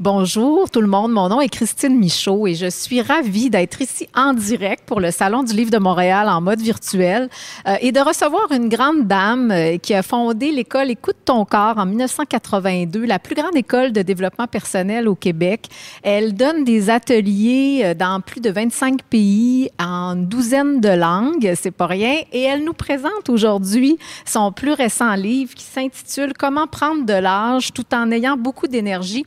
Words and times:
Bonjour 0.00 0.68
tout 0.70 0.80
le 0.80 0.88
monde, 0.88 1.12
mon 1.12 1.28
nom 1.28 1.40
est 1.40 1.48
Christine 1.48 1.96
Michaud 1.96 2.48
et 2.48 2.56
je 2.56 2.68
suis 2.68 3.00
ravie 3.00 3.48
d'être 3.48 3.80
ici 3.80 4.08
en 4.16 4.34
direct 4.34 4.82
pour 4.86 4.98
le 4.98 5.12
Salon 5.12 5.44
du 5.44 5.54
Livre 5.54 5.70
de 5.70 5.78
Montréal 5.78 6.28
en 6.28 6.40
mode 6.40 6.60
virtuel 6.60 7.28
euh, 7.68 7.76
et 7.80 7.92
de 7.92 8.00
recevoir 8.00 8.50
une 8.50 8.68
grande 8.68 9.06
dame 9.06 9.52
euh, 9.52 9.78
qui 9.78 9.94
a 9.94 10.02
fondé 10.02 10.50
l'école 10.50 10.90
Écoute 10.90 11.18
ton 11.24 11.44
corps 11.44 11.78
en 11.78 11.86
1982, 11.86 13.04
la 13.04 13.20
plus 13.20 13.36
grande 13.36 13.54
école 13.54 13.92
de 13.92 14.02
développement 14.02 14.48
personnel 14.48 15.06
au 15.06 15.14
Québec. 15.14 15.68
Elle 16.02 16.34
donne 16.34 16.64
des 16.64 16.90
ateliers 16.90 17.82
euh, 17.84 17.94
dans 17.94 18.20
plus 18.20 18.40
de 18.40 18.50
25 18.50 19.04
pays 19.04 19.70
en 19.78 20.16
une 20.16 20.26
douzaine 20.26 20.80
de 20.80 20.88
langues, 20.88 21.54
c'est 21.54 21.70
pas 21.70 21.86
rien, 21.86 22.16
et 22.32 22.42
elle 22.42 22.64
nous 22.64 22.72
présente 22.72 23.28
aujourd'hui 23.28 23.96
son 24.26 24.50
plus 24.50 24.72
récent 24.72 25.14
livre 25.14 25.54
qui 25.54 25.64
s'intitule 25.64 26.32
Comment 26.36 26.66
prendre 26.66 27.06
de 27.06 27.12
l'âge 27.12 27.72
tout 27.72 27.86
en 27.94 28.10
ayant 28.10 28.36
beaucoup 28.36 28.66
d'énergie. 28.66 29.24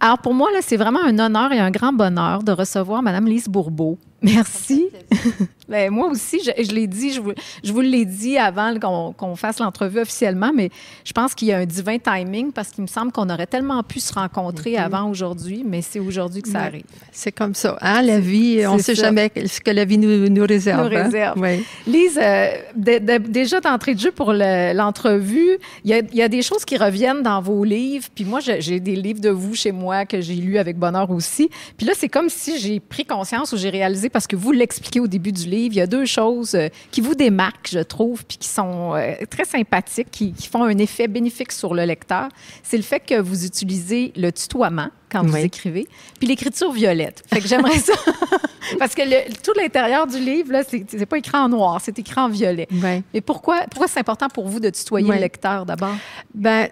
Alors, 0.00 0.18
pour 0.18 0.34
moi, 0.34 0.50
là, 0.52 0.60
c'est 0.62 0.76
vraiment 0.76 1.02
un 1.02 1.18
honneur 1.18 1.52
et 1.52 1.58
un 1.58 1.70
grand 1.70 1.92
bonheur 1.92 2.42
de 2.42 2.52
recevoir 2.52 3.02
Mme 3.02 3.26
Lise 3.26 3.48
Bourbeau. 3.48 3.98
Merci. 4.22 4.88
Ben, 5.68 5.90
moi 5.90 6.06
aussi, 6.08 6.40
je, 6.42 6.64
je 6.64 6.72
l'ai 6.72 6.86
dit, 6.86 7.12
je 7.12 7.20
vous, 7.20 7.32
je 7.62 7.72
vous 7.74 7.82
l'ai 7.82 8.06
dit 8.06 8.38
avant 8.38 8.72
qu'on 9.14 9.36
fasse 9.36 9.58
l'entrevue 9.58 9.98
officiellement, 10.00 10.50
mais 10.54 10.70
je 11.04 11.12
pense 11.12 11.34
qu'il 11.34 11.48
y 11.48 11.52
a 11.52 11.58
un 11.58 11.66
divin 11.66 11.98
timing 11.98 12.52
parce 12.52 12.70
qu'il 12.70 12.80
me 12.80 12.86
semble 12.88 13.12
qu'on 13.12 13.28
aurait 13.28 13.46
tellement 13.46 13.82
pu 13.82 14.00
se 14.00 14.10
rencontrer 14.14 14.70
Mhm. 14.72 14.78
avant 14.78 15.10
aujourd'hui, 15.10 15.64
mais 15.68 15.82
c'est 15.82 16.00
aujourd'hui 16.00 16.40
que 16.40 16.48
ça 16.48 16.60
arrive. 16.60 16.84
C'est 17.12 17.32
comme 17.32 17.54
ça. 17.54 17.76
Hein? 17.82 18.00
La 18.00 18.18
vie, 18.18 18.64
on 18.66 18.76
ne 18.76 18.80
sait 18.80 18.94
ça. 18.94 19.02
jamais 19.02 19.30
ce 19.46 19.60
que 19.60 19.70
la 19.70 19.84
vie 19.84 19.98
nous, 19.98 20.30
nous 20.30 20.46
réserve. 20.46 20.90
Nous 20.90 20.96
hein? 21.14 21.34
Oui. 21.36 21.62
Lise, 21.86 22.18
euh, 22.18 22.48
de- 22.74 23.00
de- 23.18 23.28
déjà 23.28 23.60
d'entrée 23.60 23.94
de 23.94 24.00
jeu 24.00 24.10
pour 24.10 24.32
le- 24.32 24.72
l'entrevue, 24.74 25.58
il 25.84 25.90
y 25.90 25.92
a, 25.92 25.98
il 25.98 26.16
y 26.16 26.22
a 26.22 26.28
des 26.30 26.40
choses 26.40 26.64
qui 26.64 26.78
reviennent 26.78 27.22
dans 27.22 27.42
vos 27.42 27.62
livres. 27.62 28.06
Puis 28.14 28.24
moi, 28.24 28.40
j'ai 28.40 28.62
j'ai 28.62 28.80
des 28.80 28.96
livres 28.96 29.20
de 29.20 29.28
vous 29.28 29.54
chez 29.54 29.72
moi 29.72 30.06
que 30.06 30.22
j'ai 30.22 30.36
lus 30.36 30.56
avec 30.56 30.78
bonheur 30.78 31.10
aussi. 31.10 31.50
Puis 31.76 31.86
là, 31.86 31.92
c'est 31.94 32.08
comme 32.08 32.30
si 32.30 32.58
j'ai 32.58 32.80
pris 32.80 33.04
conscience 33.04 33.52
ou 33.52 33.58
j'ai 33.58 33.68
réalisé, 33.68 34.07
parce 34.08 34.26
que 34.26 34.36
vous 34.36 34.52
l'expliquez 34.52 35.00
au 35.00 35.06
début 35.06 35.32
du 35.32 35.46
livre, 35.48 35.74
il 35.74 35.78
y 35.78 35.80
a 35.80 35.86
deux 35.86 36.04
choses 36.06 36.54
euh, 36.54 36.68
qui 36.90 37.00
vous 37.00 37.14
démarquent, 37.14 37.68
je 37.72 37.78
trouve, 37.80 38.24
puis 38.24 38.38
qui 38.38 38.48
sont 38.48 38.94
euh, 38.94 39.14
très 39.30 39.44
sympathiques, 39.44 40.10
qui, 40.10 40.32
qui 40.32 40.48
font 40.48 40.64
un 40.64 40.78
effet 40.78 41.08
bénéfique 41.08 41.52
sur 41.52 41.74
le 41.74 41.84
lecteur. 41.84 42.28
C'est 42.62 42.76
le 42.76 42.82
fait 42.82 43.00
que 43.00 43.20
vous 43.20 43.44
utilisez 43.44 44.12
le 44.16 44.30
tutoiement 44.32 44.88
quand 45.10 45.22
vous 45.22 45.36
écrivez, 45.46 45.86
puis 46.18 46.28
l'écriture 46.28 46.70
violette. 46.70 47.22
Fait 47.32 47.40
que 47.40 47.48
j'aimerais 47.48 47.78
ça. 47.78 47.94
Parce 48.78 48.94
que 48.94 49.00
le- 49.02 49.32
tout 49.42 49.52
l'intérieur 49.58 50.06
du 50.06 50.18
livre, 50.18 50.52
là, 50.52 50.62
c'est 50.64 51.06
pas 51.06 51.16
écrit 51.16 51.38
en 51.38 51.48
noir, 51.48 51.80
c'est 51.82 51.98
écrit 51.98 52.20
en 52.20 52.28
violet. 52.28 52.68
Mais 53.14 53.20
pourquoi, 53.22 53.60
pourquoi 53.70 53.88
c'est 53.88 54.00
important 54.00 54.28
pour 54.28 54.46
vous 54.48 54.60
de 54.60 54.68
tutoyer 54.70 55.08
le 55.08 55.20
lecteur 55.20 55.64
d'abord? 55.64 55.94
Ben, 56.34 56.68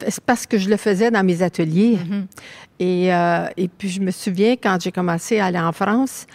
c'est 0.00 0.20
parce 0.20 0.46
que 0.46 0.58
je 0.58 0.68
le 0.68 0.76
faisais 0.76 1.10
dans 1.10 1.24
mes 1.24 1.42
ateliers. 1.42 1.98
Mhm. 2.08 2.26
et, 2.80 3.14
euh, 3.14 3.48
et 3.56 3.68
puis, 3.68 3.88
je 3.88 4.00
me 4.00 4.10
souviens, 4.10 4.56
quand 4.56 4.78
j'ai 4.80 4.92
commencé 4.92 5.38
à 5.38 5.46
aller 5.46 5.58
en 5.58 5.72
France, 5.72 6.26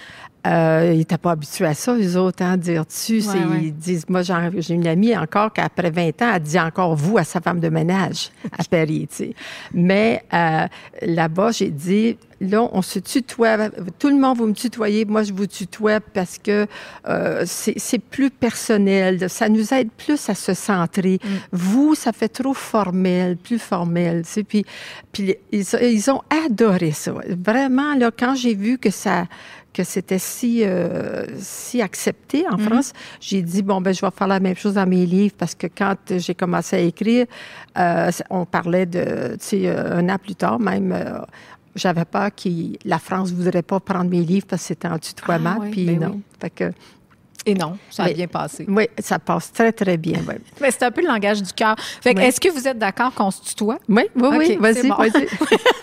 euh, 0.48 0.90
ils 0.94 0.98
n'étaient 1.00 1.18
pas 1.18 1.32
habitués 1.32 1.66
à 1.68 1.74
ça, 1.74 1.96
les 1.96 2.18
autres, 2.18 2.44
hein, 2.44 2.58
dire 2.58 2.86
tu. 2.88 3.22
c'est- 3.22 3.38
ouais. 3.38 3.60
Ils 3.64 3.74
disent, 3.76 4.06
moi, 4.10 4.22
j'ai 4.24 4.74
une 4.74 4.88
amie 4.88 5.16
encore 5.16 5.54
qu'après 5.54 5.92
20 5.92 6.22
ans, 6.22 6.32
elle 6.36 6.42
dit 6.42 6.60
encore 6.60 6.96
vous 6.96 7.18
à 7.18 7.24
sa 7.24 7.40
femme 7.42 7.60
de 7.60 7.70
ménage 7.70 8.32
à 8.58 8.64
Paris, 8.64 9.08
tu 9.10 9.16
sais. 9.16 9.34
Mais 9.74 10.24
euh, 10.34 10.66
là-bas, 11.04 11.52
j'ai 11.52 11.70
dit, 11.70 12.18
là, 12.40 12.68
on 12.72 12.82
se 12.82 12.98
tutoie. 13.00 13.70
Tout 14.00 14.10
le 14.10 14.18
monde, 14.18 14.38
vous 14.38 14.48
me 14.48 14.54
tutoyez. 14.54 15.06
Moi, 15.06 15.22
je 15.24 15.32
vous 15.34 15.46
tutoie 15.46 16.00
parce 16.00 16.40
que 16.40 16.66
euh, 17.08 17.44
c'est 17.46 18.00
plus 18.00 18.32
personnel. 18.32 19.30
Ça 19.30 19.48
nous 19.48 19.74
aide 19.76 19.90
plus 19.92 20.28
à 20.28 20.34
se 20.34 20.56
centrer. 20.56 21.20
Vous, 21.52 21.94
ça 21.94 22.12
fait 22.14 22.30
trop 22.30 22.56
formel, 22.56 23.38
plus 23.38 23.60
formel. 23.60 24.24
Tu 24.26 24.32
sais. 24.32 24.44
Puis, 24.44 24.66
puis 25.12 25.36
ils, 25.52 25.66
ils 25.84 26.10
ont 26.12 26.22
adoré 26.46 26.92
ça. 26.94 27.14
Vraiment, 27.30 27.94
là, 27.96 28.10
quand 28.18 28.34
j'ai 28.34 28.56
vu 28.56 28.80
que 28.80 28.90
ça 28.90 29.26
que 29.74 29.84
c'était 29.84 30.20
si 30.20 30.64
euh, 30.64 31.26
si 31.38 31.82
accepté 31.82 32.46
en 32.50 32.58
France, 32.58 32.94
j'ai 33.20 33.42
dit 33.42 33.62
bon 33.62 33.82
ben 33.82 33.94
je 33.94 34.02
vais 34.02 34.12
faire 34.12 34.28
la 34.28 34.40
même 34.40 34.56
chose 34.56 34.74
dans 34.74 34.86
mes 34.88 35.06
livres 35.06 35.36
parce 35.38 35.56
que 35.56 35.68
quand 35.68 35.96
j'ai 36.18 36.36
commencé 36.36 36.76
à 36.76 36.80
écrire, 36.80 37.26
euh, 37.78 38.12
on 38.30 38.46
parlait 38.46 38.86
de 38.86 39.38
tu 39.40 39.46
sais 39.46 39.62
euh, 39.68 39.98
un 40.00 40.10
an 40.10 40.18
plus 40.18 40.36
tard 40.36 40.60
même 40.60 40.92
euh, 40.92 41.20
j'avais 41.76 42.06
peur 42.06 42.30
que 42.36 42.50
la 42.86 43.00
France 43.00 43.32
voudrait 43.32 43.62
pas 43.62 43.80
prendre 43.80 44.10
mes 44.10 44.24
livres 44.24 44.46
parce 44.48 44.62
que 44.64 44.68
c'était 44.70 44.88
en 44.88 45.00
tutoiement, 45.00 45.56
Ah 45.58 45.62
oui, 45.62 45.72
puis 45.72 45.86
ben 45.86 46.00
non. 46.00 46.12
oui. 46.16 46.22
Fait 46.40 46.50
que, 46.50 46.72
Et 47.46 47.56
non, 47.56 47.76
ça 47.90 48.04
a 48.04 48.14
bien 48.14 48.28
passé. 48.28 48.66
oui, 48.68 48.88
ça 49.00 49.18
passe 49.18 49.52
très, 49.52 49.72
très 49.72 49.98
bien. 49.98 50.20
Oui, 50.28 50.36
Mais 50.62 50.70
c'est 50.70 50.84
un 50.84 50.92
peu 50.92 51.02
le 51.02 51.08
langage 51.08 51.42
du 51.42 51.52
cœur. 51.54 51.76
Fait 51.80 52.14
que 52.14 52.20
Oui. 52.20 52.26
est-ce 52.26 52.40
que 52.40 52.50
vous 52.50 52.68
êtes 52.68 52.78
d'accord 52.78 53.14
qu'on 53.16 53.32
se 53.32 53.42
tutoie? 53.42 53.80
oui, 53.90 54.04
oui, 54.16 54.28
oui, 54.38 54.58
vas-y, 54.60 54.88
bon. 54.88 54.96
vas-y. 54.96 55.28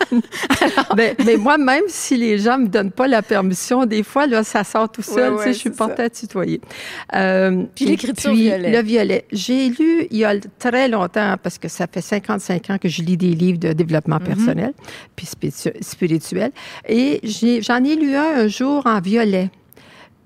mais, 0.95 1.15
mais 1.25 1.35
moi, 1.37 1.57
même 1.57 1.83
si 1.87 2.15
les 2.17 2.37
gens 2.39 2.57
me 2.57 2.67
donnent 2.67 2.91
pas 2.91 3.07
la 3.07 3.21
permission, 3.21 3.85
des 3.85 4.03
fois, 4.03 4.25
là, 4.27 4.43
ça 4.43 4.63
sort 4.63 4.89
tout 4.89 5.01
seul, 5.01 5.35
tu 5.37 5.43
sais, 5.43 5.53
je 5.53 5.57
suis 5.59 5.69
portée 5.69 6.03
à 6.03 6.09
tutoyer. 6.09 6.61
Euh, 7.15 7.63
Puis 7.75 7.85
l'écriture 7.85 8.33
violet. 8.33 8.71
Le 8.71 8.81
violet. 8.81 9.25
J'ai 9.31 9.69
lu 9.69 10.07
il 10.11 10.17
y 10.17 10.25
a 10.25 10.33
très 10.57 10.87
longtemps, 10.87 11.35
parce 11.41 11.57
que 11.57 11.67
ça 11.67 11.87
fait 11.91 12.01
55 12.01 12.69
ans 12.69 12.77
que 12.77 12.87
je 12.89 13.01
lis 13.01 13.17
des 13.17 13.33
livres 13.33 13.59
de 13.59 13.73
développement 13.73 14.17
Mm-hmm. 14.19 14.23
personnel, 14.23 14.73
puis 15.15 15.25
spiritu- 15.27 15.73
spirituel, 15.81 16.51
et 16.87 17.19
j'en 17.61 17.83
ai, 17.83 17.95
lu 17.95 18.15
un 18.15 18.39
un 18.39 18.47
jour 18.47 18.83
en 18.85 18.99
violet. 19.01 19.49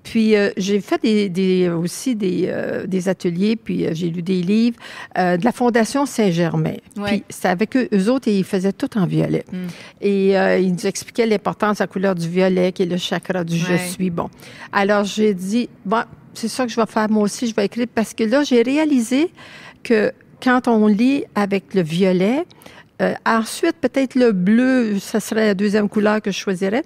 Puis 0.04 0.36
euh, 0.36 0.50
j'ai 0.56 0.80
fait 0.80 1.02
des, 1.02 1.28
des- 1.28 1.68
aussi 1.70 2.14
des, 2.14 2.44
euh, 2.48 2.86
des 2.86 3.08
ateliers, 3.08 3.56
puis 3.56 3.84
euh, 3.86 3.90
j'ai 3.94 4.10
lu 4.10 4.22
des 4.22 4.42
livres 4.42 4.76
euh, 5.18 5.36
de 5.36 5.44
la 5.44 5.50
Fondation 5.50 6.06
Saint-Germain. 6.06 6.76
Ouais. 6.96 7.08
Puis 7.08 7.24
c'était 7.30 7.48
avec 7.48 7.76
eux, 7.76 7.88
eux 7.92 8.10
autres, 8.10 8.28
et 8.28 8.38
ils 8.38 8.44
faisaient 8.44 8.72
tout 8.72 8.96
en 8.96 9.06
violet. 9.06 9.44
Mm. 9.50 9.56
Et 10.02 10.38
euh, 10.38 10.58
ils 10.58 10.72
nous 10.72 10.86
expliquaient 10.86 11.26
l'importance 11.26 11.78
de 11.78 11.82
la 11.82 11.86
couleur 11.88 12.14
du 12.14 12.28
violet, 12.28 12.70
qui 12.70 12.82
est 12.84 12.86
le 12.86 12.98
chakra 12.98 13.42
du 13.42 13.54
Ouais. 13.54 13.78
je 13.78 13.92
suis. 13.92 14.10
Bon. 14.10 14.28
Alors 14.72 15.04
j'ai 15.04 15.32
dit, 15.34 15.68
bon, 15.84 16.02
c'est 16.34 16.48
ça 16.48 16.64
que 16.66 16.70
je 16.70 16.76
vais 16.80 16.86
faire 16.86 17.08
moi 17.10 17.22
aussi, 17.22 17.46
je 17.46 17.54
vais 17.54 17.64
écrire, 17.64 17.86
parce 17.94 18.12
que 18.14 18.24
là, 18.24 18.44
j'ai 18.44 18.62
réalisé 18.62 19.30
que 19.82 20.12
quand 20.42 20.68
on 20.68 20.86
lit 20.86 21.24
avec 21.34 21.72
le 21.74 21.80
violet, 21.82 22.44
euh, 23.00 23.14
ensuite, 23.26 23.76
peut-être 23.80 24.14
le 24.14 24.32
bleu, 24.32 24.98
ça 25.00 25.18
serait 25.18 25.46
la 25.46 25.54
deuxième 25.54 25.88
couleur 25.88 26.20
que 26.20 26.30
je 26.30 26.38
choisirais. 26.38 26.82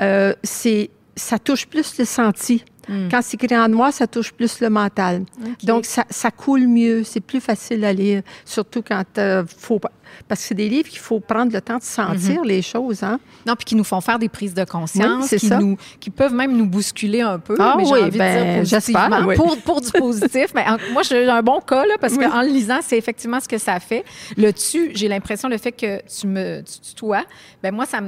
Euh, 0.00 0.32
c'est, 0.42 0.90
ça 1.16 1.38
touche 1.38 1.66
plus 1.66 1.98
le 1.98 2.04
senti. 2.04 2.64
Mm. 2.88 3.08
Quand 3.10 3.20
c'est 3.22 3.42
écrit 3.42 3.56
en 3.56 3.68
noir, 3.68 3.92
ça 3.92 4.06
touche 4.06 4.32
plus 4.32 4.60
le 4.60 4.70
mental. 4.70 5.24
Donc, 5.62 5.84
ça, 5.84 6.04
ça 6.10 6.30
coule 6.30 6.66
mieux. 6.66 7.04
C'est 7.04 7.20
plus 7.20 7.40
facile 7.40 7.84
à 7.84 7.92
lire, 7.92 8.22
surtout 8.44 8.82
quand 8.82 9.04
euh, 9.18 9.44
faut. 9.58 9.80
Parce 10.26 10.40
que 10.40 10.48
c'est 10.48 10.54
des 10.56 10.68
livres 10.68 10.88
qu'il 10.88 10.98
faut 10.98 11.20
prendre 11.20 11.52
le 11.52 11.60
temps 11.60 11.78
de 11.78 11.84
sentir 11.84 12.42
les 12.42 12.62
choses. 12.62 13.04
Hein? 13.04 13.20
Non, 13.46 13.54
puis 13.54 13.64
qui 13.64 13.74
nous 13.76 13.84
font 13.84 14.00
faire 14.00 14.18
des 14.18 14.28
prises 14.28 14.54
de 14.54 14.64
conscience, 14.64 15.30
Oui, 15.30 15.38
qui, 15.38 15.46
ça. 15.46 15.58
nous, 15.58 15.76
qui 16.00 16.10
peuvent 16.10 16.34
même 16.34 16.56
nous 16.56 16.66
bousculer 16.66 17.20
un 17.20 17.38
peu. 17.38 17.54
Ah 17.60 17.74
mais 17.76 17.88
oui, 17.88 18.02
envie 18.02 18.18
ben, 18.18 18.64
j'espère, 18.66 19.24
oui. 19.24 19.36
pour, 19.36 19.56
pour 19.58 19.80
du 19.80 19.90
positif. 19.92 20.46
mais 20.52 20.64
en- 20.68 20.78
moi, 20.92 21.02
j'ai 21.02 21.28
un 21.28 21.42
bon 21.42 21.60
cas, 21.60 21.86
là, 21.86 21.94
parce 22.00 22.14
Oui. 22.14 22.24
qu'en 22.28 22.42
le 22.42 22.48
lisant, 22.48 22.80
c'est 22.82 22.98
effectivement 22.98 23.38
ce 23.38 23.46
que 23.46 23.58
ça 23.58 23.78
fait. 23.78 24.04
Le 24.36 24.52
tu, 24.52 24.90
j'ai 24.94 25.06
l'impression, 25.06 25.48
le 25.48 25.58
fait 25.58 25.70
que 25.72 26.00
tu 26.08 26.26
me 26.26 26.60
tu 26.62 26.80
tutoies, 26.80 27.24
ben 27.62 27.72
moi, 27.72 27.86
ça 27.86 28.00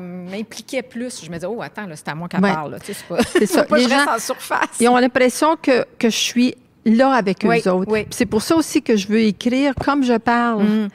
m'impliquait 0.00 0.82
plus. 0.82 1.22
Je 1.24 1.28
me 1.28 1.34
disais, 1.34 1.46
oh, 1.46 1.60
attends, 1.62 1.86
c'est 1.94 2.08
à 2.08 2.14
moi 2.14 2.28
qu'elle 2.28 2.40
Ouais. 2.42 2.52
parle. 2.52 2.78
Tu 2.84 2.94
sais, 2.94 3.00
c'est 3.00 3.08
pas, 3.08 3.22
ça. 3.46 3.76
Les 3.76 3.88
gens- 3.88 4.18
surface. 4.20 4.68
Ils 4.80 4.88
ont 4.88 4.96
l'impression 4.96 5.56
que, 5.60 5.84
que 5.98 6.08
je 6.10 6.16
suis 6.16 6.54
là 6.84 7.10
avec 7.12 7.38
Oui, 7.44 7.60
eux 7.66 7.70
autres. 7.72 7.90
oui. 7.92 8.06
C'est 8.10 8.26
pour 8.26 8.42
ça 8.42 8.54
aussi 8.56 8.80
que 8.82 8.96
je 8.96 9.08
veux 9.08 9.20
écrire 9.20 9.74
comme 9.74 10.02
je 10.04 10.16
parle. 10.16 10.62
Mm. 10.64 10.88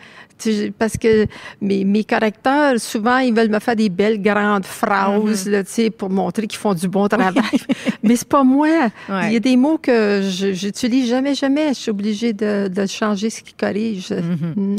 Parce 0.77 0.97
que 0.97 1.27
mes, 1.61 1.85
mes 1.85 2.03
correcteurs, 2.03 2.77
souvent, 2.77 3.19
ils 3.19 3.33
veulent 3.33 3.49
me 3.49 3.59
faire 3.59 3.75
des 3.77 3.87
belles 3.87 4.21
grandes 4.21 4.65
phrases 4.65 5.47
là, 5.47 5.63
tu 5.63 5.71
sais, 5.71 5.89
pour 5.89 6.09
montrer 6.09 6.45
qu'ils 6.45 6.59
font 6.59 6.73
du 6.73 6.89
bon 6.89 7.07
travail. 7.07 7.33
Mais 8.03 8.17
c'est 8.17 8.27
pas 8.27 8.43
moi. 8.43 8.67
Ouais. 9.07 9.27
Il 9.27 9.33
y 9.33 9.35
a 9.37 9.39
des 9.39 9.55
mots 9.55 9.77
que 9.77 10.21
je 10.29 10.51
j'utilise 10.51 11.07
jamais, 11.09 11.35
jamais. 11.35 11.69
Je 11.69 11.79
suis 11.79 11.91
obligée 11.91 12.33
de, 12.33 12.67
de 12.67 12.85
changer 12.85 13.29
ce 13.29 13.41
qui 13.43 13.53
corrige. 13.53 14.09
Mm-hmm. 14.09 14.59
Mm. 14.59 14.75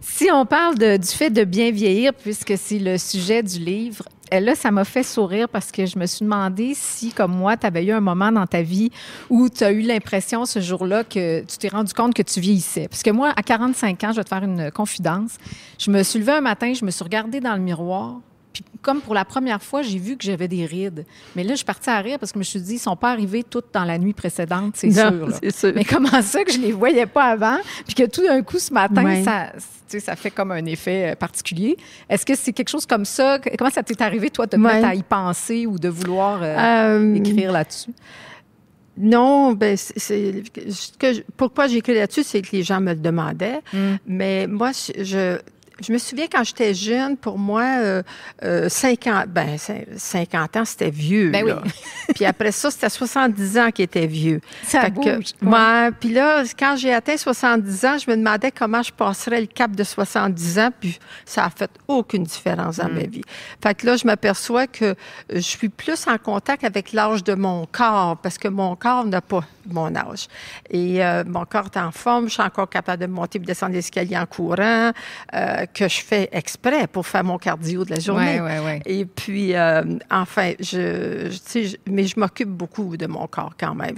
Si 0.00 0.28
on 0.32 0.46
parle 0.46 0.78
de- 0.78 0.96
du 0.96 1.08
fait 1.08 1.28
de 1.30 1.44
bien 1.44 1.70
vieillir, 1.70 2.14
puisque 2.14 2.54
c'est 2.56 2.78
le 2.78 2.96
sujet 2.96 3.42
du 3.42 3.58
livre, 3.58 4.04
là, 4.32 4.54
ça 4.54 4.70
m'a 4.70 4.84
fait 4.84 5.02
sourire 5.02 5.48
parce 5.48 5.70
que 5.70 5.86
je 5.86 5.98
me 5.98 6.06
suis 6.06 6.24
demandé 6.24 6.72
si, 6.74 7.12
comme 7.12 7.32
moi, 7.32 7.56
tu 7.56 7.66
avais 7.66 7.84
eu 7.84 7.92
un 7.92 8.00
moment 8.00 8.32
dans 8.32 8.46
ta 8.46 8.62
vie 8.62 8.90
où 9.30 9.48
tu 9.48 9.64
as 9.64 9.72
eu 9.72 9.82
l'impression 9.82 10.44
ce 10.44 10.60
jour-là 10.60 11.04
que 11.04 11.40
tu 11.40 11.58
t'es 11.58 11.68
rendu 11.68 11.92
compte 11.92 12.14
que 12.14 12.22
tu 12.22 12.40
vieillissais. 12.40 12.88
Parce 12.88 13.02
que 13.02 13.10
moi, 13.10 13.32
à 13.36 13.42
45 13.42 14.04
ans, 14.04 14.12
je 14.12 14.16
vais 14.16 14.24
te 14.24 14.28
faire 14.28 14.44
une 14.44 14.70
confidence. 14.70 15.36
Je 15.78 15.90
me 15.90 16.02
suis 16.02 16.18
levée 16.18 16.32
un 16.32 16.40
matin, 16.40 16.72
je 16.74 16.84
me 16.84 16.90
suis 16.90 17.04
regardée 17.04 17.40
dans 17.40 17.54
le 17.54 17.60
miroir, 17.60 18.20
puis 18.54 18.64
comme 18.80 19.00
pour 19.02 19.12
la 19.14 19.26
première 19.26 19.62
fois, 19.62 19.82
j'ai 19.82 19.98
vu 19.98 20.16
que 20.16 20.24
j'avais 20.24 20.48
des 20.48 20.64
rides. 20.64 21.04
Mais 21.36 21.42
là, 21.44 21.50
je 21.50 21.56
suis 21.56 21.64
partie 21.66 21.90
à 21.90 21.98
rire 21.98 22.18
parce 22.18 22.32
que 22.32 22.36
je 22.36 22.38
me 22.38 22.44
suis 22.44 22.60
dit, 22.60 22.74
ils 22.76 22.78
sont 22.78 22.96
pas 22.96 23.10
arrivés 23.10 23.42
toutes 23.42 23.66
dans 23.74 23.84
la 23.84 23.98
nuit 23.98 24.14
précédente, 24.14 24.76
c'est 24.76 24.90
sûr, 24.90 25.28
sûr. 25.52 25.72
Mais 25.74 25.84
comment 25.84 26.22
ça 26.22 26.42
que 26.44 26.52
je 26.52 26.58
les 26.58 26.72
voyais 26.72 27.04
pas 27.06 27.24
avant, 27.24 27.58
puis 27.84 27.94
que 27.94 28.04
tout 28.06 28.22
d'un 28.26 28.42
coup, 28.42 28.58
ce 28.58 28.72
matin, 28.72 29.04
Ouais. 29.04 29.22
ça, 29.22 29.50
tu 29.54 29.60
sais, 29.88 30.00
ça 30.00 30.16
fait 30.16 30.30
comme 30.30 30.52
un 30.52 30.64
effet 30.64 31.10
euh, 31.12 31.14
particulier. 31.14 31.76
Est-ce 32.08 32.24
que 32.24 32.34
c'est 32.34 32.52
quelque 32.54 32.70
chose 32.70 32.86
comme 32.86 33.04
ça? 33.04 33.38
Comment 33.58 33.70
ça 33.70 33.82
t'est 33.82 34.00
arrivé, 34.00 34.30
toi, 34.30 34.46
de 34.46 34.52
te 34.52 34.56
Ouais. 34.56 34.74
mettre 34.74 34.86
à 34.86 34.94
y 34.94 35.02
penser 35.02 35.66
ou 35.66 35.78
de 35.78 35.88
vouloir 35.90 36.40
euh, 36.42 36.56
Euh, 37.00 37.14
écrire 37.16 37.52
là-dessus? 37.52 37.90
Non, 38.96 39.52
ben 39.54 39.76
c'est- 39.76 40.44
pourquoi 41.36 41.66
j'écris 41.66 41.94
là-dessus, 41.94 42.22
c'est 42.22 42.42
que 42.42 42.54
les 42.54 42.62
gens 42.62 42.80
me 42.80 42.90
le 42.92 43.00
demandaient. 43.00 43.60
Mm. 43.72 43.94
Mais 44.06 44.46
moi, 44.46 44.70
je, 44.96 45.38
je, 45.80 45.92
me 45.92 45.98
souviens 45.98 46.26
quand 46.30 46.44
j'étais 46.44 46.72
jeune, 46.74 47.16
pour 47.16 47.38
moi, 47.38 47.62
euh, 47.78 48.02
euh, 48.44 48.68
50, 48.68 49.28
ben, 49.28 49.56
cin- 49.56 49.84
50 49.96 50.56
ans, 50.56 50.64
c'était 50.64 50.90
vieux. 50.90 51.30
Ben 51.30 51.44
oui. 51.44 51.70
puis 52.14 52.24
après 52.24 52.52
ça, 52.52 52.70
c'était 52.70 52.88
70 52.88 53.58
ans 53.58 53.70
qui 53.70 53.82
était 53.82 54.06
vieux. 54.06 54.40
Ça 54.62 54.82
Fait 54.82 54.90
que, 54.90 55.16
bouge. 55.16 55.26
ouais, 55.42 55.90
puis 55.98 56.10
là, 56.12 56.42
quand 56.58 56.76
j'ai 56.76 56.92
atteint 56.92 57.16
70 57.16 57.84
ans, 57.84 57.96
je 57.98 58.10
me 58.10 58.16
demandais 58.16 58.50
comment 58.50 58.82
je 58.82 58.92
passerais 58.92 59.40
le 59.40 59.46
cap 59.46 59.72
de 59.72 59.82
70 59.84 60.58
ans, 60.58 60.70
puis 60.78 60.98
ça 61.24 61.44
a 61.46 61.50
fait 61.50 61.70
aucune 61.88 62.24
différence 62.24 62.76
dans 62.76 62.88
Mm. 62.88 62.94
ma 62.94 63.02
vie. 63.04 63.22
Fait 63.62 63.74
que 63.74 63.86
là, 63.86 63.96
je 63.96 64.06
m'aperçois 64.06 64.66
que 64.66 64.94
je 65.30 65.38
suis 65.40 65.68
plus 65.68 66.06
en 66.06 66.18
contact 66.18 66.64
avec 66.64 66.92
l'âge 66.92 67.24
de 67.24 67.34
mon 67.34 67.66
corps, 67.70 68.16
parce 68.18 68.38
que 68.38 68.48
mon 68.48 68.76
corps 68.76 69.04
n'a 69.06 69.20
pas 69.20 69.44
mon 69.66 69.94
âge. 69.96 70.28
Et 70.70 71.02
euh, 71.04 71.24
mon 71.26 71.44
corps 71.46 71.66
est 71.74 71.78
en 71.78 71.90
forme, 71.90 72.26
je 72.28 72.34
suis 72.34 72.42
encore 72.42 72.68
capable 72.68 73.00
de 73.02 73.06
monter 73.06 73.38
et 73.38 73.42
descendre 73.42 73.72
l'escalier 73.72 74.16
en 74.18 74.26
courant, 74.26 74.92
euh, 75.34 75.63
que 75.66 75.88
je 75.88 76.00
fais 76.00 76.28
exprès 76.32 76.86
pour 76.86 77.06
faire 77.06 77.24
mon 77.24 77.38
cardio 77.38 77.84
de 77.84 77.90
la 77.94 78.00
journée. 78.00 78.40
Ouais, 78.40 78.58
ouais. 78.58 78.82
Et 78.86 79.04
puis, 79.04 79.54
euh, 79.54 79.82
enfin, 80.10 80.52
je, 80.60 81.34
mais 81.88 82.04
je 82.04 82.18
m'occupe 82.18 82.48
beaucoup 82.48 82.96
de 82.96 83.06
mon 83.06 83.26
corps 83.26 83.54
quand 83.58 83.74
même. 83.74 83.96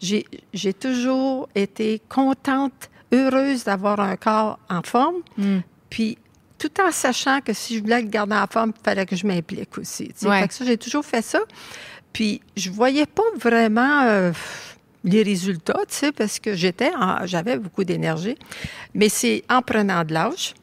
J'ai 0.00 0.24
j'ai 0.52 0.72
toujours 0.72 1.48
été 1.54 2.00
contente, 2.08 2.90
heureuse 3.12 3.64
d'avoir 3.64 4.00
un 4.00 4.16
corps 4.16 4.58
en 4.68 4.82
forme. 4.82 5.16
Mm. 5.36 5.58
Puis, 5.90 6.18
tout 6.58 6.80
en 6.80 6.92
sachant 6.92 7.40
que 7.40 7.52
si 7.52 7.76
je 7.76 7.82
voulais 7.82 8.02
le 8.02 8.08
garder 8.08 8.36
en 8.36 8.46
forme, 8.46 8.72
il 8.76 8.84
fallait 8.84 9.06
que 9.06 9.16
je 9.16 9.26
m'implique 9.26 9.76
aussi. 9.78 10.10
Fait 10.14 10.48
que 10.48 10.54
ça, 10.54 10.64
j'ai 10.64 10.78
toujours 10.78 11.04
fait 11.04 11.22
ça. 11.22 11.40
Puis, 12.12 12.40
je 12.56 12.70
voyais 12.70 13.06
pas 13.06 13.22
vraiment 13.38 14.02
euh, 14.02 14.32
les 15.04 15.22
résultats, 15.22 15.80
tu 15.88 15.94
sais, 15.94 16.12
parce 16.12 16.38
que 16.38 16.54
j'étais, 16.54 16.90
j'avais 17.24 17.58
beaucoup 17.58 17.84
d'énergie. 17.84 18.36
Mais 18.94 19.08
c'est 19.08 19.44
en 19.50 19.62
prenant 19.62 20.04
de 20.04 20.12
l'âge 20.14 20.54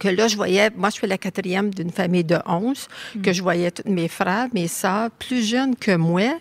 que 0.00 0.08
là, 0.08 0.26
je 0.26 0.34
voyais, 0.34 0.70
moi, 0.76 0.88
je 0.90 0.94
suis 0.96 1.06
la 1.06 1.18
quatrième 1.18 1.72
d'une 1.72 1.92
famille 1.92 2.24
de 2.24 2.38
11, 2.46 2.88
que 3.22 3.32
je 3.32 3.42
voyais 3.42 3.70
tous 3.70 3.88
mes 3.88 4.08
frères, 4.08 4.48
mes 4.52 4.66
sœurs, 4.66 5.10
plus 5.12 5.44
jeunes 5.46 5.76
que 5.76 5.94
moi, 5.94 6.36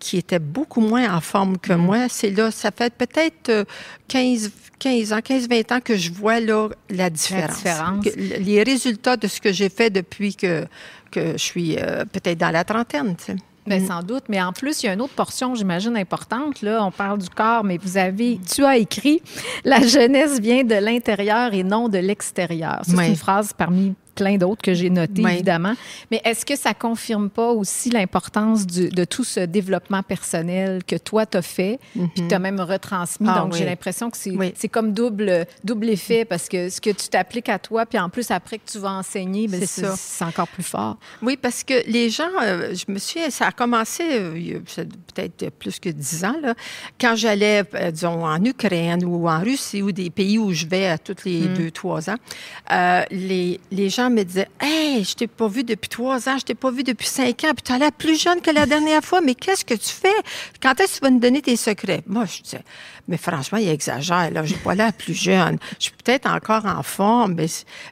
qui 0.00 0.16
étaient 0.16 0.38
beaucoup 0.38 0.80
moins 0.80 1.12
en 1.14 1.20
forme 1.20 1.58
que 1.58 1.72
moi. 1.72 2.08
C'est 2.08 2.30
là, 2.30 2.50
ça 2.50 2.70
fait 2.76 2.92
peut-être 2.94 3.48
euh, 3.50 3.64
15, 4.08 4.50
15 4.78 5.12
ans, 5.12 5.20
15, 5.22 5.48
20 5.48 5.72
ans 5.72 5.80
que 5.80 5.96
je 5.96 6.10
vois 6.12 6.40
là 6.40 6.68
la 6.88 7.10
différence. 7.10 7.56
différence. 7.56 8.04
Que- 8.04 8.16
les 8.16 8.62
résultats 8.62 9.16
de 9.16 9.26
ce 9.28 9.40
que 9.40 9.52
j'ai 9.52 9.68
fait 9.68 9.90
depuis 9.90 10.34
que, 10.36 10.66
que 11.10 11.32
je 11.32 11.36
suis 11.42 11.76
euh, 11.78 12.04
peut-être 12.04 12.38
dans 12.38 12.50
la 12.52 12.64
trentaine, 12.64 13.16
tu 13.16 13.24
sais. 13.24 13.36
Bien, 13.68 13.86
sans 13.86 14.02
doute. 14.02 14.24
Mais 14.28 14.40
en 14.42 14.52
plus, 14.52 14.82
il 14.82 14.86
y 14.86 14.88
a 14.88 14.92
une 14.94 15.00
autre 15.00 15.14
portion, 15.14 15.54
j'imagine, 15.54 15.96
importante. 15.96 16.62
Là, 16.62 16.82
on 16.84 16.90
parle 16.90 17.18
du 17.18 17.28
corps, 17.28 17.64
mais 17.64 17.78
vous 17.78 17.96
avez, 17.96 18.38
tu 18.52 18.64
as 18.64 18.76
écrit 18.78 19.20
La 19.64 19.80
jeunesse 19.86 20.40
vient 20.40 20.64
de 20.64 20.74
l'intérieur 20.74 21.52
et 21.54 21.62
non 21.62 21.88
de 21.88 21.98
l'extérieur. 21.98 22.80
C'est 22.82 22.96
Oui. 22.96 23.08
une 23.08 23.16
phrase 23.16 23.52
parmi 23.56 23.94
plein 24.18 24.36
d'autres 24.36 24.62
que 24.62 24.74
j'ai 24.74 24.90
notées, 24.90 25.22
Oui. 25.24 25.32
évidemment. 25.34 25.74
Mais 26.10 26.20
est-ce 26.24 26.44
que 26.44 26.56
ça 26.56 26.74
confirme 26.74 27.30
pas 27.30 27.50
aussi 27.52 27.90
l'importance 27.90 28.66
de 28.66 29.04
tout 29.04 29.24
ce 29.24 29.40
développement 29.40 30.02
personnel 30.02 30.82
que 30.84 30.96
toi, 30.96 31.24
tu 31.24 31.36
as 31.38 31.42
fait, 31.42 31.78
puis 31.92 32.22
que 32.24 32.28
tu 32.28 32.34
as 32.34 32.38
même 32.38 32.60
retransmis? 32.60 33.28
Ah 33.30 33.40
Donc, 33.40 33.52
oui. 33.52 33.58
j'ai 33.60 33.64
l'impression 33.64 34.10
que 34.10 34.16
c'est 34.16 34.30
Oui. 34.30 34.52
comme 34.72 34.92
double, 34.92 35.46
double 35.62 35.88
effet 35.90 36.24
parce 36.24 36.48
que 36.48 36.68
ce 36.68 36.80
que 36.80 36.90
tu 36.90 37.08
t'appliques 37.08 37.48
à 37.48 37.58
toi, 37.58 37.86
puis 37.86 37.98
en 37.98 38.08
plus, 38.08 38.30
après 38.30 38.58
que 38.58 38.68
tu 38.70 38.78
vas 38.78 38.90
enseigner, 38.92 39.46
ben, 39.48 39.62
C'est 39.64 40.24
encore 40.24 40.48
plus 40.48 40.62
fort. 40.64 40.96
Oui, 41.22 41.36
parce 41.40 41.62
que 41.62 41.74
les 41.86 42.10
gens, 42.10 42.24
euh, 42.42 42.74
je 42.74 42.90
me 42.92 42.98
souviens, 42.98 43.30
ça 43.30 43.46
a 43.48 43.52
commencé 43.52 44.02
euh, 44.10 44.58
peut-être 45.14 45.50
plus 45.50 45.78
que 45.78 45.88
dix 45.90 46.24
ans, 46.24 46.36
là, 46.42 46.54
quand 47.00 47.14
j'allais, 47.16 47.62
euh, 47.74 47.90
disons, 47.90 48.24
en 48.26 48.44
Ukraine 48.44 49.04
ou 49.04 49.28
en 49.28 49.40
Russie 49.40 49.82
ou 49.82 49.92
des 49.92 50.10
pays 50.10 50.38
où 50.38 50.52
je 50.52 50.66
vais 50.66 50.88
à 50.88 50.98
tous 50.98 51.24
les 51.24 51.46
deux, 51.48 51.70
trois 51.70 52.10
ans, 52.10 52.16
euh, 52.72 53.02
les, 53.10 53.60
les 53.70 53.88
gens 53.90 54.07
me 54.10 54.22
disaient 54.24 54.48
Hey, 54.60 55.04
je 55.04 55.14
t'ai 55.14 55.26
pas 55.26 55.48
vu 55.48 55.64
depuis 55.64 55.88
trois 55.88 56.28
ans, 56.28 56.38
je 56.38 56.44
t'ai 56.44 56.54
pas 56.54 56.70
vu 56.70 56.82
depuis 56.82 57.06
cinq 57.06 57.44
ans, 57.44 57.52
puis 57.54 57.62
tu 57.64 57.72
as 57.72 57.78
l'air 57.78 57.92
plus 57.92 58.20
jeune 58.20 58.40
que 58.40 58.50
la 58.50 58.66
dernière 58.66 59.02
fois, 59.04 59.20
mais 59.20 59.34
qu'est-ce 59.34 59.64
que 59.64 59.74
tu 59.74 59.88
fais? 59.90 60.08
Quand 60.62 60.78
est-ce 60.80 60.94
que 60.94 60.98
tu 60.98 61.04
vas 61.04 61.10
nous 61.10 61.20
donner 61.20 61.42
tes 61.42 61.56
secrets? 61.56 62.02
Moi, 62.06 62.24
je 62.26 62.42
disais, 62.42 62.62
mais 63.06 63.16
franchement, 63.16 63.58
il 63.58 63.68
exagère, 63.68 64.30
là, 64.30 64.44
j'ai 64.44 64.56
pas 64.56 64.74
l'air 64.74 64.92
plus 64.92 65.14
jeune. 65.14 65.58
Je 65.78 65.84
suis 65.84 65.92
peut-être 66.04 66.26
encore 66.30 66.66
en 66.66 66.82
forme, 66.82 67.34
mais, 67.34 67.46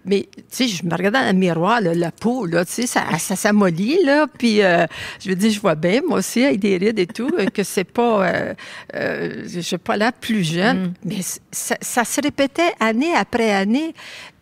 mais 0.05 0.29
tu 0.35 0.43
sais, 0.51 0.69
je 0.69 0.85
me 0.85 0.91
regardais 0.95 1.21
dans 1.21 1.27
le 1.33 1.39
miroir, 1.39 1.81
là, 1.81 1.95
la 1.95 2.11
peau, 2.13 2.47
là, 2.47 2.65
tu 2.65 2.73
sais, 2.73 2.87
ça, 2.87 3.03
ça 3.19 3.37
s'amollit, 3.37 3.99
là, 4.05 4.27
puis 4.27 4.63
euh, 4.63 4.87
je 5.25 5.31
me 5.31 5.35
dis, 5.35 5.51
je 5.51 5.61
vois 5.61 5.75
bien, 5.75 6.01
moi 6.07 6.19
aussi, 6.19 6.45
avec 6.45 6.61
des 6.61 6.77
rides 6.77 6.99
et 6.99 7.07
tout, 7.07 7.31
euh, 7.39 7.47
que 7.47 7.63
c'est 7.63 7.85
pas, 7.85 8.27
euh, 8.29 8.55
euh, 8.95 9.43
j'ai 9.47 9.79
pas 9.79 9.97
l'air 9.97 10.13
plus 10.13 10.45
jeune, 10.45 10.93
mais 11.05 11.23
c- 11.23 11.41
ça, 11.51 11.77
ça 11.81 12.05
se 12.05 12.21
répétait 12.21 12.73
année 12.81 13.15
après 13.15 13.53
année, 13.53 13.95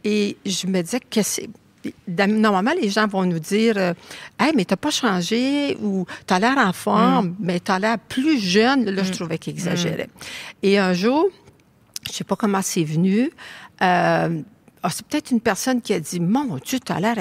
et 0.04 0.36
je 0.44 0.66
me 0.66 0.82
disais 0.82 1.00
que 1.00 1.22
c'est 1.22 1.48
Normalement, 2.08 2.72
les 2.80 2.88
gens 2.90 3.06
vont 3.06 3.24
nous 3.24 3.38
dire 3.38 3.74
euh, 3.76 3.94
Hey, 4.38 4.52
mais 4.54 4.64
t'as 4.64 4.76
pas 4.76 4.90
changé 4.90 5.76
ou 5.82 6.06
t'as 6.26 6.38
l'air 6.38 6.56
en 6.58 6.72
forme, 6.72 7.34
mais 7.40 7.60
t'as 7.60 7.78
l'air 7.78 7.98
plus 7.98 8.38
jeune. 8.38 8.84
Là, 8.90 9.02
je 9.02 9.12
trouvais 9.12 9.38
qu'il 9.38 9.52
exagérait. 9.52 10.08
Et 10.62 10.78
un 10.78 10.92
jour, 10.92 11.26
je 12.08 12.12
sais 12.12 12.24
pas 12.24 12.36
comment 12.36 12.62
c'est 12.62 12.84
venu, 12.84 13.30
euh, 13.82 14.40
ah, 14.82 14.90
c'est 14.90 15.06
peut-être 15.06 15.30
une 15.30 15.40
personne 15.40 15.80
qui 15.80 15.94
a 15.94 16.00
dit 16.00 16.20
Mon 16.20 16.56
Dieu, 16.64 16.78
t'as 16.78 17.00
l'air 17.00 17.16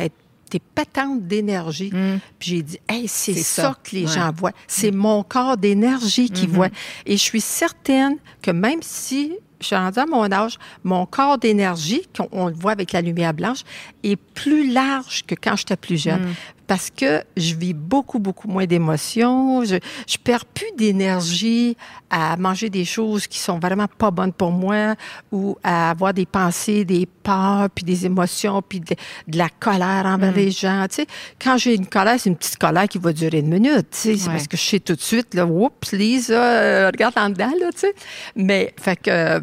t'es 0.49 0.59
pétante 0.59 1.23
d'énergie. 1.25 1.89
Puis 2.37 2.51
j'ai 2.51 2.61
dit, 2.61 2.79
hey, 2.87 3.07
c'est 3.07 3.33
ça. 3.33 3.61
ça. 3.63 3.77
que 3.83 3.95
les 3.95 4.05
Ouais. 4.05 4.11
gens 4.11 4.31
voient. 4.37 4.51
C'est 4.67 4.91
mon 4.91 5.23
corps 5.23 5.57
d'énergie 5.57 6.29
qui 6.29 6.45
voit. 6.45 6.67
Et 7.07 7.13
je 7.17 7.21
suis 7.23 7.41
certaine 7.41 8.17
que 8.43 8.51
même 8.51 8.83
si 8.83 9.33
je 9.59 9.65
suis 9.67 9.75
rendue 9.75 9.97
à 9.97 10.05
mon 10.05 10.31
âge, 10.31 10.59
mon 10.83 11.07
corps 11.07 11.39
d'énergie, 11.39 12.03
qu'on 12.15 12.27
on 12.31 12.47
le 12.49 12.53
voit 12.53 12.73
avec 12.73 12.91
la 12.91 13.01
lumière 13.01 13.33
blanche, 13.33 13.61
est 14.03 14.15
plus 14.15 14.71
large 14.71 15.23
que 15.25 15.35
quand 15.35 15.55
j'étais 15.55 15.77
plus 15.77 16.01
jeune. 16.01 16.33
Parce 16.65 16.89
que 16.89 17.23
je 17.35 17.55
vis 17.55 17.73
beaucoup, 17.73 18.19
beaucoup 18.19 18.47
moins 18.47 18.65
d'émotions. 18.65 19.65
Je, 19.65 19.75
je 20.07 20.17
perds 20.17 20.45
plus 20.45 20.71
d'énergie 20.77 21.75
à 22.09 22.37
manger 22.37 22.69
des 22.69 22.85
choses 22.85 23.27
qui 23.27 23.37
sont 23.37 23.59
vraiment 23.59 23.87
pas 23.97 24.11
bonnes 24.11 24.31
pour 24.31 24.51
moi 24.51 24.95
ou 25.31 25.57
à 25.61 25.89
avoir 25.89 26.13
des 26.13 26.25
pensées, 26.25 26.85
des 26.85 27.05
peurs, 27.05 27.69
puis 27.69 27.83
des 27.83 28.05
émotions, 28.05 28.61
puis 28.61 28.79
de, 28.79 28.95
de 29.27 29.37
la 29.37 29.49
colère 29.49 30.05
envers 30.05 30.33
les 30.33 30.51
gens. 30.51 30.85
Tu 30.89 30.95
sais, 30.95 31.07
quand 31.41 31.57
j'ai 31.57 31.75
une 31.75 31.87
colère, 31.87 32.15
c'est 32.17 32.29
une 32.29 32.37
petite 32.37 32.57
colère 32.57 32.87
qui 32.87 32.97
va 32.97 33.11
durer 33.11 33.39
une 33.39 33.49
minute. 33.49 33.87
Tu 33.91 33.97
sais, 33.97 34.17
c'est 34.17 34.29
parce 34.29 34.47
que 34.47 34.55
je 34.55 34.63
sais 34.63 34.79
tout 34.79 34.95
de 34.95 35.01
suite, 35.01 35.33
là, 35.33 35.45
oups, 35.45 35.91
Lisa, 35.91 36.33
euh, 36.33 36.87
regarde 36.87 37.17
en 37.17 37.29
dedans, 37.29 37.51
là, 37.59 37.71
tu 37.73 37.79
sais. 37.79 37.93
Mais, 38.35 38.73
fait 38.79 38.95
que, 38.95 39.09
euh, 39.11 39.39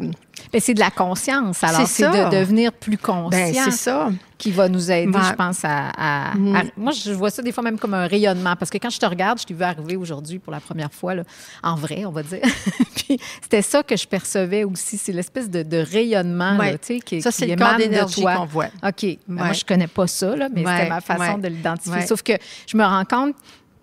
Mais 0.53 0.59
c'est 0.59 0.73
de 0.73 0.79
la 0.79 0.91
conscience. 0.91 1.63
Alors, 1.63 1.87
C'est 1.87 2.09
de 2.09 2.31
devenir 2.31 2.73
plus 2.73 2.97
conscient 2.97 3.29
ben, 3.29 3.53
c'est 3.53 3.71
ça. 3.71 4.09
Qui 4.41 4.51
va 4.51 4.67
nous 4.67 4.89
aider, 4.91 5.11
je 5.29 5.33
pense, 5.35 5.63
à, 5.63 5.89
à- 5.95 6.35
Mhm. 6.35 6.55
à- 6.55 6.63
Moi, 6.75 6.91
je 6.93 7.11
vois 7.11 7.29
ça 7.29 7.41
des 7.43 7.51
fois 7.51 7.63
même 7.63 7.77
comme 7.77 7.93
un 7.93 8.07
rayonnement. 8.07 8.55
Parce 8.55 8.71
que 8.71 8.77
quand 8.79 8.89
je 8.89 8.97
te 8.99 9.05
regarde, 9.05 9.39
je 9.39 9.45
t'ai 9.45 9.53
vu 9.53 9.63
arriver 9.63 9.95
aujourd'hui 9.95 10.39
pour 10.39 10.51
la 10.51 10.59
première 10.59 10.91
fois, 10.91 11.13
là, 11.13 11.23
en 11.61 11.75
vrai, 11.75 12.03
on 12.05 12.11
va 12.11 12.23
dire. 12.23 12.39
Puis 12.95 13.19
c'était 13.41 13.61
ça 13.61 13.83
que 13.83 13.95
je 13.95 14.07
percevais 14.07 14.63
aussi. 14.63 14.97
C'est 14.97 15.11
l'espèce 15.13 15.49
de, 15.49 15.61
de 15.63 15.77
rayonnement 15.77 16.57
Ouais. 16.57 16.71
là, 16.71 16.77
tu 16.79 16.95
sais, 16.95 16.99
qui, 16.99 17.21
Ça, 17.21 17.29
qui 17.31 17.37
c'est 17.37 17.45
le 17.45 17.51
émane 17.53 17.77
de 17.77 18.13
toi. 18.13 18.35
qu'on 18.37 18.45
voit. 18.45 18.67
OK. 18.83 19.01
Ben, 19.03 19.17
Moi, 19.27 19.53
je 19.53 19.63
connais 19.63 19.87
pas 19.87 20.07
ça, 20.07 20.35
là, 20.35 20.49
mais 20.53 20.65
Ouais, 20.65 20.75
c'était 20.77 20.89
ma 20.89 21.01
façon 21.01 21.37
de 21.37 21.47
l'identifier. 21.47 22.01
Sauf 22.07 22.23
que 22.23 22.33
je 22.67 22.75
me 22.77 22.83
rends 22.83 23.05
compte 23.05 23.35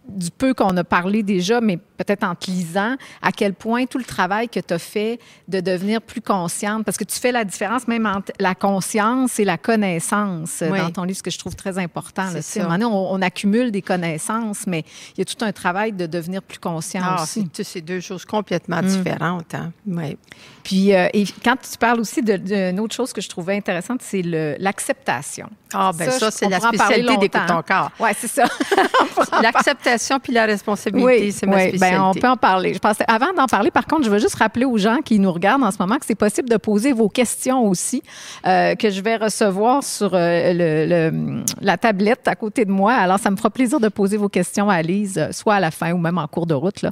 du 0.08 0.30
peu 0.30 0.54
qu'on 0.54 0.76
a 0.76 0.84
parlé 0.84 1.22
déjà, 1.22 1.60
mais 1.60 1.78
peut-être 1.98 2.24
en 2.24 2.34
te 2.34 2.50
lisant, 2.50 2.96
à 3.20 3.32
quel 3.32 3.52
point 3.54 3.84
tout 3.86 3.98
le 3.98 4.04
travail 4.04 4.48
que 4.48 4.60
tu 4.60 4.72
as 4.72 4.78
fait 4.78 5.18
de 5.48 5.60
devenir 5.60 6.00
plus 6.00 6.22
consciente, 6.22 6.84
parce 6.84 6.96
que 6.96 7.04
tu 7.04 7.18
fais 7.18 7.32
la 7.32 7.44
différence 7.44 7.86
même 7.88 8.06
entre 8.06 8.32
la 8.40 8.54
conscience 8.54 9.38
et 9.38 9.44
la 9.44 9.58
connaissance 9.58 10.62
Oui. 10.68 10.78
dans 10.78 10.90
ton 10.90 11.02
livre, 11.04 11.18
ce 11.18 11.22
que 11.22 11.30
je 11.30 11.38
trouve 11.38 11.56
très 11.56 11.76
important. 11.78 12.30
là. 12.30 12.40
Ça. 12.42 12.60
à 12.60 12.62
un 12.62 12.66
moment 12.66 12.78
donné, 12.78 12.94
on, 12.94 13.12
on 13.14 13.22
accumule 13.22 13.70
des 13.70 13.82
connaissances, 13.82 14.66
mais 14.66 14.84
il 15.16 15.18
y 15.18 15.22
a 15.22 15.24
tout 15.24 15.44
un 15.44 15.52
travail 15.52 15.92
de 15.92 16.06
devenir 16.06 16.42
plus 16.42 16.58
conscient 16.58 17.02
Ah, 17.04 17.22
aussi. 17.22 17.46
c'est 17.52 17.64
c'est 17.64 17.80
deux 17.82 18.00
choses 18.00 18.24
complètement 18.24 18.80
Mm. 18.82 18.86
différentes. 18.86 19.54
Hein? 19.54 19.72
Oui. 19.86 20.16
Puis, 20.62 20.94
euh, 20.94 21.08
et 21.12 21.24
quand 21.44 21.56
tu 21.56 21.76
parles 21.78 21.98
aussi 22.00 22.22
d'une 22.22 22.78
autre 22.80 22.94
chose 22.94 23.12
que 23.12 23.20
je 23.20 23.28
trouvais 23.28 23.56
intéressante, 23.56 24.00
c'est 24.02 24.22
l'acceptation. 24.22 25.48
Ah, 25.72 25.90
ben 25.94 26.10
Ça, 26.10 26.18
ça, 26.18 26.30
c'est 26.30 26.48
la 26.48 26.60
spécialité 26.60 27.16
d'Écoute 27.16 27.40
longtemps. 27.40 27.62
ton 27.62 27.62
corps. 27.62 27.90
Oui, 28.00 28.10
c'est 28.18 28.28
ça. 28.28 28.44
L'acceptation 29.42 30.18
puis 30.18 30.32
la 30.32 30.46
responsabilité, 30.46 31.30
c'est 31.32 31.46
ma 31.46 31.56
oui, 31.56 31.68
spécialité. 31.68 31.88
Ben, 31.90 32.02
on 32.02 32.12
peut 32.14 32.28
en 32.28 32.37
parler. 32.37 32.75
Je 32.75 32.78
pense, 32.78 32.97
avant 33.09 33.33
d'en 33.37 33.47
parler, 33.47 33.71
par 33.71 33.87
contre, 33.87 34.04
je 34.04 34.11
veux 34.11 34.18
juste 34.18 34.37
rappeler 34.37 34.64
aux 34.64 34.78
gens 34.78 34.99
qui 35.04 35.18
nous 35.18 35.33
regardent 35.33 35.64
en 35.64 35.71
ce 35.71 35.76
moment 35.78 35.97
que 35.97 36.07
c'est 36.07 36.14
possible 36.14 36.49
de 36.49 36.57
poser 36.57 36.92
vos 36.92 37.09
questions 37.09 37.64
aussi, 37.66 38.02
euh, 38.47 38.75
que 38.75 38.90
je 38.90 39.00
vais 39.00 39.16
recevoir 39.16 39.83
sur 39.83 40.11
euh, 40.14 40.52
le- 40.52 40.87
le- 41.11 41.45
la 41.61 41.76
tablette 41.76 42.26
à 42.28 42.35
côté 42.35 42.64
de 42.64 42.71
moi. 42.71 42.92
Alors, 42.95 43.18
ça 43.18 43.30
me 43.30 43.37
fera 43.37 43.50
plaisir 43.50 43.80
de 43.80 43.88
poser 43.88 44.16
vos 44.16 44.28
questions 44.28 44.68
à 44.71 44.83
Lise, 44.83 45.18
euh, 45.18 45.33
soit 45.33 45.54
à 45.54 45.61
la 45.61 45.71
fin 45.71 45.92
ou 45.92 45.99
même 45.99 46.18
en 46.18 46.26
cours 46.26 46.47
de 46.47 46.54
route. 46.54 46.83
là. 46.83 46.90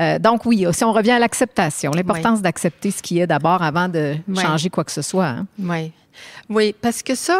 Euh, 0.00 0.18
donc, 0.18 0.44
oui, 0.46 0.66
si 0.72 0.84
on 0.84 0.92
revient 0.92 1.12
à 1.12 1.18
l'acceptation, 1.18 1.90
l'importance 1.92 2.42
d'accepter 2.42 2.90
ce 2.90 3.02
qui 3.02 3.20
est 3.20 3.26
d'abord 3.26 3.62
avant 3.62 3.88
de 3.88 4.14
Oui. 4.28 4.38
changer 4.40 4.70
quoi 4.70 4.84
que 4.84 4.92
ce 4.92 5.02
soit. 5.02 5.26
hein. 5.26 5.46
Oui. 5.58 5.92
Oui, 6.48 6.74
parce 6.80 7.02
que 7.02 7.14
ça, 7.14 7.38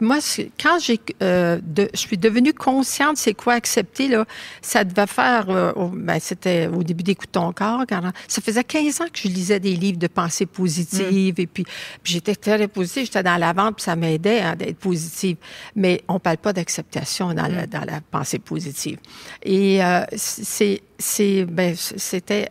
moi, 0.00 0.18
quand 0.60 0.78
j'ai, 0.78 0.98
euh, 1.22 1.58
de- 1.62 1.90
je 1.92 1.98
suis 1.98 2.16
devenue 2.16 2.54
consciente, 2.54 3.16
c'est 3.18 3.34
quoi 3.34 3.54
accepter, 3.54 4.08
là, 4.08 4.24
ça 4.62 4.84
devait 4.84 5.06
faire, 5.06 5.50
euh, 5.50 5.72
ben, 5.92 6.18
c'était 6.20 6.66
au 6.68 6.82
début 6.82 7.02
d'Écoute 7.02 7.30
ton 7.32 7.52
corps. 7.52 7.84
quand- 7.88 8.00
ça 8.28 8.40
faisait 8.40 8.64
15 8.64 9.00
ans 9.00 9.06
que 9.12 9.18
je 9.18 9.28
lisais 9.28 9.60
des 9.60 9.74
livres 9.76 9.98
de 9.98 10.06
pensée 10.06 10.46
positive 10.46 11.34
et 11.38 11.46
puis, 11.46 11.64
puis 12.02 12.12
j'étais 12.14 12.34
très 12.34 12.68
positive, 12.68 13.04
j'étais 13.04 13.22
dans 13.22 13.36
la 13.36 13.52
vente, 13.52 13.76
puis 13.76 13.84
ça 13.84 13.96
m'aidait 13.96 14.40
hein, 14.40 14.56
d'être 14.56 14.78
positive. 14.78 15.36
Mais 15.76 16.02
on 16.08 16.18
parle 16.18 16.38
pas 16.38 16.52
d'acceptation 16.52 17.34
dans, 17.34 17.46
la, 17.48 17.66
dans 17.66 17.84
la 17.84 18.00
pensée 18.00 18.38
positive. 18.38 18.98
Et 19.42 19.84
euh, 19.84 20.02
c'est, 20.16 20.80
c'est, 20.98 21.44
ben, 21.44 21.74
c'était 21.76 22.48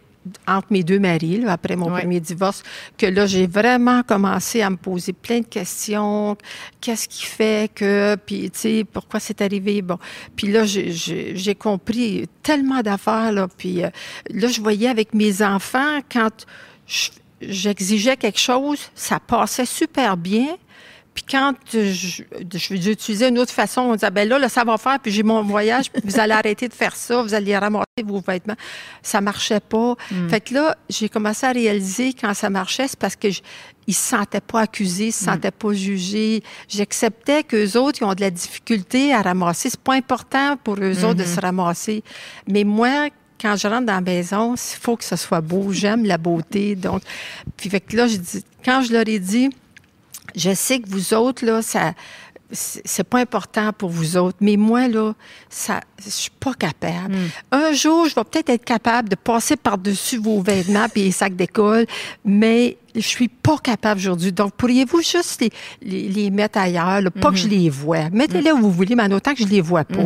entre 0.47 0.67
mes 0.71 0.83
deux 0.83 0.99
maris, 0.99 1.39
là, 1.39 1.53
après 1.53 1.75
mon 1.75 1.87
premier 1.99 2.19
divorce, 2.19 2.61
que 2.97 3.05
là, 3.05 3.25
j'ai 3.25 3.47
vraiment 3.47 4.03
commencé 4.03 4.61
à 4.61 4.69
me 4.69 4.75
poser 4.75 5.13
plein 5.13 5.39
de 5.39 5.45
questions. 5.45 6.35
Qu'est-ce 6.81 7.07
qui 7.07 7.25
fait 7.25 7.71
que, 7.73 8.15
puis, 8.25 8.51
tu 8.51 8.59
sais, 8.59 8.83
pourquoi 8.91 9.19
c'est 9.19 9.41
arrivé? 9.41 9.81
Bon. 9.81 9.97
Puis 10.35 10.47
là, 10.51 10.65
j'ai- 10.65 11.55
compris 11.55 12.27
tellement 12.43 12.81
d'affaires, 12.81 13.31
là. 13.31 13.47
Puis 13.57 13.83
euh, 13.83 13.89
là, 14.29 14.47
je 14.49 14.61
voyais 14.61 14.87
avec 14.89 15.13
mes 15.13 15.41
enfants, 15.41 15.99
quand 16.11 16.45
je- 16.85 17.09
j'exigeais 17.41 18.17
quelque 18.17 18.39
chose, 18.39 18.79
ça 18.95 19.19
passait 19.19 19.65
super 19.65 20.17
bien. 20.17 20.57
Puis 21.13 21.23
quand 21.29 21.53
je- 21.73 21.81
je- 21.91 22.23
j'utilisais 22.75 23.29
une 23.29 23.39
autre 23.39 23.51
façon, 23.51 23.81
on 23.81 23.93
disait, 23.95 24.11
ben 24.11 24.27
là, 24.29 24.39
le 24.39 24.47
savoir-faire, 24.47 24.99
puis 24.99 25.11
j'ai 25.11 25.23
mon 25.23 25.43
voyage, 25.43 25.91
puis 25.91 26.01
vous 26.05 26.19
allez 26.19 26.33
arrêter 26.33 26.67
de 26.67 26.73
faire 26.73 26.95
ça, 26.95 27.21
vous 27.21 27.33
allez 27.33 27.57
ramasser 27.57 27.85
vos 28.05 28.21
vêtements. 28.25 28.55
Ça 29.01 29.19
marchait 29.19 29.59
pas. 29.59 29.95
Fait 30.29 30.39
que 30.39 30.53
là, 30.53 30.77
j'ai 30.89 31.09
commencé 31.09 31.45
à 31.45 31.51
réaliser 31.51 32.13
quand 32.13 32.33
ça 32.33 32.49
marchait, 32.49 32.87
c'est 32.87 32.99
parce 32.99 33.15
que 33.15 33.29
je, 33.31 33.41
ils 33.87 33.93
se 33.93 34.09
sentaient 34.09 34.39
pas 34.39 34.61
accusés, 34.61 35.07
ils 35.07 35.11
se 35.11 35.25
sentaient 35.25 35.51
pas 35.51 35.73
jugés. 35.73 36.41
J'acceptais 36.69 37.43
qu'eux 37.43 37.75
autres, 37.77 37.99
ils 38.01 38.05
ont 38.05 38.13
de 38.13 38.21
la 38.21 38.31
difficulté 38.31 39.13
à 39.13 39.21
ramasser. 39.21 39.69
C'est 39.69 39.79
pas 39.81 39.95
important 39.95 40.55
pour 40.63 40.75
eux 40.79 41.03
autres 41.03 41.15
de 41.15 41.23
se 41.25 41.39
ramasser. 41.41 42.03
Mais 42.47 42.63
moi, 42.63 43.09
quand 43.41 43.55
je 43.57 43.67
rentre 43.67 43.85
dans 43.87 43.93
la 43.95 44.01
maison, 44.01 44.53
il 44.55 44.79
faut 44.79 44.95
que 44.95 45.03
ce 45.03 45.15
soit 45.15 45.41
beau. 45.41 45.71
J'aime 45.71 46.05
la 46.05 46.17
beauté. 46.17 46.75
Donc, 46.75 47.01
puis 47.57 47.69
fait 47.69 47.79
que 47.81 47.97
là, 47.97 48.07
je 48.07 48.17
dis, 48.17 48.43
quand 48.63 48.81
je 48.83 48.93
leur 48.93 49.07
ai 49.07 49.19
dit, 49.19 49.49
je 50.35 50.53
sais 50.53 50.79
que 50.79 50.89
vous 50.89 51.13
autres, 51.13 51.45
là, 51.45 51.61
ça, 51.61 51.93
c'est 52.51 53.03
pas 53.03 53.19
important 53.19 53.71
pour 53.73 53.89
vous 53.89 54.17
autres, 54.17 54.37
mais 54.41 54.57
moi, 54.57 54.87
là, 54.87 55.13
ça, 55.49 55.81
je 56.03 56.09
suis 56.09 56.31
pas 56.39 56.53
capable. 56.53 57.15
Un 57.51 57.73
jour, 57.73 58.07
je 58.07 58.15
vais 58.15 58.23
peut-être 58.23 58.49
être 58.49 58.65
capable 58.65 59.09
de 59.09 59.15
passer 59.15 59.55
par-dessus 59.55 60.17
vos 60.17 60.41
vêtements 60.41 60.87
et 60.95 61.03
les 61.03 61.11
sacs 61.11 61.35
d'école, 61.35 61.85
mais 62.25 62.77
je 62.95 62.99
suis 63.01 63.27
pas 63.27 63.57
capable 63.57 63.99
aujourd'hui. 63.99 64.31
Donc, 64.31 64.53
pourriez-vous 64.55 65.01
juste 65.01 65.41
les, 65.41 65.49
les, 65.81 66.07
les 66.09 66.29
mettre 66.29 66.57
ailleurs, 66.59 67.01
là, 67.01 67.09
pas 67.11 67.29
que 67.31 67.37
je 67.37 67.47
les 67.47 67.69
vois. 67.69 68.09
Mettez-les 68.11 68.51
où 68.51 68.57
vous 68.59 68.71
voulez, 68.71 68.95
mais 68.95 69.03
en 69.03 69.11
autant 69.11 69.33
que 69.33 69.43
je 69.43 69.47
les 69.47 69.61
vois 69.61 69.83
pas. 69.83 70.03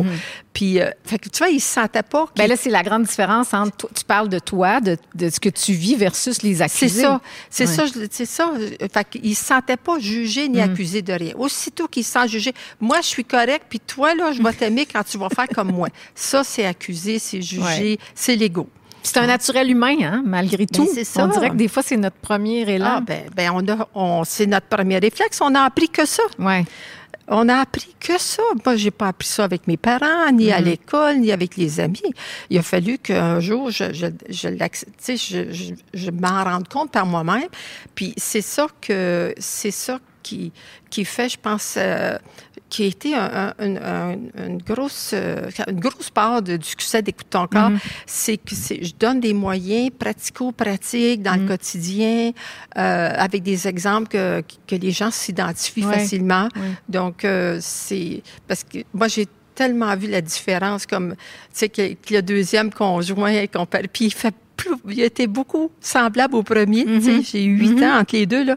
Puis, 0.52 0.80
euh, 0.80 0.88
fait 1.04 1.18
que, 1.18 1.28
tu 1.28 1.38
vois, 1.38 1.48
ils 1.48 1.60
se 1.60 1.72
sentaient 1.74 2.02
pas. 2.04 2.26
Ben 2.36 2.46
là, 2.48 2.56
c'est 2.56 2.70
la 2.70 2.82
grande 2.82 3.02
différence 3.04 3.52
entre 3.52 3.76
toi- 3.76 3.90
tu 3.94 4.04
parles 4.04 4.28
de 4.28 4.38
toi, 4.38 4.80
de, 4.80 4.96
de 5.14 5.28
ce 5.28 5.40
que 5.40 5.48
tu 5.48 5.72
vis 5.72 5.96
versus 5.96 6.42
les 6.42 6.62
accusés. 6.62 6.88
C'est 6.88 7.00
ça, 7.02 7.20
c'est 7.50 7.66
Ouais. 7.68 7.74
ça, 7.74 7.84
c'est 8.10 8.26
ça. 8.26 8.52
Fait 8.92 9.04
qu'ils 9.10 9.34
se 9.34 9.44
sentaient 9.44 9.76
pas 9.76 9.98
jugés 9.98 10.48
ni 10.48 10.60
accusés 10.60 11.02
de 11.02 11.12
rien. 11.12 11.32
Aussitôt 11.36 11.88
qu'ils 11.88 12.04
se 12.04 12.12
sentent 12.12 12.28
jugés, 12.28 12.52
moi, 12.80 13.00
je 13.00 13.08
suis 13.08 13.24
correct, 13.24 13.64
puis 13.68 13.80
toi, 13.80 14.14
là, 14.14 14.30
je 14.32 14.40
vais 14.42 14.52
t'aimer 14.52 14.86
quand 14.86 15.02
tu 15.02 15.18
vas 15.18 15.28
faire 15.28 15.48
comme 15.48 15.72
moi. 15.72 15.88
Ça, 16.14 16.44
c'est 16.44 16.64
accusé, 16.66 17.18
c'est 17.18 17.42
jugé, 17.42 17.60
Ouais. 17.62 17.98
c'est 18.14 18.36
l'ego. 18.36 18.68
C'est 19.04 19.18
un 19.18 19.26
naturel 19.26 19.70
humain, 19.70 19.96
hein, 20.02 20.22
malgré 20.24 20.66
tout. 20.66 20.88
c'est 20.92 21.04
ça. 21.04 21.24
On 21.24 21.28
dirait 21.28 21.50
que 21.50 21.54
des 21.54 21.68
fois, 21.68 21.82
c'est 21.84 21.96
notre 21.96 22.16
premier 22.16 22.62
élan. 22.62 22.94
Ah, 22.96 23.00
ben, 23.00 23.22
ben, 23.36 23.50
on 23.54 23.68
a, 23.68 23.88
on, 23.94 24.24
c'est 24.24 24.46
notre 24.46 24.66
premier 24.66 24.98
réflexe. 24.98 25.38
On 25.40 25.54
a 25.54 25.60
appris 25.60 25.88
que 25.88 26.04
ça. 26.06 26.22
ouais. 26.38 26.64
On 27.26 27.48
a 27.48 27.56
appris 27.56 27.94
que 28.00 28.18
ça. 28.20 28.42
Moi, 28.66 28.76
j'ai 28.76 28.90
pas 28.90 29.08
appris 29.08 29.28
ça 29.28 29.44
avec 29.44 29.66
mes 29.66 29.78
parents, 29.78 30.30
ni 30.30 30.52
à 30.52 30.60
l'école, 30.60 31.20
ni 31.20 31.32
avec 31.32 31.56
les 31.56 31.80
amis. 31.80 32.02
Il 32.50 32.58
a 32.58 32.62
fallu 32.62 32.98
qu'un 32.98 33.40
jour, 33.40 33.70
je, 33.70 33.94
je, 33.94 34.06
je, 34.28 34.48
l'acc- 34.48 34.84
tu 34.84 34.92
sais, 34.98 35.16
je, 35.16 35.50
je, 35.50 35.72
je 35.94 36.10
m'en 36.10 36.44
rende 36.44 36.68
compte 36.68 36.90
par 36.90 37.06
moi-même. 37.06 37.48
Puis 37.94 38.12
c'est 38.18 38.42
ça 38.42 38.66
que 38.82 39.34
c'est 39.38 39.70
ça 39.70 40.00
qui 40.22 40.52
qui 40.90 41.04
fait, 41.06 41.28
je 41.30 41.38
pense, 41.40 41.74
euh, 41.78 42.18
qui 42.74 42.82
a 42.82 42.86
été 42.86 43.14
un- 43.14 43.54
un- 43.58 43.64
une, 43.64 43.78
un- 43.78 44.46
une 44.46 44.58
grosse 44.58 45.12
euh, 45.14 45.48
une 45.68 45.78
grosse 45.78 46.10
part 46.10 46.42
de- 46.42 46.56
du 46.56 46.66
succès 46.66 47.02
d'Écoute 47.02 47.28
ton 47.30 47.46
corps, 47.46 47.70
c'est 48.04 48.36
que 48.36 48.54
je 48.54 48.92
donne 48.98 49.20
des 49.20 49.32
moyens 49.32 49.90
pratico-pratiques 49.96 51.22
dans 51.22 51.34
le 51.36 51.46
quotidien, 51.46 52.32
euh, 52.76 53.10
avec 53.16 53.42
des 53.44 53.68
exemples 53.68 54.08
que, 54.08 54.42
que 54.66 54.74
les 54.74 54.90
gens 54.90 55.10
s'identifient 55.12 55.82
facilement. 55.92 56.48
Donc, 56.88 57.24
euh, 57.24 57.58
c'est 57.60 58.22
parce 58.48 58.64
que 58.64 58.78
moi, 58.92 59.06
j'ai 59.08 59.26
tellement 59.54 59.94
vu 59.96 60.08
la 60.08 60.20
différence 60.20 60.84
comme, 60.84 61.12
tu 61.14 61.18
sais, 61.52 61.68
que, 61.68 61.92
que 61.94 62.14
le 62.14 62.22
deuxième 62.22 62.72
conjoint, 62.72 63.46
qu'on 63.46 63.66
parle- 63.66 63.86
puis 63.86 64.06
il 64.06 64.12
fait 64.14 64.34
il 64.88 65.00
été 65.00 65.26
beaucoup 65.26 65.70
semblable 65.80 66.34
au 66.36 66.42
premier. 66.42 66.84
sais, 67.00 67.22
J'ai 67.22 67.44
eu 67.44 67.58
huit 67.58 67.82
ans 67.82 67.98
entre 68.00 68.14
les 68.16 68.26
deux, 68.26 68.44
là. 68.44 68.56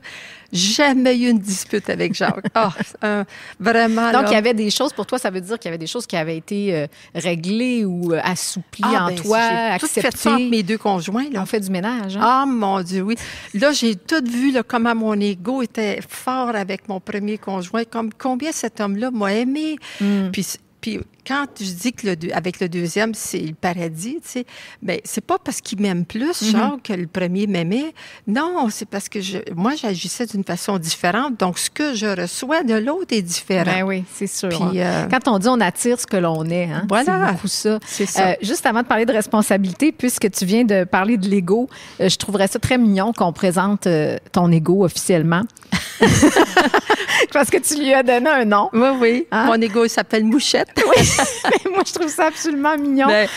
Jamais 0.53 1.17
eu 1.17 1.29
une 1.29 1.39
dispute 1.39 1.89
avec 1.89 2.13
Jacques. 2.13 2.45
Un- 3.01 3.25
vraiment, 3.59 4.13
Donc, 4.13 4.23
là. 4.23 4.27
il 4.29 4.33
y 4.33 4.37
avait 4.37 4.53
des 4.53 4.69
choses, 4.69 4.93
pour 4.93 5.05
toi, 5.05 5.19
ça 5.19 5.29
veut 5.29 5.41
dire 5.41 5.59
qu'il 5.59 5.67
y 5.67 5.73
avait 5.73 5.77
des 5.77 5.87
choses 5.87 6.07
qui 6.07 6.15
avaient 6.15 6.37
été 6.37 6.73
euh, 6.73 6.87
réglées 7.13 7.83
ou 7.83 8.13
euh, 8.13 8.19
assouplies 8.23 8.83
Ah, 8.85 9.05
en 9.05 9.07
ben, 9.09 9.15
toi, 9.15 9.39
j'ai 9.73 9.79
tout 9.79 9.87
fait 9.87 10.01
ça 10.01 10.07
entre 10.07 10.15
acceptées. 10.37 10.49
mes 10.49 10.63
deux 10.63 10.77
conjoints, 10.77 11.29
là. 11.29 11.41
On 11.41 11.45
fait 11.45 11.59
du 11.59 11.69
ménage. 11.69 12.15
Hein? 12.15 12.21
Ah, 12.23 12.45
mon 12.47 12.81
Dieu, 12.81 13.01
oui. 13.01 13.15
Là, 13.55 13.73
j'ai 13.73 13.95
tout 13.95 14.23
vu 14.25 14.51
là, 14.51 14.63
comment 14.63 14.95
mon 14.95 15.19
ego 15.19 15.61
était 15.61 15.99
fort 16.07 16.55
avec 16.55 16.87
mon 16.87 17.01
premier 17.01 17.37
conjoint, 17.37 17.83
comme 17.83 18.11
combien 18.17 18.53
cet 18.53 18.79
homme-là 18.79 19.11
m'a 19.11 19.33
aimé. 19.33 19.75
Mm. 19.99 20.29
Puis, 20.31 20.47
puis 20.79 20.99
quand 21.27 21.45
je 21.59 21.71
dis 21.71 21.91
que 21.93 22.07
le 22.07 22.15
avec 22.33 22.59
le 22.59 22.69
deuxième, 22.69 23.13
c'est 23.13 23.39
le 23.39 23.53
paradis, 23.53 24.19
tu 24.23 24.29
sais, 24.29 24.45
ben 24.81 24.99
c'est 25.03 25.25
pas 25.25 25.37
parce 25.43 25.61
qu'il 25.61 25.81
m'aime 25.81 26.05
plus, 26.05 26.27
Mm-hmm. 26.41 26.51
genre, 26.51 26.77
que 26.83 26.93
le 26.93 27.07
premier 27.07 27.47
m'aimait. 27.47 27.93
Non, 28.27 28.67
c'est 28.69 28.87
parce 28.87 29.09
que 29.09 29.21
je, 29.21 29.37
moi, 29.55 29.73
j'agissais 29.75 30.25
d'une 30.25 30.43
façon 30.43 30.77
différente. 30.77 31.37
Donc, 31.39 31.57
ce 31.57 31.69
que 31.69 31.95
je 31.95 32.05
reçois 32.21 32.63
de 32.63 32.75
l'autre 32.75 33.13
est 33.15 33.21
différent. 33.21 33.63
Ben 33.65 33.83
oui, 33.83 34.03
c'est 34.13 34.27
sûr. 34.27 34.49
Puis, 34.49 34.79
hein. 34.81 35.05
euh, 35.05 35.07
Quand 35.09 35.27
on 35.27 35.39
dit 35.39 35.47
on 35.47 35.59
attire 35.59 35.99
ce 35.99 36.05
que 36.07 36.17
l'on 36.17 36.45
est, 36.45 36.65
hein, 36.65 36.85
Voilà. 36.87 37.05
c'est 37.27 37.31
beaucoup 37.33 37.47
ça. 37.47 37.79
C'est 37.85 38.05
ça. 38.05 38.29
Euh, 38.29 38.33
juste 38.41 38.65
avant 38.65 38.81
de 38.81 38.87
parler 38.87 39.05
de 39.05 39.13
responsabilité, 39.13 39.91
puisque 39.91 40.29
tu 40.31 40.45
viens 40.45 40.63
de 40.63 40.83
parler 40.83 41.17
de 41.17 41.27
l'ego, 41.27 41.67
euh, 41.99 42.09
je 42.09 42.15
trouverais 42.17 42.47
ça 42.47 42.59
très 42.59 42.77
mignon 42.77 43.13
qu'on 43.13 43.33
présente 43.33 43.87
euh, 43.87 44.17
ton 44.31 44.51
ego 44.51 44.83
officiellement. 44.85 45.41
Parce 47.33 47.49
que 47.49 47.57
tu 47.57 47.79
lui 47.79 47.93
as 47.93 48.03
donné 48.03 48.29
un 48.29 48.45
nom. 48.45 48.69
oui, 48.73 48.87
oui. 49.01 49.27
Hein? 49.31 49.45
Mon 49.47 49.55
ego, 49.61 49.87
s'appelle 49.87 50.23
Mouchette. 50.23 50.69
Mais 51.43 51.71
moi, 51.71 51.83
je 51.85 51.93
trouve 51.93 52.09
ça 52.09 52.27
absolument 52.27 52.77
mignon. 52.77 53.07
Ben, 53.07 53.27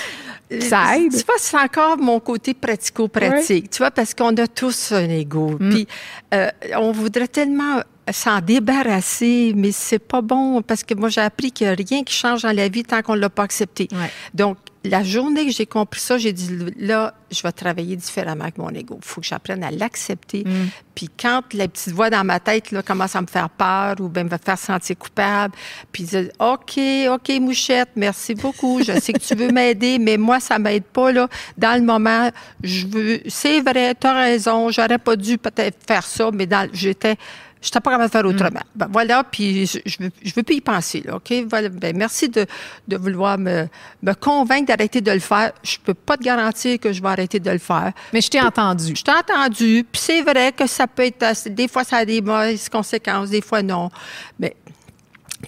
Ça 0.60 0.96
aide. 0.96 1.12
Tu 1.12 1.24
vois, 1.24 1.36
c'est 1.38 1.56
encore 1.56 1.96
mon 1.98 2.20
côté 2.20 2.54
pratico-pratique. 2.54 3.70
Tu 3.70 3.78
vois, 3.78 3.90
parce 3.90 4.14
qu'on 4.14 4.36
a 4.36 4.46
tous 4.46 4.92
un 4.92 5.08
ego. 5.08 5.56
Mm. 5.58 5.70
Puis, 5.70 5.86
euh, 6.34 6.50
on 6.76 6.92
voudrait 6.92 7.28
tellement 7.28 7.82
s'en 8.12 8.40
débarrasser, 8.40 9.52
mais 9.54 9.72
c'est 9.72 9.98
pas 10.00 10.20
bon 10.20 10.62
parce 10.62 10.82
que 10.82 10.94
moi, 10.94 11.08
j'ai 11.08 11.20
appris 11.20 11.52
qu'il 11.52 11.66
n'y 11.66 11.72
a 11.72 11.76
rien 11.76 12.02
qui 12.02 12.14
change 12.14 12.42
dans 12.42 12.54
la 12.54 12.68
vie 12.68 12.82
tant 12.82 13.02
qu'on 13.02 13.14
ne 13.14 13.20
l'a 13.20 13.30
pas 13.30 13.44
accepté. 13.44 13.88
Ouais. 13.92 14.10
Donc, 14.34 14.56
la 14.84 15.02
journée 15.02 15.46
que 15.46 15.52
j'ai 15.52 15.66
compris 15.66 16.00
ça, 16.00 16.16
j'ai 16.16 16.32
dit 16.32 16.50
là, 16.78 17.14
je 17.30 17.42
vais 17.42 17.52
travailler 17.52 17.96
différemment 17.96 18.44
avec 18.44 18.56
mon 18.56 18.70
ego. 18.70 18.98
Il 19.00 19.06
faut 19.06 19.20
que 19.20 19.26
j'apprenne 19.26 19.62
à 19.62 19.70
l'accepter. 19.70 20.44
Mm. 20.44 20.68
Puis 20.94 21.08
quand 21.20 21.42
la 21.52 21.68
petite 21.68 21.92
voix 21.92 22.08
dans 22.08 22.24
ma 22.24 22.40
tête 22.40 22.70
là, 22.70 22.82
commence 22.82 23.14
à 23.14 23.20
me 23.20 23.26
faire 23.26 23.50
peur 23.50 23.96
ou 24.00 24.08
bien 24.08 24.24
me 24.24 24.30
faire 24.30 24.58
sentir 24.58 24.96
coupable, 24.96 25.54
puis 25.92 26.04
dire 26.04 26.30
OK, 26.38 26.80
OK, 27.10 27.40
mouchette, 27.40 27.90
merci 27.94 28.34
beaucoup. 28.34 28.82
Je 28.82 28.98
sais 28.98 29.12
que 29.12 29.20
tu 29.20 29.34
veux 29.34 29.50
m'aider, 29.52 29.98
mais 29.98 30.16
moi, 30.16 30.40
ça 30.40 30.58
m'aide 30.58 30.84
pas. 30.84 31.12
Là. 31.12 31.28
Dans 31.58 31.78
le 31.78 31.84
moment, 31.84 32.30
je 32.62 32.86
veux. 32.86 33.20
C'est 33.28 33.60
vrai, 33.60 33.94
tu 33.94 34.06
as 34.06 34.14
raison, 34.14 34.70
j'aurais 34.70 34.98
pas 34.98 35.16
dû 35.16 35.36
peut-être 35.36 35.78
faire 35.86 36.06
ça, 36.06 36.30
mais 36.32 36.46
dans, 36.46 36.68
j'étais 36.72 37.16
je 37.62 37.66
n'étais 37.68 37.80
pas 37.80 37.90
capable 37.90 38.08
de 38.08 38.10
faire 38.12 38.24
autrement. 38.26 38.62
Ben, 38.74 38.88
voilà, 38.90 39.22
puis 39.22 39.66
je, 39.66 39.78
je, 39.84 39.96
veux, 40.00 40.10
je 40.22 40.32
veux 40.34 40.42
plus 40.42 40.56
y 40.56 40.60
penser. 40.60 41.02
Là, 41.04 41.16
OK? 41.16 41.32
Voilà, 41.48 41.68
ben, 41.68 41.94
merci 41.96 42.28
de, 42.28 42.46
de 42.88 42.96
vouloir 42.96 43.36
me, 43.38 43.66
me 44.02 44.12
convaincre 44.14 44.66
d'arrêter 44.66 45.00
de 45.02 45.10
le 45.12 45.18
faire. 45.20 45.52
Je 45.62 45.76
peux 45.84 45.92
pas 45.94 46.16
te 46.16 46.22
garantir 46.22 46.78
que 46.80 46.92
je 46.92 47.02
vais 47.02 47.08
arrêter 47.08 47.38
de 47.38 47.50
le 47.50 47.58
faire. 47.58 47.92
Mais 48.12 48.20
je 48.22 48.30
t'ai 48.30 48.40
entendu. 48.40 48.94
Je 48.96 49.02
t'ai 49.02 49.12
entendu, 49.12 49.84
puis 49.92 50.00
c'est 50.00 50.22
vrai 50.22 50.52
que 50.52 50.66
ça 50.66 50.86
peut 50.86 51.04
être... 51.04 51.22
assez- 51.22 51.50
Des 51.50 51.68
fois, 51.68 51.84
ça 51.84 51.98
a 51.98 52.04
des 52.04 52.22
mauvaises 52.22 52.68
conséquences, 52.68 53.28
des 53.30 53.42
fois, 53.42 53.62
non. 53.62 53.90
Mais 54.38 54.56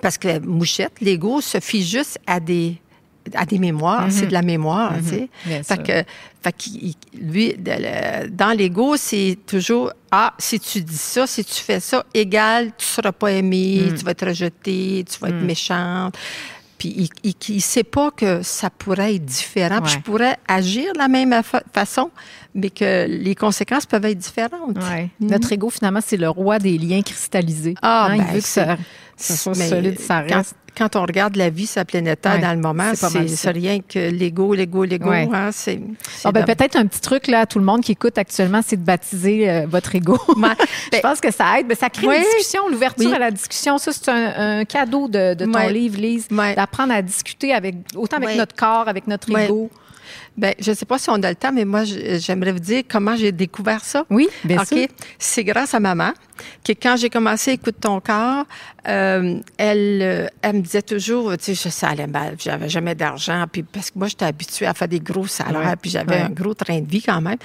parce 0.01 0.19
que 0.19 0.29
la 0.29 0.41
mouchette, 0.41 1.01
l'ego, 1.01 1.41
se 1.41 1.61
fie 1.61 1.83
juste 1.85 2.19
à 2.27 2.41
des 2.41 2.77
à 3.35 3.45
des 3.47 3.59
mémoires, 3.59 4.07
c'est 4.11 4.27
de 4.27 4.33
la 4.33 4.43
mémoire, 4.43 4.95
tu 4.99 5.05
sais. 5.09 5.21
Mhm. 5.21 5.29
Bien 5.47 5.63
Fait 5.63 5.75
sûr. 5.75 5.83
que, 5.85 6.05
fait 6.43 6.55
lui, 7.21 7.55
dans 8.31 8.57
l'ego, 8.57 8.97
c'est 8.97 9.39
toujours 9.47 9.93
ah, 10.11 10.35
si 10.39 10.61
tu 10.61 10.81
dis 10.83 10.97
ça, 10.97 11.27
si 11.27 11.45
tu 11.45 11.55
fais 11.55 11.81
ça, 11.81 12.05
égal, 12.13 12.73
tu 12.77 12.85
seras 12.85 13.13
pas 13.13 13.33
aimé, 13.33 13.83
Mm. 13.91 13.95
tu 13.95 14.05
vas 14.05 14.11
être 14.11 14.27
rejeté, 14.27 15.05
tu 15.11 15.19
vas 15.21 15.29
être 15.29 15.43
méchante. 15.43 16.17
Puis 16.79 16.93
il, 16.97 17.09
il, 17.23 17.35
il 17.49 17.61
sait 17.63 17.85
pas 17.85 18.11
que 18.11 18.43
ça 18.43 18.69
pourrait 18.69 19.15
être 19.15 19.25
différent. 19.25 19.81
Puis 19.81 19.93
Ouais. 19.93 19.99
je 19.99 20.03
pourrais 20.03 20.37
agir 20.49 20.93
de 20.95 20.99
la 20.99 21.07
même 21.09 21.33
fa- 21.45 21.63
façon, 21.73 22.11
mais 22.57 22.71
que 22.71 23.07
les 23.09 23.35
conséquences 23.37 23.87
peuvent 23.87 24.05
être 24.05 24.19
différentes. 24.19 24.77
Ouais. 24.91 25.09
Notre 25.21 25.53
ego, 25.53 25.71
finalement, 25.71 26.01
c'est 26.05 26.17
le 26.17 26.29
roi 26.29 26.59
des 26.59 26.77
liens 26.79 27.03
cristallisés. 27.03 27.77
Ah, 27.83 28.09
Hein, 28.11 28.17
ben, 28.19 28.25
il 28.29 28.35
veut 28.35 28.41
que 28.41 28.47
ça, 28.49 28.77
mais 29.57 29.69
solide, 29.69 30.01
ça 30.01 30.23
quand, 30.29 30.37
reste. 30.37 30.55
quand 30.77 30.97
on 30.97 31.03
regarde 31.03 31.37
la 31.37 31.51
vie, 31.51 31.67
sa 31.67 31.85
planète 31.85 32.21
Terre 32.23 32.35
Ouais, 32.35 32.41
dans 32.41 32.53
le 32.53 32.61
moment, 32.61 32.93
c'est 32.95 33.51
rien 33.51 33.81
que 33.81 33.99
l'ego, 34.11 34.55
l'ego, 34.55 34.85
l'ego. 34.85 35.11
Ouais. 35.11 35.29
Hein, 35.33 35.51
c'est, 35.53 35.81
Ah, 36.25 36.33
ben, 36.33 36.45
peut-être 36.45 36.77
un 36.77 36.87
petit 36.87 37.01
truc 37.01 37.27
là, 37.29 37.41
à 37.41 37.47
tout 37.47 37.59
le 37.59 37.65
monde 37.65 37.83
qui 37.83 37.93
écoute 37.93 38.19
actuellement, 38.19 38.61
c'est 38.67 38.77
de 38.77 38.85
baptiser 38.85 39.49
euh, 39.49 39.67
votre 39.69 39.95
ego. 39.95 40.19
Ouais. 40.37 40.49
Je 40.93 41.01
pense 41.01 41.21
que 41.21 41.31
ça 41.33 41.59
aide. 41.61 41.67
Mais 41.69 41.75
ça 41.75 41.89
crée 41.91 42.07
Oui. 42.07 42.17
une 42.17 42.23
discussion, 42.23 42.69
l'ouverture 42.69 43.09
Oui. 43.11 43.15
à 43.17 43.19
la 43.19 43.31
discussion. 43.31 43.79
Ça, 43.79 43.93
c'est 43.93 44.09
un, 44.09 44.59
un 44.61 44.65
cadeau 44.65 45.09
de, 45.09 45.35
de 45.35 45.45
ton 45.45 45.69
livre, 45.69 45.99
Lise, 45.99 46.29
d'apprendre 46.29 46.93
à 46.95 47.03
discuter 47.03 47.53
avec 47.53 47.75
autant 47.95 48.17
avec 48.17 48.37
notre 48.37 48.55
corps, 48.57 48.89
avec 48.89 49.07
notre 49.07 49.31
ego. 49.39 49.71
Ben, 50.37 50.55
je 50.59 50.71
ne 50.71 50.77
sais 50.77 50.87
pas 50.87 50.99
si 50.99 51.11
on 51.11 51.23
a 51.23 51.29
le 51.29 51.37
temps, 51.37 51.53
mais 51.53 51.65
moi, 51.67 51.83
j'aimerais 51.85 52.53
vous 52.53 52.59
dire 52.59 52.83
comment 52.91 53.15
j'ai 53.17 53.33
découvert 53.33 53.85
ça. 53.85 54.05
Oui, 54.09 54.29
bien 54.45 54.61
OK? 54.63 54.67
sûr. 54.69 54.87
C'est 55.19 55.45
grâce 55.45 55.75
à 55.75 55.81
maman 55.81 56.13
que 56.65 56.73
quand 56.73 56.97
j'ai 56.97 57.11
commencé 57.11 57.51
à 57.51 57.55
écouter 57.55 57.79
ton 57.83 58.01
corps, 58.01 58.45
euh, 58.89 59.39
elle, 59.59 60.01
euh, 60.03 60.27
elle 60.41 60.57
me 60.57 60.61
disait 60.63 60.83
toujours, 60.83 61.37
tu 61.39 61.55
sais, 61.55 61.71
ça 61.71 61.89
allait 61.91 62.07
mal, 62.09 62.35
j'avais 62.39 62.69
jamais 62.69 62.95
d'argent, 62.97 63.45
puis 63.53 63.63
parce 63.63 63.91
que 63.91 63.99
moi, 63.99 64.09
j'étais 64.09 64.25
habituée 64.25 64.67
à 64.67 64.75
faire 64.75 64.89
des 64.89 64.99
gros 64.99 65.27
salaires, 65.27 65.61
Ouais. 65.69 65.77
puis 65.81 65.91
j'avais 65.91 66.17
Ouais. 66.17 66.21
un 66.23 66.31
gros 66.31 66.55
train 66.55 66.81
de 66.81 66.91
vie 66.91 67.03
quand 67.03 67.21
même 67.21 67.37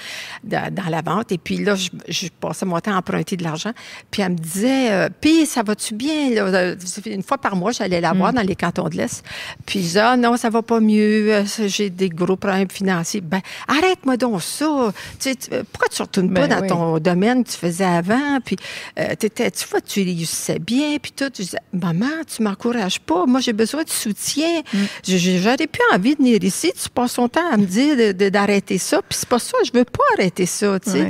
dans, 0.43 0.73
dans 0.73 0.89
la 0.89 1.01
vente. 1.01 1.31
Et 1.31 1.37
puis 1.37 1.57
là, 1.57 1.75
je, 1.75 1.89
je 2.07 2.27
passais 2.39 2.65
mon 2.65 2.79
temps 2.79 2.93
à 2.93 2.97
emprunter 2.97 3.35
de 3.37 3.43
l'argent. 3.43 3.71
Puis 4.09 4.21
elle 4.23 4.31
me 4.31 4.37
disait, 4.37 4.91
euh, 4.91 5.09
puis 5.21 5.45
ça 5.45 5.61
va-tu 5.61 5.93
bien? 5.93 6.29
Là? 6.31 6.41
Euh, 6.45 6.75
Une 7.05 7.21
fois 7.23 7.37
par 7.37 7.55
mois, 7.55 7.71
j'allais 7.71 8.01
la 8.01 8.13
Mm. 8.13 8.17
voir 8.17 8.33
dans 8.33 8.41
les 8.41 8.55
cantons 8.55 8.87
de 8.89 8.95
l'Est. 8.95 9.23
Puis 9.67 9.79
je 9.79 9.83
disais, 9.85 9.99
ah 9.99 10.17
non, 10.17 10.37
ça 10.37 10.49
va 10.49 10.61
pas 10.63 10.79
mieux, 10.79 11.33
euh, 11.33 11.43
j'ai 11.67 11.89
des 11.91 12.09
gros 12.09 12.35
problèmes 12.37 12.67
financiers. 12.77 13.21
Ben, 13.21 13.41
arrête-moi 13.67 14.17
donc 14.17 14.41
ça. 14.41 14.93
Tu 15.19 15.29
sais, 15.31 15.35
tu- 15.35 15.49
pourquoi 15.71 15.87
tu 15.89 16.01
retournes 16.01 16.33
pas 16.33 16.47
Ben 16.47 16.55
dans 16.55 16.61
oui. 16.61 16.67
ton 16.67 16.97
domaine 16.99 17.43
que 17.43 17.49
tu 17.49 17.57
faisais 17.57 17.85
avant? 17.85 18.39
Puis 18.43 18.55
euh, 18.99 19.13
tu 19.19 19.67
vois, 19.69 19.81
tu 19.81 20.01
réussissais 20.03 20.59
bien, 20.59 20.97
puis 21.01 21.11
tout. 21.11 21.25
Je 21.35 21.43
disais, 21.43 21.57
maman, 21.73 22.05
tu 22.33 22.43
m'encourages 22.43 22.99
pas. 22.99 23.25
Moi, 23.25 23.39
j'ai 23.41 23.53
besoin 23.53 23.83
de 23.83 23.89
soutien. 23.89 24.61
Mm. 24.73 24.77
J'aurais 25.07 25.67
plus 25.67 25.81
envie 25.93 26.15
de 26.15 26.19
venir 26.19 26.43
ici. 26.43 26.71
Tu 26.81 26.89
passes 26.89 27.13
ton 27.15 27.27
temps 27.27 27.49
à 27.51 27.57
me 27.57 27.65
dire 27.65 28.13
d'arrêter 28.31 28.77
ça. 28.77 29.01
Puis 29.01 29.17
c'est 29.19 29.29
pas 29.29 29.39
ça. 29.39 29.57
Je 29.65 29.71
veux 29.73 29.85
pas 29.85 30.03
arrêter 30.17 30.45
ça, 30.45 30.79
tu 30.79 30.91
sais. 30.91 31.09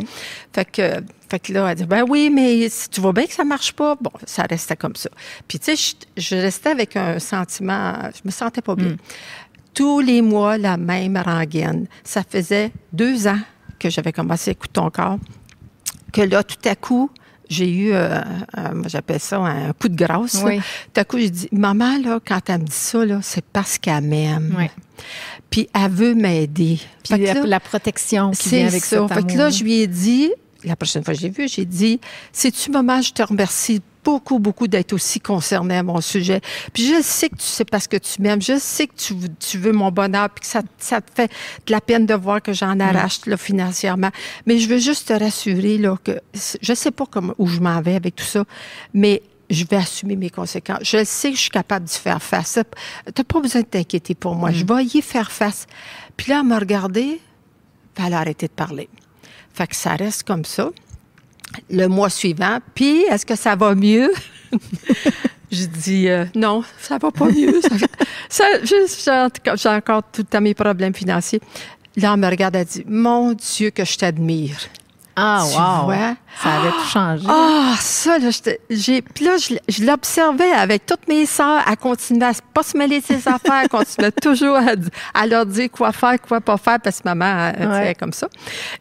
Fait 0.53 0.65
que, 0.65 1.01
fait 1.29 1.39
que 1.39 1.53
là, 1.53 1.67
elle 1.69 1.75
dit, 1.77 1.85
ben 1.85 2.03
oui, 2.07 2.31
mais 2.33 2.67
si 2.69 2.89
tu 2.89 2.99
vois 3.01 3.13
bien 3.13 3.25
que 3.27 3.33
ça 3.33 3.43
marche 3.43 3.73
pas, 3.73 3.95
bon, 3.99 4.09
ça 4.25 4.43
restait 4.49 4.75
comme 4.77 4.95
ça. 4.95 5.09
Puis, 5.47 5.59
tu 5.59 5.75
sais, 5.75 5.95
je, 6.17 6.21
je 6.21 6.35
restais 6.35 6.69
avec 6.69 6.95
un 6.95 7.19
sentiment, 7.19 7.93
je 8.15 8.21
me 8.25 8.31
sentais 8.31 8.61
pas 8.61 8.75
bien. 8.75 8.95
Tous 9.77 9.99
les 9.99 10.23
mois, 10.23 10.57
la 10.57 10.75
même 10.75 11.17
rengaine. 11.23 11.85
Ça 12.03 12.23
faisait 12.27 12.71
deux 12.91 13.27
ans 13.27 13.37
que 13.77 13.91
j'avais 13.91 14.11
commencé 14.11 14.49
à 14.49 14.53
écouter 14.53 14.73
ton 14.73 14.89
corps, 14.89 15.19
que 16.11 16.21
là, 16.21 16.43
tout 16.43 16.67
à 16.67 16.75
coup, 16.75 17.11
j'ai 17.47 17.69
eu, 17.71 17.91
euh, 17.93 18.21
moi, 18.73 18.87
j'appelle 18.87 19.19
ça 19.19 19.37
un 19.37 19.71
coup 19.73 19.87
de 19.87 19.95
grâce. 19.95 20.41
Oui. 20.43 20.57
Tout 20.93 20.99
à 20.99 21.03
coup, 21.05 21.19
j'ai 21.19 21.29
dit, 21.29 21.47
maman, 21.51 21.99
là, 22.03 22.19
quand 22.25 22.39
elle 22.49 22.61
me 22.61 22.65
dit 22.65 22.71
ça, 22.73 23.05
là, 23.05 23.19
c'est 23.21 23.45
parce 23.45 23.77
qu'elle 23.77 24.01
m'aime. 24.03 24.55
Oui. 24.57 24.65
Puis 25.51 25.69
elle 25.75 25.91
veut 25.91 26.15
m'aider. 26.15 26.79
Puis 27.07 27.23
la, 27.23 27.33
là- 27.35 27.45
la 27.45 27.59
protection 27.59 28.31
qui 28.31 28.49
c'est 28.49 28.57
vient 28.57 28.67
avec 28.67 28.83
ça. 28.83 29.07
Fait 29.07 29.27
que 29.27 29.37
là, 29.37 29.51
je 29.51 29.63
lui 29.63 29.75
ai 29.81 29.87
dit, 29.87 30.31
la 30.63 30.75
prochaine 30.75 31.03
fois 31.03 31.13
que 31.13 31.19
j'ai 31.19 31.29
vu, 31.29 31.47
j'ai 31.47 31.65
dit, 31.65 32.01
sais-tu, 32.33 32.71
maman, 32.71 33.01
je 33.03 33.13
te 33.13 33.21
remercie 33.21 33.81
beaucoup, 34.07 34.39
beaucoup 34.39 34.69
d'être 34.69 34.93
aussi 34.93 35.19
concernée 35.19 35.75
à 35.75 35.83
mon 35.83 35.99
sujet. 35.99 36.39
Puis 36.71 36.87
je 36.87 37.01
sais 37.01 37.27
que 37.27 37.35
tu 37.35 37.43
sais 37.43 37.65
parce 37.65 37.87
que 37.89 37.97
tu 37.97 38.21
m'aimes, 38.21 38.41
je 38.41 38.57
sais 38.57 38.87
que 38.87 38.95
tu, 38.95 39.13
veux- 39.13 39.27
tu 39.37 39.57
veux 39.57 39.73
mon 39.73 39.91
bonheur, 39.91 40.29
puis 40.29 40.41
que 40.43 40.47
ça, 40.47 40.61
ça 40.77 41.01
te 41.01 41.11
fait 41.13 41.29
de 41.65 41.71
la 41.73 41.81
peine 41.81 42.05
de 42.05 42.13
voir 42.13 42.41
que 42.41 42.51
Mm. 42.51 42.53
j'en 42.53 42.79
arrache 42.79 43.25
là, 43.25 43.35
financièrement. 43.35 44.11
Mais 44.45 44.59
je 44.59 44.69
veux 44.69 44.77
juste 44.77 45.09
te 45.09 45.13
rassurer 45.13 45.77
là, 45.77 45.97
que 46.01 46.21
je 46.61 46.73
sais 46.73 46.91
pas 46.91 47.05
comment, 47.05 47.33
où 47.37 47.47
je 47.47 47.59
m'en 47.59 47.81
vais 47.81 47.95
avec 47.95 48.15
tout 48.15 48.23
ça, 48.23 48.45
mais 48.93 49.21
je 49.49 49.65
vais 49.69 49.75
assumer 49.77 50.15
mes 50.15 50.29
conséquences. 50.29 50.79
Je 50.83 51.03
sais 51.03 51.29
que 51.31 51.35
je 51.35 51.41
suis 51.41 51.49
capable 51.49 51.85
d'y 51.85 51.97
faire 51.97 52.23
face. 52.23 52.59
Tu 53.07 53.11
n'as 53.17 53.23
pas 53.25 53.41
besoin 53.41 53.61
de 53.61 53.65
t'inquiéter 53.67 54.15
pour 54.15 54.35
moi. 54.35 54.51
Je 54.51 54.63
vais 54.63 54.85
y 54.85 55.01
faire 55.01 55.31
face. 55.31 55.67
Puis 56.15 56.31
là, 56.31 56.39
elle 56.41 56.47
m'a 56.47 56.59
regardé, 56.59 57.19
puis 57.93 58.05
elle 58.07 58.13
a 58.13 58.19
arrêté 58.19 58.47
de 58.47 58.53
parler. 58.53 58.87
Fait 59.53 59.67
que 59.67 59.75
ça 59.75 59.95
reste 59.97 60.23
comme 60.23 60.45
ça. 60.45 60.69
Le 61.69 61.87
mois 61.87 62.09
suivant, 62.09 62.59
puis 62.75 63.01
est-ce 63.09 63.25
que 63.25 63.35
ça 63.35 63.55
va 63.55 63.73
mieux? 63.75 64.11
Je 65.51 65.65
dis 65.65 66.09
euh, 66.09 66.25
non, 66.35 66.63
ça 66.77 66.97
va 66.97 67.09
pas 67.09 67.25
mieux. 67.29 67.61
Ça, 68.29 68.45
ça- 68.87 69.29
j'ai 69.55 69.69
encore 69.69 70.03
tout 70.11 70.21
le 70.21 70.25
temps 70.27 70.41
mes 70.41 70.53
problèmes 70.53 70.93
financiers. 70.93 71.39
Là, 71.95 72.11
elle 72.13 72.19
me 72.19 72.27
regarde, 72.27 72.55
elle 72.55 72.65
dit 72.65 72.83
Mon 72.87 73.31
Dieu, 73.33 73.69
que 73.71 73.85
je 73.85 73.97
t'admire. 73.97 74.57
Ah, 75.19 75.43
Tu 75.49 75.57
wow. 75.57 75.85
vois? 75.85 76.15
Ça 76.43 76.53
avait 76.53 76.69
tout 76.69 76.87
changé. 76.87 77.25
Ah, 77.27 77.73
ça, 77.79 78.19
là, 78.19 78.29
j'ai, 78.69 79.01
puis 79.01 79.25
là, 79.25 79.37
je, 79.37 79.55
je 79.67 79.83
l'observais 79.83 80.51
avec 80.51 80.85
toutes 80.85 81.07
mes 81.07 81.25
sœurs, 81.25 81.67
à 81.67 81.75
continuer 81.75 82.27
à 82.27 82.33
pas 82.53 82.61
se 82.61 82.77
mêler 82.77 82.99
de 82.99 83.05
ses 83.05 83.15
affaires, 83.27 83.63
à 83.63 83.67
continuer 83.67 84.11
toujours 84.11 84.55
à, 84.55 84.73
à 85.15 85.25
leur 85.25 85.47
dire 85.47 85.69
quoi 85.71 85.91
faire, 85.91 86.21
quoi 86.21 86.39
pas 86.39 86.57
faire, 86.57 86.79
parce 86.79 86.99
que 87.01 87.09
maman, 87.09 87.53
elle, 87.57 87.67
Ouais. 87.67 87.87
elle 87.87 87.95
comme 87.97 88.13
ça. 88.13 88.27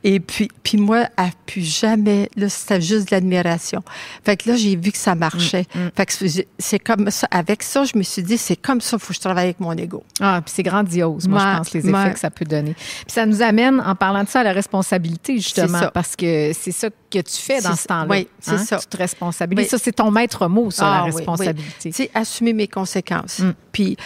Et 0.05 0.21
puis, 0.21 0.51
puis 0.63 0.77
moi, 0.77 1.07
elle 1.17 1.31
plus 1.47 1.63
jamais, 1.63 2.29
là, 2.37 2.49
c'était 2.51 2.81
juste 2.83 3.09
de 3.11 3.15
l'admiration. 3.15 3.83
Fait 4.23 4.37
que 4.37 4.51
là, 4.51 4.57
j'ai 4.57 4.77
vu 4.77 4.93
que 4.93 4.99
ça 4.99 5.15
marchait. 5.15 5.65
Fait 5.97 6.05
que 6.05 6.13
c'est- 6.59 6.79
comme 6.81 7.11
ça, 7.11 7.27
avec 7.31 7.63
ça, 7.63 7.85
je 7.85 7.97
me 7.97 8.03
suis 8.03 8.23
dit, 8.23 8.37
c'est 8.37 8.57
comme 8.57 8.83
ça, 8.83 8.99
faut 8.99 9.09
que 9.09 9.15
je 9.15 9.21
travaille 9.21 9.45
avec 9.45 9.61
mon 9.61 9.73
ego. 9.73 10.05
Ah, 10.21 10.43
puis 10.45 10.53
c'est 10.55 10.63
grandiose, 10.63 11.27
moi, 11.27 11.41
je 11.41 11.57
pense, 11.59 11.73
les 11.73 11.89
effets 11.89 12.13
que 12.13 12.19
ça 12.19 12.29
peut 12.31 12.45
donner. 12.45 12.75
Puis 12.75 13.05
ça 13.15 13.25
nous 13.25 13.41
amène, 13.41 13.81
en 13.81 13.95
parlant 13.95 14.25
de 14.25 14.29
ça, 14.29 14.41
à 14.41 14.43
la 14.43 14.53
responsabilité, 14.53 15.37
justement, 15.39 15.89
parce 15.95 16.15
que 16.15 16.26
c'est 16.55 16.73
ça 16.73 16.89
que 16.91 17.19
tu 17.21 17.37
fais 17.37 17.61
dans 17.61 17.75
C'est 17.75 17.83
ce 17.83 17.87
temps-là. 17.89 18.07
Oui, 18.09 18.29
c'est 18.41 18.53
hein? 18.53 18.59
ça. 18.59 18.79
Tu 18.79 18.87
te 18.87 18.97
responsabilises. 18.97 19.65
Oui. 19.65 19.69
Ça, 19.71 19.79
c'est 19.79 19.93
ton 19.93 20.11
maître 20.11 20.47
mot, 20.49 20.71
ça, 20.71 20.85
la 20.85 20.91
Ah, 20.91 21.05
oui, 21.05 21.11
oui. 21.11 21.17
responsabilité. 21.17 21.91
Tu 21.91 21.93
sais, 21.93 22.11
assumer 22.15 22.53
mes 22.53 22.69
conséquences. 22.69 23.39
Mm. 23.41 23.53
Puis 23.73 23.97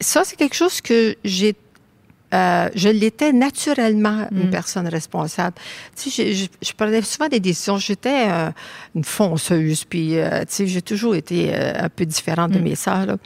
ça, 0.00 0.22
c'est 0.24 0.36
quelque 0.36 0.54
chose 0.56 0.80
que 0.80 1.16
j'ai. 1.24 1.54
euh, 2.34 2.68
je 2.74 2.88
l'étais 2.88 3.32
naturellement 3.32 4.26
Mm. 4.32 4.40
une 4.40 4.50
personne 4.50 4.88
responsable. 4.88 5.54
Tu 5.94 6.10
sais, 6.10 6.32
je, 6.34 6.44
je- 6.44 6.68
je 6.68 6.72
prenais 6.72 7.00
souvent 7.02 7.28
des 7.28 7.38
décisions. 7.38 7.78
J'étais 7.78 8.28
euh, 8.28 8.50
une 8.96 9.04
fonceuse, 9.04 9.84
puis 9.84 10.18
euh, 10.18 10.40
tu 10.40 10.46
sais, 10.48 10.66
j'ai 10.66 10.82
toujours 10.82 11.14
été 11.14 11.54
un 11.54 11.88
peu 11.88 12.04
différente 12.04 12.50
Mm. 12.50 12.54
de 12.54 12.58
mes 12.60 12.74
sœurs. 12.74 13.06
là. 13.06 13.16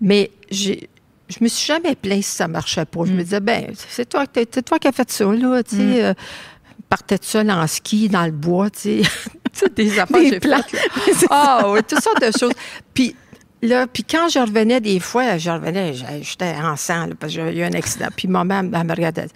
Mais 0.00 0.32
j'ai, 0.50 0.88
je 1.28 1.36
me 1.40 1.46
suis 1.48 1.66
jamais 1.66 1.94
plainte 1.94 2.24
si 2.24 2.32
ça 2.36 2.48
marchait 2.48 2.84
pas. 2.84 3.02
Mm. 3.02 3.06
Je 3.06 3.12
me 3.12 3.22
disais, 3.22 3.40
ben, 3.40 3.72
c'est 3.88 4.08
toi, 4.08 4.26
qui- 4.26 4.46
c'est 4.52 4.64
toi 4.64 4.78
qui 4.80 4.88
as 4.88 4.92
fait 4.92 5.10
ça, 5.10 5.24
là. 5.26 5.62
Tu 5.62 5.76
sais, 5.76 6.10
Mm. 6.10 6.14
Partais 6.88 7.18
seule 7.20 7.50
en 7.50 7.66
ski 7.66 8.08
dans 8.08 8.24
le 8.26 8.32
bois, 8.32 8.70
tu 8.70 9.02
sais. 9.52 9.68
Des 9.76 9.98
affaires 9.98 10.30
Des 10.30 10.40
plans. 10.40 10.62
Ah 11.30 11.64
oui, 11.70 11.80
toutes 11.86 12.02
sortes 12.02 12.20
de 12.22 12.30
choses. 12.38 12.52
Puis 12.94 13.14
là, 13.62 13.86
puis 13.86 14.04
quand 14.04 14.28
je 14.28 14.38
revenais 14.38 14.80
des 14.80 15.00
fois, 15.00 15.36
je 15.38 15.50
revenais, 15.50 15.94
j'étais 16.22 16.54
en 16.62 16.76
sang, 16.76 17.06
là, 17.06 17.14
parce 17.18 17.32
que 17.32 17.38
j'avais 17.40 17.56
eu 17.56 17.62
un 17.64 17.72
accident. 17.72 18.08
Puis 18.16 18.28
ma 18.28 18.44
mère, 18.44 18.58
elle 18.60 18.84
me 18.86 18.94
regardait, 18.94 19.22
elle 19.22 19.28
dit, 19.28 19.34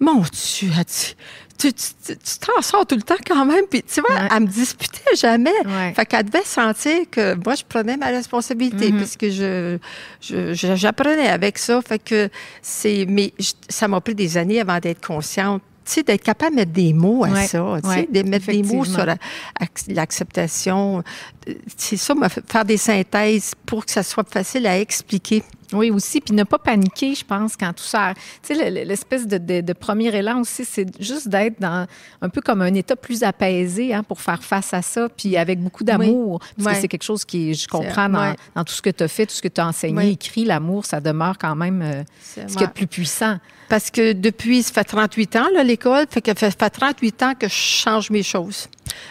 mon 0.00 0.20
Dieu, 0.20 0.70
elle 0.78 0.84
dit, 0.84 1.16
tu 1.58 1.72
tu- 1.72 2.16
tu 2.16 2.38
t'en 2.40 2.60
sors 2.62 2.84
tout 2.86 2.96
le 2.96 3.02
temps 3.02 3.14
quand 3.26 3.44
même. 3.44 3.64
Puis, 3.70 3.82
tu 3.82 4.00
vois, 4.00 4.14
Ouais. 4.14 4.28
elle 4.34 4.42
me 4.42 4.46
disputait 4.46 5.16
jamais. 5.16 5.52
Ouais. 5.64 5.92
Fait 5.94 6.04
qu'elle 6.06 6.24
devait 6.24 6.44
sentir 6.44 7.00
que 7.10 7.34
moi, 7.44 7.54
je 7.54 7.62
prenais 7.68 7.96
ma 7.96 8.06
responsabilité 8.06 8.90
Mhm. 8.92 8.98
parce 8.98 9.16
que 9.16 9.30
je, 9.30 9.78
je- 10.20 10.52
je- 10.54 10.74
j'apprenais 10.76 11.28
avec 11.28 11.58
ça. 11.58 11.80
Fait 11.82 11.98
que 12.00 12.28
c'est, 12.62 13.06
mais 13.08 13.32
je- 13.38 13.52
ça 13.68 13.86
m'a 13.88 14.00
pris 14.00 14.14
des 14.16 14.36
années 14.36 14.60
avant 14.60 14.78
d'être 14.78 15.04
consciente. 15.06 15.62
Tu 15.84 15.92
sais, 15.92 16.02
d'être 16.02 16.22
capable 16.22 16.52
de 16.52 16.60
mettre 16.60 16.72
des 16.72 16.92
mots 16.94 17.24
à 17.24 17.28
Ouais. 17.28 17.46
ça, 17.46 17.62
tu 17.82 17.88
sais, 17.90 17.96
Ouais, 17.96 18.08
de 18.10 18.22
mettre 18.28 18.46
des 18.46 18.62
mots 18.62 18.84
sur 18.84 19.04
la- 19.04 19.16
ac- 19.60 19.92
l'acceptation. 19.92 21.02
Euh, 21.48 21.52
C'est 21.76 21.96
ça, 21.98 22.14
faire 22.46 22.64
des 22.64 22.76
synthèses 22.78 23.52
pour 23.66 23.84
que 23.84 23.90
ça 23.90 24.02
soit 24.02 24.28
facile 24.28 24.66
à 24.66 24.78
expliquer. 24.80 25.42
Oui, 25.72 25.90
aussi. 25.90 26.20
Puis 26.20 26.34
ne 26.34 26.44
pas 26.44 26.58
paniquer, 26.58 27.14
je 27.14 27.24
pense, 27.24 27.56
quand 27.56 27.72
tout 27.72 27.82
ça. 27.84 28.12
Tu 28.42 28.54
sais, 28.54 28.70
le- 28.70 28.74
le- 28.80 28.84
l'espèce 28.86 29.26
de, 29.26 29.38
de- 29.38 29.60
de 29.60 29.72
premier 29.72 30.14
élan 30.14 30.40
aussi, 30.40 30.64
c'est 30.64 30.86
juste 31.02 31.28
d'être 31.28 31.60
dans 31.60 31.86
un 32.22 32.28
peu 32.28 32.40
comme 32.40 32.62
un 32.62 32.72
état 32.74 32.94
plus 32.96 33.22
apaisé 33.22 33.92
hein, 33.92 34.02
pour 34.04 34.20
faire 34.20 34.42
face 34.42 34.72
à 34.72 34.82
ça, 34.82 35.08
puis 35.08 35.36
avec 35.36 35.60
beaucoup 35.60 35.82
d'amour. 35.84 36.40
Parce 36.62 36.76
que 36.76 36.80
c'est 36.82 36.88
quelque 36.88 37.02
chose 37.02 37.24
qui, 37.24 37.54
je 37.54 37.66
comprends, 37.66 38.08
dans, 38.08 38.34
tout 38.64 38.72
ce 38.72 38.82
que 38.82 38.90
tu 38.90 39.02
as 39.04 39.08
fait, 39.08 39.26
tout 39.26 39.34
ce 39.34 39.42
que 39.42 39.48
tu 39.48 39.60
as 39.60 39.66
enseigné, 39.66 40.10
écrit, 40.10 40.44
l'amour, 40.44 40.84
ça 40.86 41.00
demeure 41.00 41.36
quand 41.38 41.56
même 41.56 41.82
euh, 41.82 42.02
ce 42.22 42.40
a 42.40 42.44
ouais. 42.60 42.66
de 42.68 42.72
plus 42.72 42.86
puissant. 42.86 43.38
Parce 43.68 43.90
que 43.90 44.12
depuis, 44.12 44.62
ça 44.62 44.72
fait 44.72 44.84
38 44.84 45.36
ans, 45.36 45.46
là, 45.54 45.62
l'école, 45.62 46.06
fait 46.10 46.20
que 46.20 46.38
ça 46.38 46.50
fait 46.50 46.70
38 46.70 47.22
ans 47.22 47.32
que 47.38 47.48
je 47.48 47.54
change 47.54 48.10
mes 48.10 48.22
choses. 48.22 48.68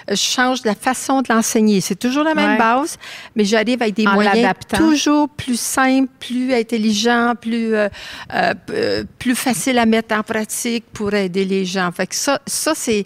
Je 0.07 0.15
change 0.15 0.59
la 0.65 0.75
façon 0.75 1.21
de 1.21 1.33
l'enseigner. 1.33 1.81
C'est 1.81 1.95
toujours 1.95 2.23
la 2.23 2.33
même 2.35 2.51
Ouais. 2.51 2.57
base, 2.57 2.97
mais 3.35 3.43
j'arrive 3.43 3.81
avec 3.81 3.95
des 3.95 4.07
En 4.07 4.13
moyens 4.13 4.53
toujours 4.73 5.29
plus 5.29 5.59
simples, 5.59 6.11
plus 6.19 6.53
intelligents, 6.53 7.33
plus, 7.39 7.75
euh, 7.75 7.89
euh, 8.33 8.53
euh, 8.69 9.03
plus 9.19 9.35
faciles 9.35 9.77
à 9.79 9.85
mettre 9.85 10.15
en 10.15 10.23
pratique 10.23 10.85
pour 10.93 11.13
aider 11.13 11.45
les 11.45 11.65
gens. 11.65 11.91
Fait 11.91 12.07
que 12.07 12.15
ça, 12.15 12.39
ça 12.45 12.73
c'est, 12.75 13.05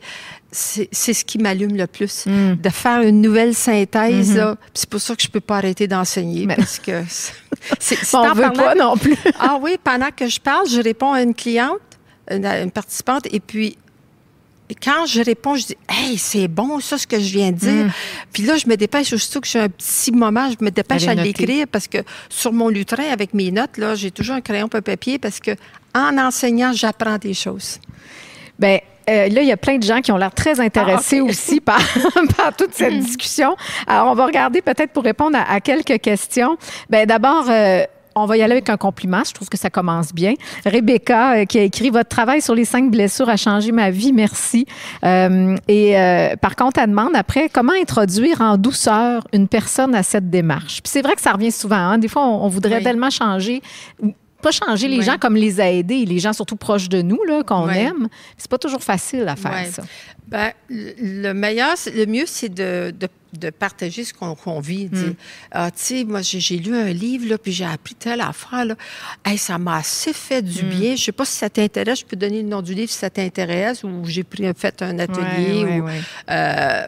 c'est, 0.52 0.90
ce 0.92 1.26
qui 1.26 1.38
m'allume 1.38 1.76
le 1.76 1.88
plus. 1.88 2.26
Mm. 2.26 2.56
De 2.56 2.70
faire 2.70 3.02
une 3.02 3.22
nouvelle 3.22 3.54
synthèse. 3.54 4.34
Puis 4.34 4.70
c'est 4.74 4.90
pour 4.90 5.02
ça 5.02 5.16
que 5.16 5.22
je 5.22 5.30
peux 5.30 5.42
pas 5.42 5.58
arrêter 5.58 5.88
d'enseigner, 5.88 6.48
parce 6.48 6.80
que 6.80 7.04
c'est, 7.80 8.16
On 8.16 8.34
veut 8.34 8.52
pas 8.54 8.76
non 8.76 8.96
plus. 8.98 9.16
ah 9.40 9.60
oui, 9.62 9.78
pendant 9.84 10.10
que 10.16 10.28
je 10.28 10.40
parle, 10.40 10.68
je 10.70 10.82
réponds 10.82 11.14
à 11.14 11.22
une 11.22 11.34
cliente, 11.34 11.80
une, 12.32 12.46
une 12.46 12.72
participante, 12.72 13.28
et 13.32 13.40
puis 13.40 13.78
quand 14.82 15.06
je 15.06 15.22
réponds, 15.22 15.56
je 15.56 15.68
dis 15.68 15.78
Hey, 15.88 16.18
c'est 16.18 16.48
bon, 16.48 16.80
ça, 16.80 16.98
ce 16.98 17.08
que 17.08 17.20
je 17.20 17.32
viens 17.32 17.52
de 17.52 17.58
dire. 17.58 17.86
Mm. 17.86 17.92
Puis 18.34 18.44
là, 18.44 18.58
je 18.58 18.68
me 18.68 18.76
dépêche, 18.76 19.14
aussitôt 19.14 19.42
que 19.42 19.48
j'ai 19.48 19.60
un 19.60 19.70
petit 19.70 20.12
moment, 20.12 20.50
je 20.50 20.64
me 20.64 20.72
dépêche 20.72 21.08
à 21.08 21.14
l'écrire 21.14 21.68
parce 21.72 21.88
que 21.88 22.00
sur 22.30 22.54
mon 22.54 22.70
lutrin, 22.70 23.12
avec 23.12 23.34
mes 23.34 23.52
notes, 23.52 23.78
là, 23.78 23.96
j'ai 23.96 24.12
toujours 24.12 24.36
un 24.36 24.42
crayon 24.42 24.70
un 24.74 24.82
papier 24.82 25.18
parce 25.18 25.40
que 25.40 25.52
en 25.96 26.18
enseignant, 26.18 26.74
j'apprends 26.74 27.18
des 27.18 27.34
choses. 27.34 27.80
Ben 28.60 28.80
euh, 29.10 29.28
là, 29.30 29.42
il 29.42 29.48
y 29.48 29.52
a 29.52 29.58
plein 29.58 29.78
de 29.78 29.84
gens 29.84 30.02
qui 30.02 30.12
ont 30.12 30.18
l'air 30.18 30.34
très 30.34 30.60
intéressés 30.60 31.20
Ah, 31.22 31.24
aussi 31.30 31.60
par, 31.62 31.80
par 32.38 32.56
toute 32.56 32.74
cette 32.74 32.98
discussion. 33.00 33.56
Alors, 33.88 34.08
on 34.12 34.16
va 34.16 34.26
regarder 34.26 34.62
peut-être 34.62 34.92
pour 34.92 35.04
répondre 35.04 35.38
à, 35.38 35.52
à 35.54 35.60
quelques 35.60 36.00
questions. 36.00 36.58
Ben 36.90 37.06
d'abord. 37.06 37.46
euh, 37.50 37.84
on 38.20 38.26
va 38.26 38.36
y 38.36 38.42
aller 38.42 38.54
avec 38.54 38.68
un 38.72 38.78
compliment. 38.78 39.22
Je 39.24 39.32
trouve 39.32 39.48
que 39.48 39.60
ça 39.60 39.70
commence 39.70 40.12
bien. 40.12 40.34
Rebecca, 40.66 41.36
euh, 41.36 41.46
qui 41.46 41.60
a 41.60 41.62
écrit 41.62 41.92
Votre 41.92 42.10
travail 42.10 42.42
sur 42.42 42.56
les 42.56 42.66
cinq 42.66 42.90
blessures 42.90 43.30
a 43.30 43.38
changé 43.38 43.72
ma 43.72 43.92
vie. 43.92 44.12
Merci. 44.12 44.66
Euh, 45.06 45.56
et 45.68 45.96
euh, 46.00 46.36
par 46.36 46.56
contre, 46.56 46.80
elle 46.82 46.90
demande 46.90 47.16
après 47.16 47.48
comment 47.48 47.74
introduire 47.80 48.42
en 48.42 48.58
douceur 48.58 49.22
une 49.34 49.48
personne 49.48 49.94
à 49.94 50.02
cette 50.02 50.32
démarche? 50.32 50.82
Puis 50.82 50.92
c'est 50.92 51.04
vrai 51.04 51.14
que 51.14 51.22
ça 51.22 51.32
revient 51.34 51.52
souvent. 51.52 51.76
hein. 51.76 52.00
Des 52.00 52.08
fois, 52.08 52.24
on, 52.26 52.44
on 52.44 52.48
voudrait 52.48 52.78
Oui. 52.78 52.84
tellement 52.84 53.12
changer. 53.12 53.62
Pas 54.42 54.52
changer 54.52 54.88
les 54.88 55.02
gens 55.02 55.18
comme 55.18 55.36
les 55.36 55.60
aider, 55.60 56.06
les 56.06 56.20
gens 56.20 56.34
surtout 56.34 56.56
proches 56.58 56.90
de 56.90 57.02
nous, 57.02 57.24
là, 57.28 57.44
qu'on 57.44 57.68
aime. 57.70 58.08
C'est 58.38 58.50
pas 58.50 58.58
toujours 58.60 58.84
facile 58.84 59.28
à 59.28 59.36
faire 59.36 59.52
Ouais. 59.52 59.72
ça. 59.72 59.84
Ben, 60.28 60.52
le 60.70 60.94
le 61.28 61.34
meilleur, 61.34 61.76
le 61.94 62.06
mieux, 62.06 62.26
c'est 62.26 62.50
de, 62.50 62.94
de, 63.00 63.08
de 63.40 63.50
partager 63.50 64.04
ce 64.04 64.14
qu'on 64.14 64.60
vit. 64.60 64.86
dire, 64.90 65.14
Ah, 65.52 65.72
tu 65.72 65.82
sais, 65.82 66.04
moi, 66.04 66.20
j'ai 66.22 66.58
lu 66.58 66.76
un 66.76 66.92
livre, 66.92 67.30
là, 67.30 67.38
puis 67.38 67.52
j'ai 67.54 67.64
appris 67.66 67.96
telle 67.96 68.20
affaire. 68.22 68.66
Là. 68.66 68.76
Hey, 69.26 69.38
ça 69.38 69.58
m'a 69.58 69.78
assez 69.78 70.12
fait 70.14 70.42
du 70.42 70.64
bien. 70.64 70.96
Je 70.98 71.04
sais 71.06 71.12
pas 71.14 71.24
si 71.26 71.32
ça 71.38 71.50
t'intéresse. 71.50 72.02
Je 72.02 72.06
peux 72.06 72.18
donner 72.18 72.42
le 72.44 72.50
nom 72.50 72.62
du 72.62 72.74
livre 72.74 72.92
si 72.92 72.98
ça 72.98 73.10
t'intéresse, 73.10 73.84
ou 73.86 74.02
j'ai 74.06 74.26
fait 74.56 74.82
un 74.82 75.00
atelier. 75.00 75.64
Ou, 75.82 75.88
euh, 76.30 76.88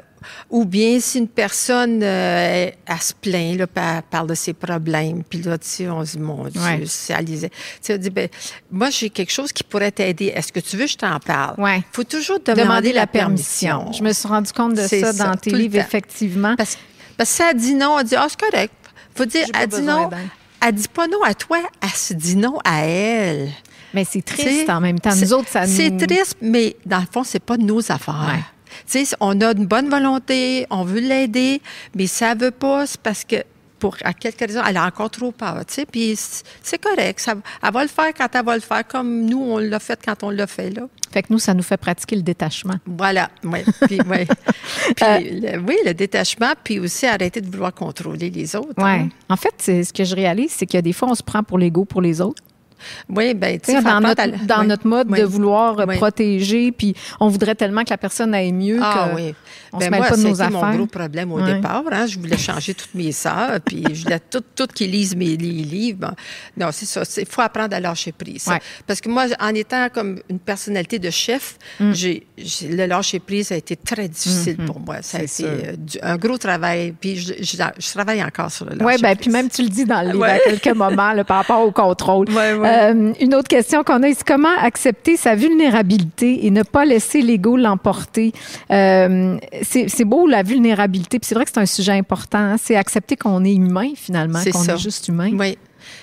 ou 0.49 0.65
bien 0.65 0.99
si 0.99 1.17
une 1.19 1.27
personne, 1.27 2.01
euh, 2.03 2.69
elle 2.85 3.01
se 3.01 3.13
plaint, 3.13 3.57
là, 3.57 4.01
parle 4.01 4.27
de 4.27 4.33
ses 4.35 4.53
problèmes, 4.53 5.23
puis 5.23 5.41
là, 5.41 5.57
tu 5.57 5.67
sais, 5.67 5.89
on 5.89 6.05
se 6.05 6.13
dit, 6.17 6.19
mon 6.19 6.45
Dieu, 6.47 6.61
Ouais. 6.61 6.83
c'est 6.85 7.13
Alizé. 7.13 7.49
Tu 7.49 7.55
sais, 7.81 7.93
on 7.95 7.97
dit, 7.97 8.09
ben, 8.09 8.29
moi, 8.71 8.89
j'ai 8.89 9.09
quelque 9.09 9.31
chose 9.31 9.51
qui 9.51 9.63
pourrait 9.63 9.91
t'aider. 9.91 10.27
Est-ce 10.35 10.51
que 10.51 10.59
tu 10.59 10.77
veux 10.77 10.85
que 10.85 10.91
je 10.91 10.97
t'en 10.97 11.19
parle? 11.19 11.55
Ouais. 11.59 11.83
faut 11.91 12.03
toujours 12.03 12.39
demander, 12.39 12.61
Demander 12.63 12.93
la 12.93 13.01
la 13.01 13.07
permission. 13.07 13.79
permission. 13.79 13.91
Je 13.93 14.03
me 14.03 14.13
suis 14.13 14.27
rendu 14.27 14.51
compte 14.51 14.73
de 14.75 14.81
ça, 14.87 15.13
ça, 15.13 15.25
dans 15.25 15.35
tes 15.35 15.51
livres, 15.51 15.77
effectivement. 15.77 16.55
Parce, 16.57 16.77
parce 17.17 17.37
que 17.37 17.43
elle 17.51 17.57
dit 17.57 17.73
non, 17.75 17.97
elle 17.99 18.05
dit 18.05 18.15
Ah, 18.15 18.27
c'est 18.29 18.39
correct. 18.39 18.73
Faut 19.15 19.25
dire, 19.25 19.45
elle 19.59 19.67
dit 19.67 19.81
non. 19.81 20.07
d'aide. 20.07 20.19
Elle 20.65 20.73
dit 20.75 20.87
pas 20.93 21.07
non 21.07 21.23
à 21.23 21.33
toi, 21.33 21.59
elle 21.81 21.89
se 21.89 22.13
dit 22.13 22.35
non 22.35 22.57
à 22.65 22.81
elle. 22.85 23.49
Mais 23.93 24.05
c'est 24.05 24.21
triste 24.21 24.69
en 24.69 24.79
même 24.81 24.99
temps. 24.99 25.15
Nous 25.15 25.33
autres, 25.33 25.47
ça 25.49 25.65
nous... 25.65 25.73
C'est 25.75 25.97
triste, 26.05 26.35
mais 26.41 26.75
dans 26.85 26.99
le 26.99 27.07
fond, 27.11 27.23
c'est 27.23 27.39
pas 27.43 27.57
nos 27.57 27.79
affaires. 27.91 28.27
Ouais. 28.35 28.43
Tu 28.89 29.05
sais, 29.05 29.15
on 29.19 29.39
a 29.41 29.51
une 29.51 29.65
bonne 29.67 29.89
volonté, 29.89 30.65
on 30.69 30.83
veut 30.83 30.99
l'aider, 31.01 31.61
mais 31.95 32.07
ça 32.07 32.33
veut 32.35 32.51
pas, 32.51 32.87
c'est 32.87 32.99
parce 33.01 33.23
que 33.23 33.37
pour 33.77 33.95
à 34.03 34.13
quelque 34.13 34.39
raison, 34.45 34.61
elle 34.67 34.75
a 34.75 34.85
encore 34.85 35.09
trop 35.09 35.31
peur, 35.31 35.63
tu 35.65 35.75
sais, 35.75 35.85
puis 35.85 36.13
c'est- 36.17 36.77
correct, 36.81 37.19
ça, 37.19 37.35
elle 37.63 37.71
va 37.71 37.81
le 37.83 37.87
faire 37.87 38.13
quand 38.13 38.27
elle 38.33 38.43
va 38.43 38.55
le 38.55 38.61
faire, 38.61 38.85
comme 38.85 39.25
nous, 39.25 39.39
on 39.41 39.57
l'a 39.57 39.79
fait 39.79 39.97
quand 40.03 40.21
on 40.23 40.31
l'a 40.31 40.47
fait, 40.47 40.69
là. 40.71 40.87
Fait 41.11 41.23
que 41.23 41.27
nous, 41.31 41.39
ça 41.39 41.53
nous 41.53 41.63
fait 41.63 41.77
pratiquer 41.77 42.15
le 42.17 42.21
détachement. 42.23 42.75
Voilà, 42.85 43.29
oui. 43.43 43.59
Puis, 43.87 44.01
ouais. 44.01 44.25
Puis, 44.95 45.05
Euh, 45.05 45.19
le- 45.19 45.59
oui, 45.61 45.75
le 45.85 45.93
détachement, 45.93 46.53
puis 46.63 46.79
aussi 46.79 47.05
arrêter 47.05 47.41
de 47.41 47.49
vouloir 47.49 47.73
contrôler 47.73 48.29
les 48.29 48.55
autres. 48.55 48.73
Ouais. 48.77 48.83
hein. 49.01 49.09
En 49.29 49.37
fait, 49.37 49.53
c'est- 49.59 49.83
ce 49.85 49.93
que 49.93 50.03
je 50.03 50.13
réalise, 50.15 50.51
c'est 50.51 50.65
qu'il 50.65 50.77
y 50.77 50.79
a 50.79 50.81
des 50.83 50.93
fois, 50.93 51.07
on 51.09 51.15
se 51.15 51.23
prend 51.23 51.41
pour 51.43 51.57
l'ego 51.57 51.85
pour 51.85 52.01
les 52.01 52.19
autres. 52.21 52.43
Oui, 53.09 53.33
ben, 53.33 53.59
tu 53.59 53.71
sais, 53.71 53.81
dans 53.81 53.99
notre, 53.99 54.21
à 54.21 54.27
la- 54.27 54.37
dans 54.37 54.61
oui. 54.61 54.67
notre 54.67 54.87
mode 54.87 55.07
Oui. 55.09 55.19
de 55.19 55.25
vouloir 55.25 55.79
euh, 55.79 55.85
Oui. 55.87 55.97
protéger, 55.97 56.71
puis 56.71 56.95
on 57.19 57.27
voudrait 57.27 57.55
tellement 57.55 57.83
que 57.83 57.89
la 57.89 57.97
personne 57.97 58.33
aille 58.33 58.51
mieux 58.53 58.79
Ah 58.81 59.09
que 59.11 59.15
oui. 59.15 59.35
on 59.73 59.77
Ben 59.77 59.85
se 59.85 59.91
mêle 59.91 59.99
moi, 59.99 60.09
pas 60.09 60.17
de 60.17 60.21
nos 60.23 60.41
affaires. 60.41 60.51
mon 60.71 60.75
gros 60.77 60.85
problème 60.87 61.31
au 61.31 61.41
départ. 61.41 61.83
Hein. 61.91 62.05
Je 62.07 62.17
voulais 62.19 62.37
changer 62.37 62.73
toutes 62.73 62.93
mes 62.95 63.11
sœurs, 63.11 63.59
puis 63.63 63.83
je 63.93 64.03
voulais 64.03 64.19
toutes 64.29 64.45
toutes 64.55 64.73
qui 64.73 64.87
lisent 64.87 65.15
mes 65.15 65.35
livres. 65.37 65.99
Bon. 65.99 66.11
Non, 66.57 66.69
c'est 66.71 66.85
ça. 66.85 67.03
Il 67.17 67.25
faut 67.25 67.41
apprendre 67.41 67.75
à 67.75 67.79
lâcher 67.79 68.11
prise. 68.11 68.43
ça. 68.43 68.59
Parce 68.87 69.01
que 69.01 69.09
moi, 69.09 69.25
en 69.39 69.53
étant 69.55 69.87
comme 69.93 70.19
une 70.29 70.39
personnalité 70.39 70.99
de 70.99 71.09
chef, 71.09 71.57
Mm. 71.79 71.93
j'ai, 71.93 72.27
le 72.69 72.85
lâcher 72.85 73.19
prise 73.19 73.51
a 73.51 73.55
été 73.55 73.75
très 73.75 74.07
difficile 74.07 74.57
pour 74.57 74.79
moi. 74.79 74.97
Ça 75.01 75.17
a 75.19 75.21
Mm-hmm. 75.21 75.27
C'est 75.27 75.43
été 75.43 75.99
euh, 76.03 76.13
un 76.13 76.17
gros 76.17 76.37
travail. 76.37 76.93
Puis 76.99 77.17
je, 77.17 77.33
je- 77.39 77.57
je 77.79 77.91
travaille 77.93 78.23
encore 78.23 78.51
sur 78.51 78.65
le 78.65 78.71
lâcher 78.71 78.85
Oui, 78.85 78.93
ben, 79.01 79.15
prise. 79.15 79.17
puis 79.21 79.29
même 79.31 79.49
tu 79.49 79.61
le 79.63 79.69
dis 79.69 79.85
dans 79.85 80.01
le 80.01 80.11
livre 80.11 80.23
à 80.25 80.39
quelques 80.39 80.75
moments 80.75 81.13
là, 81.13 81.23
par 81.23 81.37
rapport 81.37 81.61
au 81.61 81.71
contrôle. 81.71 82.29
Ouais, 82.29 82.53
ouais. 82.53 82.68
Euh, 82.69 83.13
une 83.19 83.35
autre 83.35 83.47
question 83.47 83.83
qu'on 83.83 84.03
a, 84.03 84.09
c'est 84.09 84.23
comment 84.25 84.55
accepter 84.61 85.17
sa 85.17 85.35
vulnérabilité 85.35 86.45
et 86.45 86.51
ne 86.51 86.63
pas 86.63 86.85
laisser 86.85 87.21
l'ego 87.21 87.57
l'emporter? 87.57 88.33
Euh, 88.71 89.37
c'est 89.63 90.05
beau 90.05 90.27
la 90.27 90.43
vulnérabilité, 90.43 91.19
puis 91.19 91.27
c'est 91.27 91.35
vrai 91.35 91.45
que 91.45 91.51
c'est 91.53 91.59
un 91.59 91.65
sujet 91.65 91.93
important. 91.93 92.37
hein. 92.39 92.55
C'est 92.61 92.75
accepter 92.75 93.15
qu'on 93.15 93.43
est 93.43 93.53
humain 93.55 93.91
finalement, 93.95 94.39
qu'on 94.51 94.63
est 94.63 94.77
juste 94.77 95.07
humain. 95.07 95.31
Oui. 95.33 95.57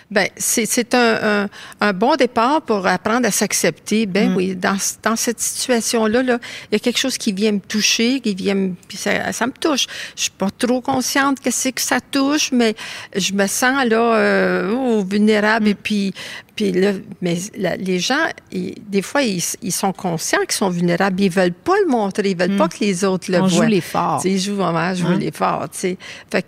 Ben, 0.09 0.29
c'est 0.37 0.95
un, 0.95 1.43
un, 1.45 1.49
un 1.81 1.93
bon 1.93 2.15
départ 2.15 2.63
pour 2.63 2.87
apprendre 2.87 3.27
à 3.27 3.31
s'accepter. 3.33 4.07
Ben 4.07 4.31
Mm. 4.31 4.37
oui, 4.37 4.55
dans, 4.55 4.77
dans 5.03 5.17
cette 5.17 5.41
situation-là, 5.41 6.23
là, 6.23 6.39
il 6.71 6.75
y 6.75 6.77
a 6.77 6.79
quelque 6.79 6.99
chose 6.99 7.19
qui 7.19 7.33
vient 7.33 7.53
me 7.53 7.59
toucher, 7.61 8.21
qui 8.21 8.35
vient 8.35 8.55
me, 8.55 8.75
ça, 8.95 9.33
ça 9.33 9.47
me 9.49 9.53
touche. 9.53 9.87
Je 10.15 10.23
suis 10.23 10.31
pas 10.31 10.49
trop 10.57 10.81
consciente 10.81 11.41
que 11.41 11.51
c'est 11.51 11.73
que 11.73 11.81
ça 11.83 11.99
touche, 12.01 12.53
mais 12.53 12.77
je 13.17 13.33
me 13.33 13.47
sens 13.49 13.85
là 13.87 14.15
euh, 14.17 14.73
oh, 14.77 15.03
vulnérable. 15.03 15.67
Mm. 15.67 15.71
Et 15.71 15.75
puis, 15.75 16.15
puis 16.55 16.73
là, 16.73 16.93
mais 17.21 17.37
les 17.79 17.99
gens, 17.99 18.15
ils- 18.53 18.75
des 18.89 19.03
fois, 19.03 19.23
ils, 19.23 19.43
ils 19.61 19.73
sont 19.73 19.93
conscients 19.93 20.39
qu'ils 20.41 20.53
sont 20.53 20.71
vulnérables. 20.71 21.21
Ils 21.21 21.31
veulent 21.31 21.53
pas 21.53 21.75
le 21.85 21.91
montrer. 21.91 22.31
Ils 22.31 22.37
veulent 22.39 22.57
pas 22.57 22.69
que 22.69 22.79
les 22.81 23.05
autres 23.05 23.31
le 23.31 23.39
Mm. 23.41 23.43
On 23.43 23.49
joue 23.49 23.57
voient. 23.57 23.67
les 23.69 23.81
forts. 23.81 24.23
Tu 24.23 24.29
sais, 24.29 24.35
ils 24.35 24.41
jouent 24.41 24.57
vraiment, 24.57 24.95
jouent 24.95 25.09
Hein? 25.09 25.19
l'effort. 25.19 25.67
Fait 25.73 25.99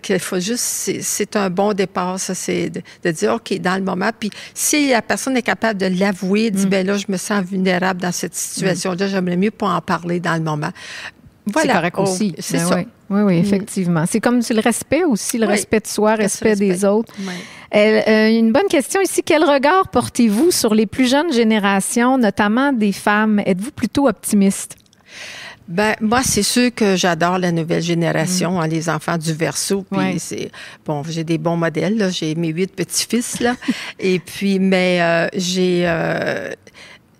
qu'il 0.01 0.17
faut 0.19 0.39
juste, 0.39 0.63
c'est- 0.63 1.01
c'est 1.01 1.35
un 1.35 1.49
bon 1.49 1.73
départ, 1.73 2.19
ça, 2.19 2.33
c'est 2.33 2.69
de, 2.69 2.81
de 3.03 3.11
dire, 3.11 3.33
OK, 3.33 3.48
dans 3.57 3.75
le 3.75 3.81
moment. 3.83 4.11
Puis 4.19 4.29
si 4.53 4.89
la 4.91 5.01
personne 5.01 5.35
est 5.37 5.41
capable 5.41 5.79
de 5.79 5.87
l'avouer, 5.99 6.51
Mm. 6.51 6.55
dit, 6.55 6.65
ben 6.67 6.85
là, 6.85 6.97
je 6.97 7.05
me 7.09 7.17
sens 7.17 7.43
vulnérable 7.43 7.99
dans 8.01 8.11
cette 8.11 8.35
situation-là, 8.35 9.07
j'aimerais 9.07 9.37
mieux 9.37 9.49
pas 9.51 9.69
en 9.69 9.81
parler 9.81 10.19
dans 10.19 10.35
le 10.35 10.41
moment. 10.41 10.69
Voilà. 11.51 11.67
C'est 11.73 11.75
correct 11.77 11.95
Oh, 11.97 12.03
aussi. 12.03 12.35
c'est 12.37 12.57
Ben 12.59 12.65
ça. 12.67 12.75
Oui, 12.75 12.85
oui, 13.09 13.21
oui, 13.23 13.37
effectivement. 13.37 14.03
C'est 14.07 14.19
comme 14.19 14.41
le 14.47 14.61
respect 14.61 15.03
aussi, 15.03 15.39
le 15.39 15.47
Oui. 15.47 15.53
respect 15.53 15.79
de 15.79 15.87
soi, 15.87 16.15
se 16.15 16.21
respect 16.21 16.55
des 16.55 16.85
autres. 16.85 17.11
Euh, 17.75 18.27
une 18.29 18.51
bonne 18.51 18.67
question 18.69 19.01
ici. 19.01 19.23
Quel 19.23 19.43
regard 19.43 19.87
portez-vous 19.89 20.51
sur 20.51 20.75
les 20.75 20.85
plus 20.85 21.07
jeunes 21.09 21.31
générations, 21.33 22.17
notamment 22.19 22.71
des 22.71 22.91
femmes? 22.91 23.41
Êtes-vous 23.45 23.71
plutôt 23.71 24.07
optimiste? 24.07 24.75
Ben, 25.69 25.95
moi, 26.01 26.21
c'est 26.23 26.41
sûr 26.43 26.73
que 26.73 26.95
j'adore 26.95 27.37
la 27.37 27.51
nouvelle 27.51 27.83
génération, 27.83 28.59
hein, 28.59 28.67
les 28.67 28.89
enfants 28.89 29.17
du 29.19 29.31
verso. 29.33 29.85
Puis 29.91 29.99
Ouais. 29.99 30.15
c'est 30.17 30.51
bon, 30.83 31.03
j'ai 31.07 31.23
des 31.23 31.37
bons 31.37 31.55
modèles. 31.57 31.95
là. 31.97 32.09
J'ai 32.09 32.33
mes 32.33 32.47
huit 32.49 32.75
petits-fils 32.75 33.39
là. 33.39 33.55
Et 33.99 34.17
puis, 34.19 34.57
mais 34.57 34.99
euh, 35.01 35.27
j'ai 35.35 35.83
euh, 35.85 36.49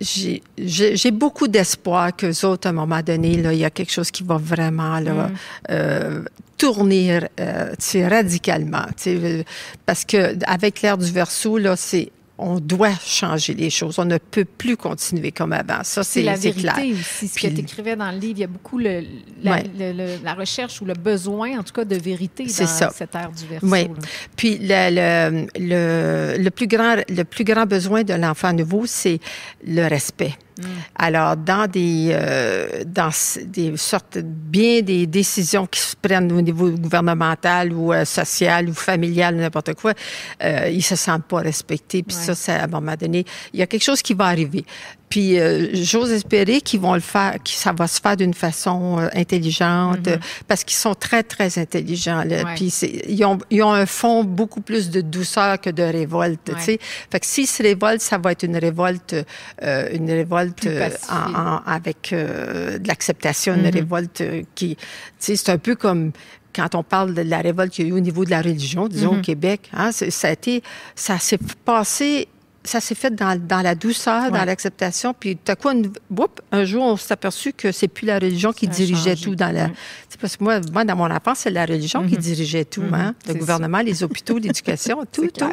j'ai- 0.02 0.42
j'ai 0.58 0.96
j'ai 0.96 1.12
beaucoup 1.12 1.48
d'espoir 1.48 2.16
que 2.16 2.32
autres, 2.46 2.68
à 2.68 2.72
un 2.72 2.74
moment 2.74 3.02
donné, 3.04 3.38
là, 3.38 3.54
il 3.54 3.60
y 3.60 3.66
a 3.66 3.70
quelque 3.70 3.92
chose 3.92 4.10
qui 4.10 4.24
va 4.24 4.38
vraiment 4.38 5.00
là, 5.00 5.30
euh, 5.70 6.24
tourner 6.58 7.20
euh, 7.40 7.74
radicalement. 8.10 8.86
parce 9.86 10.06
que 10.06 10.36
avec 10.48 10.82
l'ère 10.82 10.98
du 10.98 11.12
verso, 11.12 11.58
là, 11.60 11.76
c'est 11.76 12.12
on 12.42 12.60
doit 12.60 12.94
changer 13.06 13.54
les 13.54 13.70
choses. 13.70 14.00
On 14.00 14.06
ne 14.06 14.18
peut 14.18 14.46
plus 14.46 14.78
continuer 14.78 15.32
comme 15.32 15.52
avant. 15.54 15.80
Ça, 15.84 16.04
C'est 16.04 16.22
la 16.24 16.36
vérité 16.36 16.62
clair. 16.62 16.76
aussi, 17.00 17.28
ce 17.28 17.36
Puis- 17.36 17.50
que 17.50 17.54
tu 17.56 17.60
écrivais 17.62 17.96
dans 17.96 18.10
le 18.12 18.18
livre. 18.18 18.34
Il 18.38 18.42
y 18.42 18.44
a 18.46 18.48
beaucoup 18.48 18.78
le, 18.78 19.04
la, 19.44 19.52
Ouais. 19.52 19.64
le- 19.78 19.92
le- 19.92 20.24
la 20.24 20.34
recherche 20.34 20.82
ou 20.82 20.86
le 20.86 20.94
besoin, 20.94 21.60
en 21.60 21.64
tout 21.64 21.74
cas, 21.74 21.86
de 21.86 21.96
vérité 21.96 22.46
dans 22.46 22.50
ça. 22.68 22.92
cette 22.96 23.14
ère 23.16 23.32
du 23.32 23.46
verso. 23.46 23.68
Oui. 23.68 23.84
là. 23.84 23.94
Puis 24.36 24.58
le, 24.62 26.38
le 26.38 26.50
plus 26.50 26.68
grand, 26.68 26.96
le 27.10 27.24
plus 27.24 27.44
grand 27.44 27.66
besoin 27.66 28.04
de 28.04 28.14
l'enfant 28.14 28.54
nouveau, 28.54 28.86
c'est 28.86 29.20
le 29.66 29.88
respect. 29.88 30.34
Alors, 30.96 31.38
dans 31.38 31.68
des, 31.70 32.10
euh, 32.12 32.84
dans 32.86 33.10
des 33.46 33.78
sortes, 33.78 34.18
bien 34.20 34.82
des 34.82 35.08
décisions 35.08 35.66
qui 35.66 35.80
se 35.80 35.96
prennent 35.96 36.32
au 36.32 36.42
niveau 36.42 36.70
gouvernemental 36.72 37.72
ou 37.74 37.94
euh, 37.94 38.06
social 38.06 38.70
ou 38.70 38.74
familial, 38.74 39.36
n'importe 39.36 39.74
quoi, 39.76 39.94
euh, 40.44 40.70
ils 40.72 40.84
se 40.84 40.96
sentent 40.96 41.26
pas 41.26 41.40
respectés. 41.40 42.04
Puis 42.04 42.16
Ouais. 42.16 42.24
ça, 42.24 42.36
ça, 42.36 42.56
à 42.62 42.64
un 42.66 42.68
moment 42.68 42.96
donné, 43.00 43.26
il 43.54 43.60
y 43.60 43.64
a 43.64 43.68
quelque 43.68 43.84
chose 43.84 44.02
qui 44.02 44.14
va 44.14 44.26
arriver. 44.26 44.66
Puis 45.10 45.40
euh, 45.40 45.70
j'ose 45.74 46.12
espérer 46.12 46.62
qu'ils 46.62 46.80
vont 46.80 46.94
le 46.94 47.00
faire, 47.00 47.34
que 47.44 47.50
ça 47.50 47.74
va 47.74 47.88
se 47.88 48.00
faire 48.00 48.16
d'une 48.16 48.34
façon 48.36 49.00
euh, 49.00 49.08
intelligente, 49.16 50.08
euh, 50.08 50.18
parce 50.48 50.64
qu'ils 50.64 50.78
sont 50.78 50.94
très 50.94 51.24
très 51.24 51.58
intelligents. 51.58 52.24
Là. 52.24 52.44
Ouais. 52.44 52.54
Puis 52.56 52.68
ils 53.08 53.26
ont, 53.26 53.40
ils 53.50 53.64
ont 53.64 53.74
un 53.74 53.88
fond 53.88 54.24
beaucoup 54.24 54.62
plus 54.62 54.90
de 54.92 55.02
douceur 55.02 55.60
que 55.60 55.72
de 55.72 55.82
révolte. 55.84 56.50
Ouais. 56.50 56.56
Tu 56.60 56.64
sais, 56.64 56.80
fait 57.12 57.20
que 57.20 57.26
s'ils 57.26 57.48
se 57.48 57.64
révoltent, 57.64 58.02
ça 58.02 58.18
va 58.20 58.34
être 58.34 58.44
une 58.44 58.58
révolte, 58.58 59.16
euh, 59.64 59.90
une 59.94 60.12
révolte 60.12 60.66
euh, 60.68 60.90
en, 61.10 61.34
en- 61.34 61.62
avec 61.66 62.14
euh, 62.14 62.78
de 62.78 62.88
l'acceptation, 62.88 63.56
une 63.56 63.64
Mhm. 63.64 63.74
révolte 63.74 64.24
qui, 64.54 64.76
tu 64.76 64.84
sais, 65.18 65.36
c'est 65.36 65.50
un 65.52 65.58
peu 65.58 65.76
comme 65.76 66.12
quand 66.56 66.76
on 66.76 66.84
parle 66.84 67.14
de 67.14 67.22
la 67.22 67.40
révolte 67.40 67.74
qu'il 67.74 67.86
y 67.86 67.88
a 67.88 67.92
eu 67.92 67.96
au 67.98 68.00
niveau 68.00 68.26
de 68.26 68.30
la 68.32 68.42
religion, 68.42 68.88
disons 68.88 69.18
au 69.18 69.22
Québec, 69.22 69.70
hein, 69.74 69.92
ça 69.92 70.28
a 70.28 70.32
été, 70.32 70.62
ça 70.96 71.18
s'est 71.20 71.40
passé. 71.66 72.28
Ça 72.70 72.80
s'est 72.80 72.94
fait 72.94 73.10
dans, 73.16 73.36
dans 73.40 73.64
la 73.64 73.74
douceur, 73.74 74.26
Ouais. 74.26 74.38
dans 74.38 74.46
l'acceptation, 74.46 75.16
puis 75.20 75.36
tout 75.38 75.52
à 75.52 75.56
coup, 75.56 75.70
une- 75.72 75.92
whoop, 76.16 76.40
un 76.52 76.66
jour, 76.66 76.84
on 76.84 76.98
s'est 76.98 77.14
aperçu 77.14 77.52
que 77.52 77.72
c'est 77.72 77.88
plus 77.88 78.06
la 78.06 78.20
religion 78.20 78.54
qui 78.54 78.68
dirigeait 78.68 79.16
changé. 79.16 79.26
tout 79.26 79.36
dans 79.36 79.52
la. 79.52 79.72
C'est 80.08 80.20
parce 80.22 80.38
que 80.38 80.44
moi, 80.44 80.60
moi, 80.72 80.86
dans 80.86 80.96
mon 80.96 81.10
enfance, 81.10 81.40
c'est 81.40 81.50
la 81.50 81.66
religion 81.66 82.06
qui 82.08 82.14
Mhm. 82.14 82.22
dirigeait 82.22 82.66
tout, 82.66 82.84
Mhm. 82.84 82.94
hein? 82.94 83.16
Le 83.28 83.34
gouvernement, 83.34 83.80
les 83.80 84.04
hôpitaux, 84.04 84.38
l'éducation, 84.54 85.04
tout, 85.12 85.30
tout. 85.36 85.52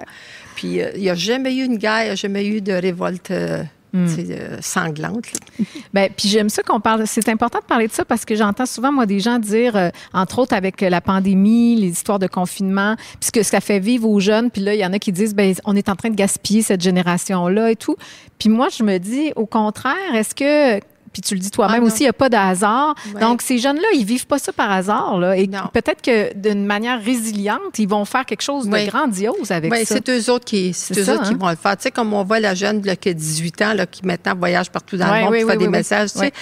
Puis 0.56 0.82
euh, 0.82 0.90
il 0.94 1.00
n'y 1.02 1.08
a 1.10 1.14
jamais 1.14 1.54
eu 1.56 1.64
une 1.64 1.78
guerre, 1.78 2.02
il 2.02 2.06
n'y 2.06 2.10
a 2.10 2.14
jamais 2.16 2.46
eu 2.46 2.60
de 2.60 2.72
révolte 2.74 3.30
euh, 3.30 3.62
Mm. 3.96 4.30
euh, 4.30 4.58
sanglante. 4.60 5.32
là. 5.32 5.64
Ben, 5.94 6.10
puis 6.14 6.28
j'aime 6.28 6.50
ça 6.50 6.62
qu'on 6.62 6.80
parle. 6.80 7.06
C'est 7.06 7.28
important 7.28 7.58
de 7.58 7.64
parler 7.64 7.88
de 7.88 7.92
ça 7.92 8.04
parce 8.04 8.24
que 8.24 8.34
j'entends 8.34 8.66
souvent, 8.66 8.92
moi, 8.92 9.06
des 9.06 9.20
gens 9.20 9.38
dire, 9.38 9.76
euh, 9.76 9.88
entre 10.12 10.40
autres 10.40 10.54
avec 10.54 10.82
euh, 10.82 10.90
la 10.90 11.00
pandémie, 11.00 11.76
les 11.76 11.88
histoires 11.88 12.18
de 12.18 12.26
confinement, 12.26 12.96
puis 12.96 13.26
ce 13.26 13.32
que 13.32 13.42
ça 13.42 13.60
fait 13.60 13.78
vivre 13.78 14.08
aux 14.08 14.20
jeunes. 14.20 14.50
Puis 14.50 14.62
là, 14.62 14.74
il 14.74 14.80
y 14.80 14.84
en 14.84 14.92
a 14.92 14.98
qui 14.98 15.12
disent, 15.12 15.34
ben, 15.34 15.54
on 15.64 15.74
est 15.74 15.88
en 15.88 15.96
train 15.96 16.10
de 16.10 16.16
gaspiller 16.16 16.62
cette 16.62 16.82
génération-là 16.82 17.70
et 17.70 17.76
tout. 17.76 17.96
Puis 18.38 18.48
moi, 18.48 18.68
je 18.76 18.82
me 18.82 18.98
dis, 18.98 19.32
au 19.36 19.46
contraire, 19.46 20.14
est-ce 20.14 20.34
que. 20.34 20.80
Puis 21.16 21.22
tu 21.22 21.32
le 21.34 21.40
dis 21.40 21.50
toi-même 21.50 21.80
Ah, 21.82 21.86
aussi, 21.86 22.00
il 22.00 22.02
n'y 22.02 22.08
a 22.10 22.12
pas 22.12 22.28
de 22.28 22.36
hasard. 22.36 22.94
Ouais. 23.14 23.20
Donc, 23.22 23.40
ces 23.40 23.56
jeunes-là, 23.56 23.88
ils 23.94 24.04
vivent 24.04 24.26
pas 24.26 24.38
ça 24.38 24.52
par 24.52 24.70
hasard. 24.70 25.18
Là, 25.18 25.34
et 25.34 25.48
peut-être 25.72 26.02
que 26.02 26.34
d'une 26.36 26.66
manière 26.66 27.02
résiliente, 27.02 27.78
ils 27.78 27.88
vont 27.88 28.04
faire 28.04 28.26
quelque 28.26 28.42
chose 28.42 28.68
de 28.68 28.86
grandiose 28.86 29.50
avec 29.50 29.72
Oui, 29.72 29.86
ça. 29.86 29.94
c'est 29.94 30.10
eux 30.10 30.30
autres 30.30 30.44
qui, 30.44 30.74
c'est 30.74 30.92
ça, 31.04 31.14
autres 31.14 31.22
qui 31.22 31.32
hein? 31.32 31.38
vont 31.40 31.48
le 31.48 31.56
faire. 31.56 31.74
Tu 31.78 31.84
sais, 31.84 31.90
comme 31.90 32.12
on 32.12 32.22
voit 32.22 32.38
la 32.38 32.54
jeune 32.54 32.84
là, 32.84 32.96
qui 32.96 33.08
a 33.08 33.14
18 33.14 33.62
ans, 33.62 33.72
là, 33.72 33.86
qui 33.86 34.04
maintenant 34.04 34.34
voyage 34.36 34.68
partout 34.70 34.98
dans 34.98 35.08
Ouais, 35.10 35.20
le 35.20 35.24
monde 35.24 35.32
oui, 35.32 35.38
pour 35.40 35.46
oui, 35.46 35.52
faire 35.52 35.58
des 35.58 35.64
oui, 35.64 35.70
messages. 35.70 36.12
Tu 36.12 36.18
sais, 36.18 36.24
Ouais. 36.26 36.32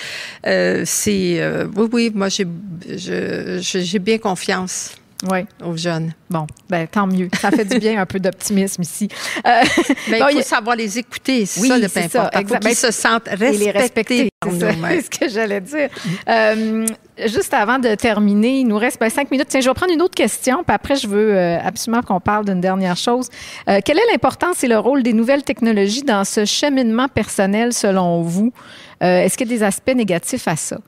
Euh, 0.49 0.83
c'est, 0.85 1.37
euh, 1.41 1.69
oui, 1.77 1.89
oui, 1.93 2.13
moi, 2.13 2.27
j'ai 2.31 3.99
bien 4.01 4.19
confiance 4.19 4.91
Oui. 5.31 5.41
aux 5.65 5.77
jeunes. 5.77 6.13
Bon, 6.29 6.47
ben, 6.69 6.87
tant 6.87 7.07
mieux. 7.07 7.29
Ça 7.41 7.51
fait 7.51 7.65
du 7.65 7.79
bien 7.79 8.01
un 8.01 8.07
peu 8.07 8.19
d'optimisme 8.21 8.83
ici. 8.83 9.09
Euh, 9.47 9.63
Bon, 10.11 10.27
il 10.31 10.37
faut 10.37 10.43
savoir 10.43 10.77
les 10.77 10.99
écouter. 10.99 11.47
C'est 11.47 11.61
Oui, 11.61 11.69
ça 11.69 11.79
le 11.79 11.89
plus 11.89 12.09
ça, 12.11 12.23
important. 12.23 12.41
Il 12.41 12.47
faut 12.49 12.59
qu'ils 12.59 12.75
se 12.77 12.91
sentent 12.91 13.29
et 13.29 13.37
les 13.37 13.71
respecter. 13.71 13.73
respectés 13.73 14.29
C'est 14.51 15.03
ce 15.03 15.11
que 15.11 15.29
j'allais 15.29 15.61
dire. 15.61 15.89
Euh, 16.29 16.87
juste 17.27 17.55
avant 17.55 17.79
de 17.79 17.95
terminer, 17.95 18.61
il 18.61 18.67
nous 18.67 18.77
reste 18.77 19.01
ben, 19.01 19.09
cinq 19.09 19.31
minutes. 19.31 19.49
Tiens, 19.49 19.61
je 19.61 19.69
vais 19.69 19.75
prendre 19.75 19.93
une 19.93 20.03
autre 20.03 20.15
question, 20.15 20.63
puis 20.65 20.75
après, 20.75 20.97
je 20.97 21.07
veux 21.07 21.35
euh, 21.35 21.59
absolument 21.65 22.03
qu'on 22.03 22.21
parle 22.21 22.45
d'une 22.45 22.61
dernière 22.61 22.97
chose. 22.97 23.29
Euh, 23.69 23.81
quelle 23.85 23.99
est 23.99 24.13
l'importance 24.13 24.63
et 24.65 24.69
le 24.69 24.79
rôle 24.79 25.03
des 25.03 25.13
nouvelles 25.13 25.43
technologies 25.45 26.03
dans 26.03 26.25
ce 26.25 26.45
cheminement 26.45 27.09
personnel 27.09 27.73
selon 27.73 28.23
vous? 28.23 28.53
Est-ce 29.01 29.37
qu'il 29.37 29.51
y 29.51 29.55
a 29.55 29.57
des 29.59 29.63
aspects 29.63 29.95
négatifs 29.95 30.49
à 30.49 30.57
ça? 30.57 30.79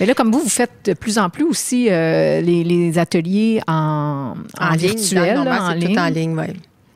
Mais 0.00 0.06
là, 0.06 0.14
comme 0.14 0.32
vous, 0.32 0.40
vous 0.40 0.48
faites 0.48 0.86
de 0.86 0.94
plus 0.94 1.18
en 1.18 1.28
plus 1.28 1.44
aussi 1.44 1.88
euh, 1.90 2.40
les, 2.40 2.64
les 2.64 2.98
ateliers 2.98 3.60
en, 3.68 4.34
en, 4.58 4.70
ligne, 4.70 4.96
virtuel, 4.96 5.44
là, 5.44 5.64
en 5.64 5.72
ligne. 5.74 5.94
tout 5.94 6.00
en 6.00 6.08
ligne, 6.08 6.38
oui. 6.38 6.46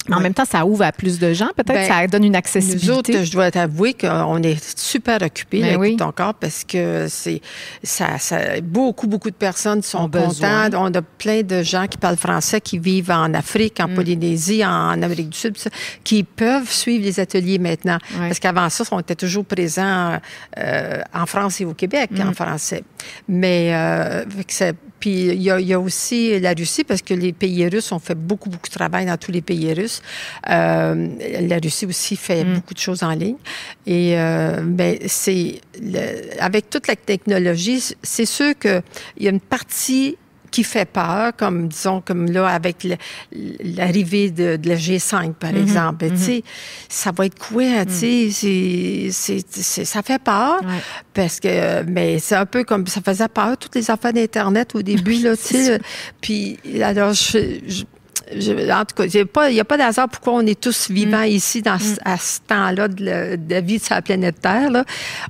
Mais 0.09 0.17
en 0.17 0.21
même 0.21 0.35
temps, 0.35 0.45
ça 0.45 0.67
ouvre 0.67 0.83
à 0.85 0.93
plus 0.93 1.19
de 1.19 1.33
gens. 1.33 1.49
Peut-être 1.57 1.73
Ben, 1.73 1.89
ça 1.89 2.07
donne 2.07 2.25
une 2.25 2.33
Nous 2.33 2.39
accessibilité. 2.39 2.91
autres, 2.93 3.25
je 3.25 3.33
dois 3.33 3.51
t'avouer 3.51 3.95
qu'on 3.95 4.43
est 4.43 4.79
super 4.79 5.23
occupés 5.23 5.61
Ben 5.63 5.73
là, 5.73 5.79
oui. 5.79 5.97
corps 5.97 6.35
parce 6.35 6.63
que 6.65 7.07
c'est 7.09 7.41
ça, 7.83 8.19
ça- 8.19 8.61
beaucoup, 8.63 9.07
beaucoup 9.07 9.31
de 9.31 9.35
personnes 9.37 9.83
sont 9.83 10.09
contentes. 10.11 10.75
On 10.75 10.93
a 10.93 11.01
plein 11.03 11.43
de 11.43 11.63
gens 11.63 11.87
qui 11.87 11.97
parlent 11.97 12.17
français, 12.19 12.61
qui 12.61 12.79
vivent 12.79 13.11
en 13.11 13.33
Afrique, 13.35 13.79
Mm. 13.81 13.83
en 13.85 13.89
Polynésie, 13.95 14.65
en 14.65 15.01
Amérique 15.03 15.31
du 15.31 15.39
Sud, 15.39 15.57
qui 16.05 16.23
peuvent 16.23 16.71
suivre 16.71 17.05
les 17.05 17.19
ateliers 17.21 17.59
maintenant. 17.59 17.99
Ouais. 18.19 18.29
Parce 18.29 18.41
qu'avant 18.41 18.69
ça, 18.69 18.85
on 18.91 19.01
était 19.01 19.15
toujours 19.15 19.45
présents 19.47 20.19
euh, 20.59 21.01
en 21.15 21.27
France 21.27 21.61
et 21.61 21.65
au 21.65 21.73
Québec 21.75 22.11
Mm. 22.13 22.29
en 22.29 22.33
français. 22.35 22.85
Mais 23.29 23.71
euh, 23.75 24.25
ça- 24.49 24.73
puis 25.05 25.27
il 25.27 25.43
y, 25.43 25.51
a, 25.51 25.61
il 25.61 25.67
y 25.67 25.75
a 25.75 25.79
aussi 25.79 26.41
la 26.41 26.55
Russie 26.55 26.83
parce 26.83 27.03
que 27.03 27.13
les 27.13 27.35
pays 27.35 27.69
russes 27.69 27.93
ont 27.93 27.99
fait 27.99 28.15
beaucoup 28.15 28.49
beaucoup 28.49 28.69
de 28.69 28.75
travail 28.75 29.05
dans 29.05 29.19
tous 29.19 29.33
les 29.33 29.43
pays 29.43 29.71
russes. 29.75 30.01
Euh, 30.49 31.09
la 31.43 31.59
Russie 31.63 31.85
aussi 31.85 32.17
fait 32.17 32.43
Mm. 32.43 32.55
beaucoup 32.55 32.73
de 32.73 32.79
choses 32.79 33.03
en 33.03 33.13
ligne. 33.13 33.37
Et 33.87 34.19
euh, 34.19 34.63
ben 34.65 34.97
c'est 35.07 35.61
avec 36.41 36.71
toute 36.71 36.87
la 36.87 36.97
technologie, 36.97 37.83
c'est 38.03 38.25
sûr 38.39 38.59
que 38.59 38.81
il 39.19 39.25
y 39.25 39.27
a 39.27 39.31
une 39.31 39.41
partie 39.41 40.17
qui 40.55 40.63
fait 40.63 40.85
peur, 40.85 41.33
comme 41.37 41.67
disons 41.67 42.01
comme 42.01 42.31
là 42.31 42.47
avec 42.47 42.87
l'arrivée 43.63 44.31
de, 44.31 44.57
de 44.57 44.69
la 44.69 44.77
G5 44.77 45.33
par 45.35 45.53
Mhm, 45.53 45.63
exemple. 45.63 46.05
Mhm. 46.07 46.11
Tu 46.13 46.19
sais, 46.19 46.43
ça 46.89 47.11
va 47.11 47.27
être 47.27 47.39
quoi 47.39 47.85
Tu 47.87 47.93
sais, 47.93 48.29
c'est- 48.31 49.09
c'est 49.11 49.45
c'est- 49.51 49.85
ça 49.85 50.03
fait 50.03 50.23
peur 50.23 50.61
Ouais. 50.63 50.79
parce 51.13 51.41
que 51.41 51.83
mais 51.83 52.19
c'est 52.21 52.37
un 52.37 52.47
peu 52.47 52.63
comme 52.65 52.87
ça 52.87 53.01
faisait 53.01 53.29
peur 53.29 53.57
toutes 53.59 53.75
les 53.75 53.91
affaires 53.91 54.13
d'internet 54.13 54.75
au 54.75 54.83
début 54.83 55.15
là, 55.15 55.37
tu 55.37 55.55
sais. 55.55 55.81
Puis 56.21 56.59
alors 56.83 57.13
je, 57.15 57.39
je- 57.67 57.85
je- 58.39 58.71
en 58.73 58.85
tout 58.85 58.95
cas, 58.97 59.05
il 59.49 59.55
n'y 59.55 59.61
a 59.61 59.65
pas 59.65 59.77
de 59.77 59.83
hasard 59.83 60.09
pourquoi 60.09 60.35
on 60.35 60.47
est 60.47 60.61
tous 60.61 60.91
vivants 60.91 61.23
Mm. 61.25 61.29
ici 61.29 61.63
dans 61.63 61.79
ce- 61.79 61.97
à 62.05 62.17
ce 62.19 62.41
temps-là 62.47 62.89
de, 62.89 63.05
la- 63.05 63.37
de 63.37 63.55
la 63.55 63.61
vie 63.61 63.79
de 63.79 63.83
sa 63.83 64.01
planète 64.03 64.41
Terre. 64.41 64.71
Là. 64.71 64.85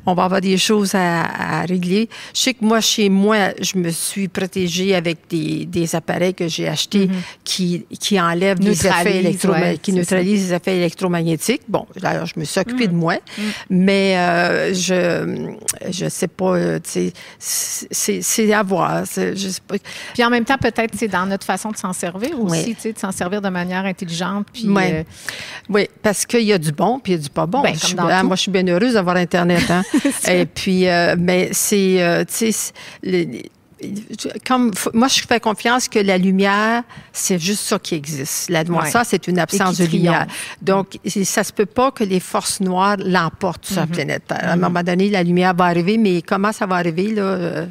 On 0.07 0.15
va 0.15 0.25
avoir 0.25 0.41
des 0.41 0.57
choses 0.59 0.95
à, 0.95 1.25
à 1.25 1.63
régler. 1.63 2.09
Je 2.35 2.41
sais 2.41 2.55
que 2.55 2.65
moi, 2.65 2.81
chez 2.81 3.09
moi, 3.09 3.37
je 3.61 3.79
me 3.79 3.91
suis 3.91 4.29
protégée 4.29 4.95
avec 4.95 5.19
des, 5.29 5.65
des 5.67 5.95
appareils 5.95 6.35
que 6.35 6.49
j'ai 6.49 6.69
achetés 6.69 7.09
qui, 7.45 7.85
qui 8.01 8.21
enlèvent 8.21 8.61
les 8.61 8.75
Mm-hmm. 8.75 9.01
Effets 9.01 9.23
électroma- 9.23 9.61
ouais, 9.61 9.79
qui 9.79 9.93
neutralisent 9.93 10.49
les 10.51 10.55
effets 10.55 10.77
électromagnétiques. 10.77 11.63
Bon, 11.69 11.87
alors, 12.03 12.27
je 12.27 12.35
me 12.39 12.45
suis 12.45 12.61
occupée 12.61 12.89
Mm. 12.89 12.93
de 12.93 12.97
moi, 12.97 13.17
mais 13.71 14.17
euh, 14.19 14.75
je 14.75 15.55
je 15.91 16.09
sais 16.09 16.29
pas, 16.29 16.57
euh, 16.57 16.79
c'est 16.85 17.13
c'est 17.39 18.53
à 18.53 18.63
voir. 18.63 19.05
Je 19.05 19.35
sais 19.37 19.61
pas. 19.67 19.77
Puis 20.13 20.25
en 20.25 20.31
même 20.31 20.45
temps, 20.45 20.59
peut-être 20.59 20.95
c'est 20.97 21.09
dans 21.09 21.27
notre 21.27 21.47
façon 21.47 21.71
de 21.71 21.77
s'en 21.77 21.93
servir 21.93 22.39
aussi, 22.41 22.65
Oui. 22.69 22.77
Sais, 22.85 22.93
de 22.93 22.99
s'en 22.99 23.13
servir 23.13 23.43
de 23.43 23.49
manière 23.49 23.85
intelligente. 23.85 24.47
Puis, 24.53 24.69
Ouais. 24.69 25.05
euh, 25.07 25.13
Oui, 25.69 25.89
parce 26.03 26.25
qu'il 26.27 26.43
y 26.43 26.53
a 26.53 26.59
du 26.59 26.73
bon 26.73 26.99
puis 26.99 27.13
il 27.13 27.17
y 27.17 27.19
a 27.19 27.23
du 27.23 27.31
pas 27.31 27.47
bon. 27.47 27.61
Ben, 27.63 27.75
Je 27.75 27.87
suis- 27.87 27.97
ah, 27.99 28.21
tout. 28.21 28.27
moi, 28.27 28.37
je 28.37 28.43
suis 28.43 28.51
bien 28.51 28.67
heureuse 28.67 28.95
d'avoir 28.95 29.17
Internet. 29.17 29.71
Hein? 29.71 29.83
Et 30.29 30.47
puis, 30.47 30.89
euh, 30.89 31.17
mais 31.19 31.49
c'est, 31.53 32.03
euh, 32.03 32.25
tu 32.25 32.53
sais, 32.53 32.73
comme 34.47 34.71
moi, 34.95 35.09
je 35.09 35.21
fais 35.29 35.41
confiance 35.41 35.89
que 35.89 35.99
la 35.99 36.17
lumière, 36.17 36.83
c'est 37.13 37.39
juste 37.39 37.65
ça 37.67 37.79
qui 37.79 37.95
existe. 37.95 38.49
La 38.49 38.65
noirceur, 38.65 39.03
c'est 39.05 39.27
une 39.29 39.39
absence 39.39 39.77
de 39.79 39.85
lumière. 39.85 40.27
Donc, 40.63 40.99
c'est- 41.05 41.25
ça 41.25 41.45
se 41.45 41.53
peut 41.53 41.67
pas 41.67 41.91
que 41.91 42.03
les 42.05 42.21
forces 42.21 42.61
noires 42.61 42.97
l'emportent 42.99 43.67
sur 43.67 43.81
la 43.81 43.87
planète 43.87 44.23
Terre. 44.27 44.41
À 44.49 44.53
un 44.53 44.57
moment 44.57 44.83
donné, 44.83 45.11
la 45.11 45.23
lumière 45.23 45.55
va 45.55 45.65
arriver, 45.67 45.99
mais 45.99 46.23
comment 46.23 46.53
ça 46.53 46.65
va 46.67 46.77
arriver 46.77 47.09
là 47.15 47.65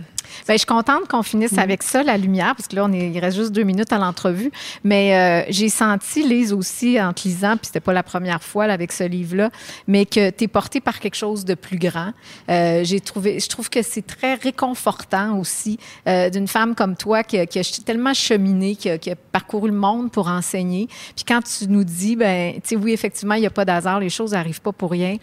Bien, 0.46 0.56
je 0.56 0.58
suis 0.60 0.66
contente 0.66 1.08
qu'on 1.08 1.24
finisse 1.24 1.58
avec 1.58 1.84
ça, 1.84 2.04
la 2.04 2.18
lumière, 2.18 2.56
parce 2.56 2.68
que 2.68 2.76
là, 2.76 2.86
on 2.86 2.92
est, 2.94 3.10
il 3.10 3.20
reste 3.20 3.38
juste 3.38 3.52
deux 3.52 3.64
minutes 3.64 3.92
à 3.94 3.98
l'entrevue. 3.98 4.52
Mais 4.84 5.16
euh, 5.16 5.46
j'ai 5.50 5.70
senti, 5.70 6.28
Lise 6.28 6.54
aussi, 6.54 7.00
en 7.02 7.14
te 7.14 7.28
lisant, 7.28 7.58
puis 7.58 7.68
c'était 7.68 7.80
pas 7.80 7.94
la 7.94 8.04
première 8.04 8.44
fois 8.44 8.68
là, 8.68 8.74
avec 8.74 8.92
ce 8.92 9.04
livre-là, 9.04 9.50
mais 9.88 10.06
que 10.06 10.30
tu 10.30 10.44
es 10.46 10.48
portée 10.48 10.80
par 10.82 11.00
quelque 11.00 11.16
chose 11.16 11.46
de 11.46 11.54
plus 11.56 11.78
grand. 11.78 12.12
Euh, 12.50 12.84
j'ai 12.84 13.00
trouvé, 13.00 13.40
je 13.40 13.48
trouve 13.48 13.70
que 13.70 13.82
c'est 13.82 14.06
très 14.06 14.36
réconfortant 14.36 15.38
aussi 15.40 15.78
euh, 16.08 16.30
d'une 16.30 16.48
femme 16.48 16.76
comme 16.76 16.96
toi 16.96 17.24
qui, 17.24 17.38
a- 17.38 17.46
qui 17.46 17.60
a 17.60 17.64
tellement 17.86 18.14
cheminé, 18.14 18.76
qui 18.76 18.90
a, 18.90 18.98
qui 18.98 19.12
a 19.12 19.16
parcouru 19.16 19.70
le 19.70 19.76
monde 19.76 20.12
pour 20.12 20.28
enseigner. 20.28 20.88
Puis 21.16 21.26
quand 21.28 21.42
tu 21.42 21.68
nous 21.68 21.84
dis, 21.84 22.16
ben, 22.16 22.54
tu 22.56 22.62
sais, 22.64 22.76
oui, 22.76 22.92
effectivement, 22.94 23.36
il 23.36 23.42
n'y 23.42 23.48
a 23.48 23.52
pas 23.52 23.66
d'hasard, 23.66 24.00
les 24.00 24.10
choses 24.10 24.32
n'arrivent 24.32 24.62
pas 24.62 24.72
pour 24.72 24.92
rien. 24.92 25.18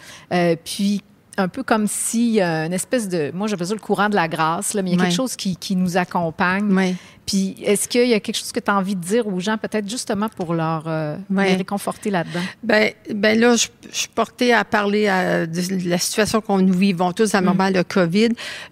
Puis 0.64 1.02
un 1.36 1.48
peu 1.48 1.62
comme 1.62 1.86
si 1.86 2.40
euh, 2.40 2.66
une 2.66 2.72
espèce 2.72 3.08
de, 3.08 3.30
moi 3.34 3.46
j'appelle 3.46 3.66
ça 3.68 3.74
le 3.74 3.80
courant 3.80 4.08
de 4.08 4.14
la 4.14 4.28
grâce, 4.28 4.74
là, 4.74 4.82
mais 4.82 4.90
il 4.90 4.98
y 4.98 5.00
a 5.00 5.04
quelque 5.04 5.14
chose 5.14 5.36
qui, 5.36 5.56
qui 5.56 5.76
nous 5.76 5.96
accompagne. 5.96 6.68
Oui. 6.72 6.96
Puis 7.26 7.54
est-ce 7.62 7.86
qu'il 7.86 8.08
y 8.08 8.14
a 8.14 8.18
quelque 8.20 8.36
chose 8.36 8.50
que 8.50 8.58
tu 8.58 8.70
as 8.70 8.76
envie 8.76 8.96
de 8.96 9.00
dire 9.04 9.26
aux 9.28 9.38
gens, 9.38 9.56
peut-être 9.56 9.88
justement 9.88 10.28
pour 10.28 10.52
leur 10.52 10.84
euh, 10.88 11.16
les 11.30 11.54
réconforter 11.54 12.10
là-dedans? 12.10 12.40
Ben, 12.64 12.90
ben 13.14 13.38
là, 13.38 13.54
je, 13.54 13.68
je 13.92 13.96
suis 13.96 14.08
portée 14.08 14.52
à 14.52 14.64
parler 14.64 15.06
à- 15.06 15.46
de 15.46 15.88
la 15.88 15.98
situation 15.98 16.40
qu'on 16.40 16.58
nous 16.58 16.74
vivons 16.76 17.12
tous 17.12 17.34
à 17.34 17.40
Mm. 17.40 17.44
le 17.44 17.50
moment 17.50 17.70
de 17.70 17.82
COVID, 17.82 18.28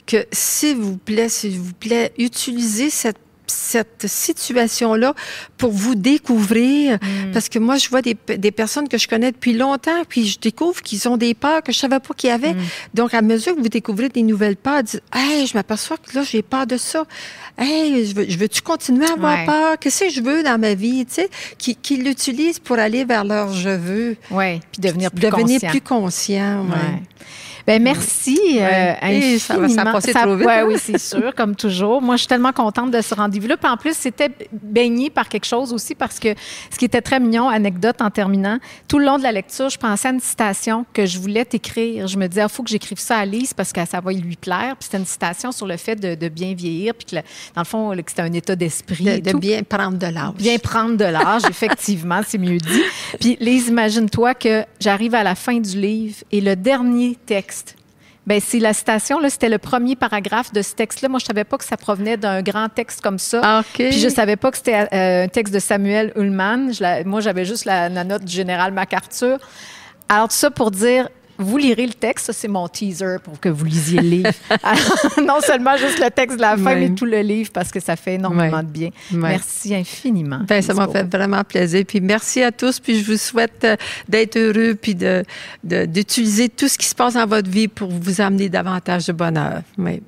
que 0.06 0.26
s'il 0.32 0.76
vous 0.78 0.96
plaît, 0.96 1.28
s'il 1.28 1.58
vous 1.60 1.72
plaît, 1.74 2.12
utilisez 2.18 2.90
cette 2.90 3.18
cette 3.50 4.06
situation-là 4.06 5.14
pour 5.56 5.70
vous 5.72 5.94
découvrir. 5.94 6.94
Mm. 7.02 7.32
Parce 7.32 7.48
que 7.48 7.58
moi, 7.58 7.76
je 7.76 7.88
vois 7.88 8.02
des, 8.02 8.16
des 8.36 8.50
personnes 8.50 8.88
que 8.88 8.98
je 8.98 9.08
connais 9.08 9.32
depuis 9.32 9.52
longtemps, 9.54 10.02
puis 10.08 10.26
je 10.26 10.38
découvre 10.38 10.82
qu'ils 10.82 11.08
ont 11.08 11.16
des 11.16 11.34
peurs 11.34 11.62
que 11.62 11.72
je 11.72 11.78
savais 11.78 12.00
pas 12.00 12.14
qu'il 12.14 12.30
y 12.30 12.32
avait. 12.32 12.54
Mm. 12.54 12.60
Donc, 12.94 13.14
à 13.14 13.22
mesure 13.22 13.54
que 13.56 13.60
vous 13.60 13.68
découvrez 13.68 14.08
des 14.08 14.22
nouvelles 14.22 14.56
peurs, 14.56 14.82
dites, 14.82 15.02
hey, 15.14 15.46
je 15.46 15.54
m'aperçois 15.54 15.96
que 15.96 16.14
là, 16.16 16.22
j'ai 16.22 16.42
peur 16.42 16.66
de 16.66 16.76
ça. 16.76 17.04
Hey, 17.56 18.06
je 18.06 18.14
veux, 18.14 18.26
je 18.28 18.38
veux-tu 18.38 18.62
continuer 18.62 19.06
à 19.06 19.12
avoir 19.12 19.38
Ouais. 19.38 19.46
peur? 19.46 19.78
Qu'est-ce 19.80 20.04
que 20.04 20.10
je 20.10 20.20
veux 20.22 20.42
dans 20.42 20.58
ma 20.58 20.74
vie? 20.74 21.04
Tu 21.06 21.14
sais, 21.14 21.30
qui, 21.58 21.74
qui 21.76 21.96
l'utilisent 21.96 22.58
pour 22.60 22.78
aller 22.78 23.04
vers 23.04 23.24
leur 23.24 23.52
je 23.52 23.68
veux. 23.70 24.16
Oui, 24.30 24.60
puis 24.72 24.80
devenir 24.80 25.10
plus 25.10 25.20
Devenir 25.22 25.60
conscient. 25.60 25.70
plus 25.70 25.80
conscient. 25.80 26.64
ouais. 26.66 26.70
Ouais. 26.70 27.02
Ben 27.68 27.82
merci 27.82 28.38
euh, 28.60 28.94
Ouais. 29.02 29.16
Et 29.18 29.38
ça 29.38 29.58
va- 29.58 29.68
ça 29.68 29.82
a 29.82 29.82
infiniment. 29.82 29.92
passé 29.92 30.12
trop 30.14 30.34
vite, 30.36 30.46
ouais, 30.46 30.52
hein? 30.60 30.64
oui, 30.66 30.76
c'est 30.82 30.96
sûr, 30.98 31.34
comme 31.34 31.54
toujours. 31.54 32.00
Moi, 32.00 32.16
je 32.16 32.20
suis 32.20 32.26
tellement 32.28 32.52
contente 32.52 32.90
de 32.90 33.00
ce 33.02 33.14
rendez-vous-là. 33.14 33.58
Puis 33.58 33.70
en 33.70 33.76
plus, 33.76 33.94
c'était 33.94 34.30
baigné 34.52 35.10
par 35.10 35.28
quelque 35.28 35.44
chose 35.44 35.72
aussi 35.74 35.94
parce 35.94 36.18
que 36.18 36.28
ce 36.70 36.78
qui 36.78 36.86
était 36.86 37.02
très 37.02 37.20
mignon, 37.20 37.48
anecdote 37.48 38.00
en 38.00 38.08
terminant, 38.10 38.58
tout 38.88 38.98
le 38.98 39.04
long 39.04 39.18
de 39.18 39.22
la 39.22 39.32
lecture, 39.32 39.68
je 39.68 39.76
pensais 39.78 40.08
à 40.08 40.12
une 40.12 40.20
citation 40.20 40.86
que 40.94 41.04
je 41.04 41.18
voulais 41.18 41.44
t'écrire. 41.44 42.06
Je 42.08 42.16
me 42.16 42.26
disais, 42.26 42.42
il 42.42 42.48
faut 42.48 42.62
que 42.62 42.70
j'écrive 42.70 42.98
ça 42.98 43.18
à 43.18 43.26
Lise 43.26 43.52
parce 43.52 43.72
que 43.72 43.84
ça 43.86 44.00
va 44.00 44.12
lui 44.12 44.36
plaire. 44.36 44.74
Puis 44.78 44.84
c'était 44.84 44.96
une 44.98 45.04
citation 45.06 45.52
sur 45.52 45.66
le 45.66 45.76
fait 45.76 45.96
de, 45.96 46.14
de 46.14 46.28
bien 46.28 46.54
vieillir, 46.54 46.94
puis 46.94 47.04
que 47.06 47.16
le- 47.16 47.22
dans 47.54 47.60
le 47.60 47.66
fond, 47.66 47.90
que 47.94 48.02
c'était 48.08 48.22
un 48.22 48.32
état 48.32 48.56
d'esprit. 48.56 49.04
De, 49.04 49.30
de 49.32 49.36
bien 49.36 49.62
prendre 49.62 49.98
de 49.98 50.06
l'âge. 50.06 50.32
Bien 50.38 50.56
prendre 50.58 50.96
de 50.96 51.04
l'âge, 51.04 51.42
effectivement, 51.50 52.20
c'est 52.26 52.38
mieux 52.38 52.56
dit. 52.56 52.82
Puis, 53.20 53.36
Lise, 53.40 53.68
imagine-toi 53.68 54.34
que 54.34 54.64
j'arrive 54.80 55.14
à 55.14 55.22
la 55.22 55.34
fin 55.34 55.58
du 55.58 55.78
livre 55.78 56.16
et 56.32 56.40
le 56.40 56.56
dernier 56.56 57.16
texte, 57.26 57.57
ben 58.28 58.40
c'est 58.44 58.58
la 58.58 58.74
citation, 58.74 59.18
là, 59.20 59.30
c'était 59.30 59.48
le 59.48 59.56
premier 59.58 59.96
paragraphe 59.96 60.52
de 60.52 60.60
ce 60.60 60.74
texte-là. 60.74 61.08
Moi, 61.08 61.18
je 61.18 61.24
savais 61.24 61.44
pas 61.44 61.56
que 61.56 61.64
ça 61.64 61.78
provenait 61.78 62.18
d'un 62.18 62.42
grand 62.42 62.68
texte 62.68 63.00
comme 63.00 63.18
ça. 63.18 63.40
Ah, 63.42 63.60
OK. 63.60 63.74
Puis 63.88 63.92
je 63.98 64.08
savais 64.08 64.36
pas 64.36 64.50
que 64.50 64.58
c'était 64.58 64.86
euh, 64.92 65.24
un 65.24 65.28
texte 65.28 65.54
de 65.54 65.58
Samuel 65.58 66.12
Ullman. 66.14 66.72
Je 66.72 66.82
la- 66.82 67.04
moi, 67.04 67.20
j'avais 67.22 67.46
juste 67.46 67.64
la, 67.64 67.88
la 67.88 68.04
note 68.04 68.24
du 68.24 68.32
général 68.32 68.72
MacArthur. 68.72 69.38
Alors, 70.10 70.28
tout 70.28 70.34
ça 70.34 70.50
pour 70.50 70.70
dire, 70.70 71.08
vous 71.38 71.56
lirez 71.56 71.86
le 71.86 71.92
texte, 71.94 72.26
ça 72.26 72.32
c'est 72.32 72.48
mon 72.48 72.66
teaser 72.68 73.16
pour 73.22 73.38
que 73.40 73.48
vous 73.48 73.64
lisiez 73.64 74.00
le 74.00 74.08
livre. 74.08 74.30
Alors, 74.62 75.10
non 75.24 75.40
seulement 75.40 75.76
juste 75.76 75.98
le 76.02 76.10
texte 76.10 76.36
de 76.36 76.42
la 76.42 76.56
fin, 76.56 76.74
mais 76.74 76.90
tout 76.90 77.04
le 77.04 77.20
livre 77.20 77.50
parce 77.52 77.70
que 77.70 77.80
ça 77.80 77.96
fait 77.96 78.14
énormément 78.14 78.62
de 78.62 78.68
bien. 78.68 78.90
Merci 79.12 79.74
infiniment. 79.74 80.40
Ben, 80.48 80.60
ça 80.62 80.74
m'a 80.74 80.88
fait 80.88 81.04
vraiment 81.04 81.44
plaisir. 81.44 81.84
Puis 81.86 82.00
merci 82.00 82.42
à 82.42 82.50
tous. 82.52 82.80
Puis 82.80 83.00
je 83.00 83.12
vous 83.12 83.18
souhaite 83.18 83.62
euh, 83.64 83.76
d'être 84.08 84.36
heureux 84.36 84.74
puis 84.74 84.94
de, 84.94 85.22
de- 85.64 85.84
d'utiliser 85.86 86.48
tout 86.48 86.68
ce 86.68 86.76
qui 86.76 86.86
se 86.86 86.94
passe 86.94 87.14
dans 87.14 87.26
votre 87.26 87.48
vie 87.50 87.68
pour 87.68 87.88
vous 87.90 88.20
amener 88.20 88.48
davantage 88.48 89.06
de 89.06 89.12
bonheur. 89.12 89.62
Oui. 89.78 90.02